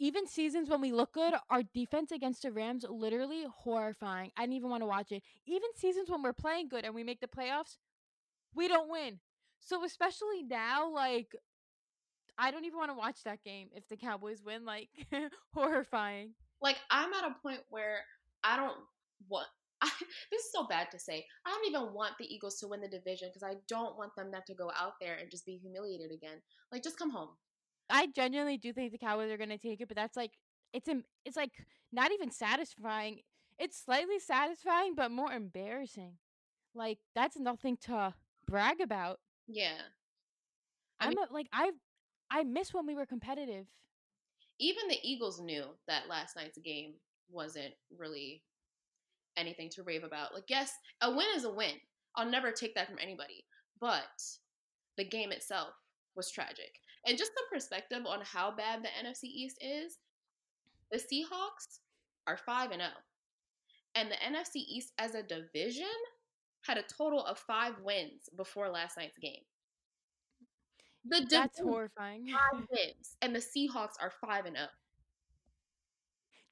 even 0.00 0.26
seasons 0.26 0.70
when 0.70 0.80
we 0.80 0.92
look 0.92 1.12
good, 1.12 1.34
our 1.50 1.62
defense 1.62 2.10
against 2.10 2.42
the 2.42 2.50
Rams 2.50 2.86
literally 2.88 3.44
horrifying. 3.54 4.32
I 4.34 4.42
didn't 4.42 4.56
even 4.56 4.70
want 4.70 4.82
to 4.82 4.86
watch 4.86 5.12
it. 5.12 5.22
Even 5.46 5.68
seasons 5.76 6.08
when 6.08 6.22
we're 6.22 6.32
playing 6.32 6.68
good 6.68 6.86
and 6.86 6.94
we 6.94 7.04
make 7.04 7.20
the 7.20 7.28
playoffs, 7.28 7.76
we 8.54 8.66
don't 8.66 8.90
win. 8.90 9.20
So 9.60 9.84
especially 9.84 10.42
now, 10.42 10.90
like 10.90 11.36
I 12.38 12.50
don't 12.50 12.64
even 12.64 12.78
want 12.78 12.90
to 12.90 12.96
watch 12.96 13.22
that 13.24 13.44
game 13.44 13.68
if 13.74 13.86
the 13.90 13.96
Cowboys 13.98 14.42
win. 14.42 14.64
Like 14.64 14.88
horrifying. 15.54 16.30
Like 16.62 16.78
I'm 16.90 17.12
at 17.12 17.30
a 17.30 17.36
point 17.42 17.60
where 17.68 17.98
I 18.42 18.56
don't 18.56 18.78
want. 19.28 19.48
I, 19.82 19.90
this 20.30 20.44
is 20.44 20.52
so 20.52 20.66
bad 20.66 20.90
to 20.92 20.98
say. 20.98 21.26
I 21.46 21.50
don't 21.50 21.68
even 21.68 21.94
want 21.94 22.14
the 22.18 22.34
Eagles 22.34 22.58
to 22.60 22.68
win 22.68 22.80
the 22.80 22.88
division 22.88 23.28
because 23.28 23.42
I 23.42 23.56
don't 23.68 23.98
want 23.98 24.16
them 24.16 24.30
not 24.30 24.46
to 24.46 24.54
go 24.54 24.70
out 24.78 24.94
there 25.00 25.16
and 25.20 25.30
just 25.30 25.46
be 25.46 25.56
humiliated 25.56 26.10
again. 26.10 26.38
Like, 26.70 26.82
just 26.82 26.98
come 26.98 27.10
home. 27.10 27.30
I 27.90 28.06
genuinely 28.06 28.56
do 28.56 28.72
think 28.72 28.92
the 28.92 28.98
Cowboys 28.98 29.30
are 29.30 29.36
going 29.36 29.50
to 29.50 29.58
take 29.58 29.80
it, 29.80 29.88
but 29.88 29.96
that's 29.96 30.16
like 30.16 30.32
it's 30.72 30.88
it's 31.24 31.36
like 31.36 31.52
not 31.92 32.12
even 32.12 32.30
satisfying. 32.30 33.20
It's 33.58 33.82
slightly 33.82 34.18
satisfying, 34.18 34.94
but 34.94 35.10
more 35.10 35.32
embarrassing. 35.32 36.14
Like 36.74 36.98
that's 37.14 37.38
nothing 37.38 37.76
to 37.86 38.14
brag 38.46 38.80
about. 38.80 39.18
Yeah, 39.46 39.80
I 41.00 41.08
am 41.08 41.14
like 41.30 41.48
I 41.52 41.72
I 42.30 42.44
miss 42.44 42.72
when 42.72 42.86
we 42.86 42.94
were 42.94 43.06
competitive. 43.06 43.66
Even 44.58 44.88
the 44.88 44.98
Eagles 45.02 45.40
knew 45.40 45.64
that 45.88 46.08
last 46.08 46.36
night's 46.36 46.58
game 46.58 46.94
wasn't 47.30 47.72
really 47.96 48.42
anything 49.36 49.70
to 49.70 49.82
rave 49.82 50.04
about. 50.04 50.34
Like, 50.34 50.44
yes, 50.48 50.72
a 51.00 51.10
win 51.10 51.26
is 51.34 51.44
a 51.44 51.52
win. 51.52 51.74
I'll 52.16 52.30
never 52.30 52.52
take 52.52 52.74
that 52.74 52.88
from 52.88 52.98
anybody. 53.00 53.46
But 53.80 54.02
the 54.98 55.04
game 55.04 55.32
itself 55.32 55.70
was 56.14 56.30
tragic. 56.30 56.72
And 57.06 57.16
just 57.16 57.32
some 57.34 57.48
perspective 57.50 58.04
on 58.06 58.20
how 58.22 58.54
bad 58.54 58.82
the 58.82 58.88
NFC 58.88 59.24
East 59.24 59.56
is, 59.60 59.98
the 60.90 60.98
Seahawks 60.98 61.78
are 62.26 62.36
5 62.36 62.72
and 62.72 62.80
0. 62.80 62.90
And 63.94 64.10
the 64.10 64.16
NFC 64.16 64.56
East 64.56 64.92
as 64.98 65.14
a 65.14 65.22
division 65.22 65.86
had 66.62 66.78
a 66.78 66.82
total 66.82 67.24
of 67.24 67.38
5 67.38 67.74
wins 67.82 68.28
before 68.36 68.68
last 68.68 68.96
night's 68.96 69.18
game. 69.18 69.42
The 71.04 71.26
That's 71.28 71.60
horrifying. 71.60 72.26
5 72.52 72.66
wins 72.70 73.16
and 73.22 73.34
the 73.34 73.40
Seahawks 73.40 73.94
are 74.00 74.12
5 74.20 74.46
and 74.46 74.56
0. 74.56 74.68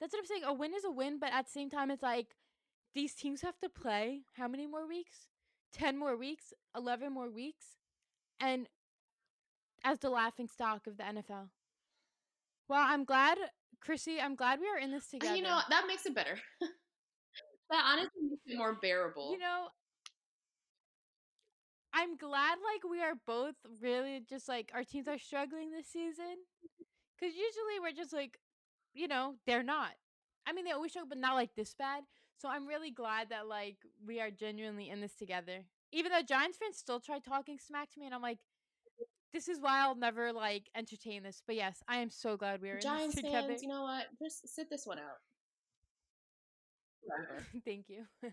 That's 0.00 0.12
what 0.12 0.20
I'm 0.20 0.26
saying. 0.26 0.44
A 0.44 0.52
win 0.52 0.72
is 0.74 0.84
a 0.84 0.90
win, 0.90 1.18
but 1.18 1.32
at 1.32 1.46
the 1.46 1.52
same 1.52 1.68
time 1.68 1.90
it's 1.90 2.02
like 2.02 2.36
these 2.94 3.14
teams 3.14 3.42
have 3.42 3.58
to 3.60 3.68
play 3.68 4.22
how 4.36 4.48
many 4.48 4.66
more 4.66 4.86
weeks? 4.86 5.28
10 5.74 5.98
more 5.98 6.16
weeks, 6.16 6.54
11 6.74 7.12
more 7.12 7.30
weeks. 7.30 7.76
And 8.40 8.68
as 9.84 9.98
the 9.98 10.10
laughing 10.10 10.48
stock 10.48 10.86
of 10.86 10.96
the 10.96 11.04
NFL. 11.04 11.48
Well, 12.68 12.84
I'm 12.84 13.04
glad, 13.04 13.38
Chrissy, 13.80 14.20
I'm 14.20 14.34
glad 14.34 14.60
we 14.60 14.68
are 14.68 14.78
in 14.78 14.90
this 14.90 15.08
together. 15.08 15.34
You 15.36 15.42
know, 15.42 15.60
that 15.70 15.86
makes 15.86 16.04
it 16.06 16.14
better. 16.14 16.38
that 17.70 17.84
honestly 17.86 18.22
makes 18.28 18.42
it 18.46 18.58
more 18.58 18.74
bearable. 18.80 19.32
You 19.32 19.38
know, 19.38 19.68
I'm 21.94 22.16
glad 22.16 22.58
like 22.58 22.90
we 22.90 23.02
are 23.02 23.14
both 23.26 23.54
really 23.82 24.22
just 24.28 24.48
like 24.48 24.70
our 24.74 24.84
teams 24.84 25.08
are 25.08 25.18
struggling 25.18 25.70
this 25.70 25.88
season. 25.88 26.36
Cause 27.18 27.32
usually 27.32 27.80
we're 27.82 27.96
just 27.96 28.12
like, 28.12 28.38
you 28.94 29.08
know, 29.08 29.34
they're 29.46 29.64
not. 29.64 29.90
I 30.46 30.52
mean, 30.52 30.64
they 30.64 30.70
always 30.70 30.92
struggle, 30.92 31.08
but 31.08 31.18
not 31.18 31.34
like 31.34 31.54
this 31.56 31.74
bad. 31.74 32.04
So 32.40 32.48
I'm 32.48 32.68
really 32.68 32.90
glad 32.90 33.30
that 33.30 33.48
like 33.48 33.78
we 34.06 34.20
are 34.20 34.30
genuinely 34.30 34.90
in 34.90 35.00
this 35.00 35.14
together. 35.14 35.64
Even 35.90 36.12
though 36.12 36.22
Giants 36.22 36.58
fans 36.58 36.78
still 36.78 37.00
try 37.00 37.18
talking 37.18 37.58
smack 37.58 37.90
to 37.90 37.98
me, 37.98 38.06
and 38.06 38.14
I'm 38.14 38.22
like, 38.22 38.38
this 39.32 39.48
is 39.48 39.60
why 39.60 39.80
I'll 39.80 39.96
never 39.96 40.32
like 40.32 40.70
entertain 40.74 41.22
this. 41.22 41.42
But 41.46 41.56
yes, 41.56 41.82
I 41.88 41.98
am 41.98 42.10
so 42.10 42.36
glad 42.36 42.62
we 42.62 42.70
are 42.70 42.78
Giants 42.78 43.16
in 43.16 43.22
this 43.22 43.30
together. 43.30 43.48
Fans, 43.48 43.62
you 43.62 43.68
know 43.68 43.82
what? 43.82 44.06
Just 44.22 44.48
sit 44.48 44.68
this 44.70 44.86
one 44.86 44.98
out. 44.98 45.18
Thank 47.64 47.86
you. 47.88 48.04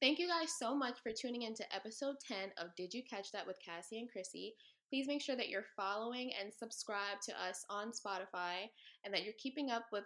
Thank 0.00 0.18
you 0.18 0.28
guys 0.28 0.52
so 0.58 0.74
much 0.76 0.98
for 1.02 1.12
tuning 1.12 1.42
in 1.42 1.54
to 1.54 1.74
episode 1.74 2.16
10 2.26 2.50
of 2.58 2.74
Did 2.76 2.92
You 2.92 3.02
Catch 3.08 3.32
That 3.32 3.46
with 3.46 3.58
Cassie 3.64 3.98
and 3.98 4.10
Chrissy. 4.10 4.54
Please 4.90 5.06
make 5.06 5.22
sure 5.22 5.36
that 5.36 5.48
you're 5.48 5.64
following 5.76 6.30
and 6.40 6.52
subscribe 6.52 7.20
to 7.26 7.32
us 7.32 7.64
on 7.70 7.90
Spotify 7.90 8.68
and 9.04 9.14
that 9.14 9.24
you're 9.24 9.34
keeping 9.38 9.70
up 9.70 9.86
with 9.92 10.04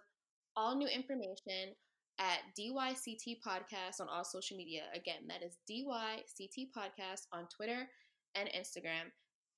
all 0.56 0.76
new 0.76 0.86
information 0.86 1.74
at 2.20 2.38
DYCT 2.58 3.38
Podcast 3.46 4.00
on 4.00 4.08
all 4.08 4.24
social 4.24 4.56
media. 4.56 4.82
Again, 4.94 5.26
that 5.28 5.42
is 5.42 5.58
DYCT 5.70 6.68
Podcast 6.76 7.26
on 7.32 7.48
Twitter 7.48 7.88
and 8.34 8.48
Instagram. 8.50 9.10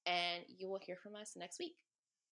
And 0.06 0.44
you 0.48 0.68
will 0.68 0.80
hear 0.80 0.96
from 0.96 1.14
us 1.14 1.34
next 1.36 1.58
week. 1.58 1.76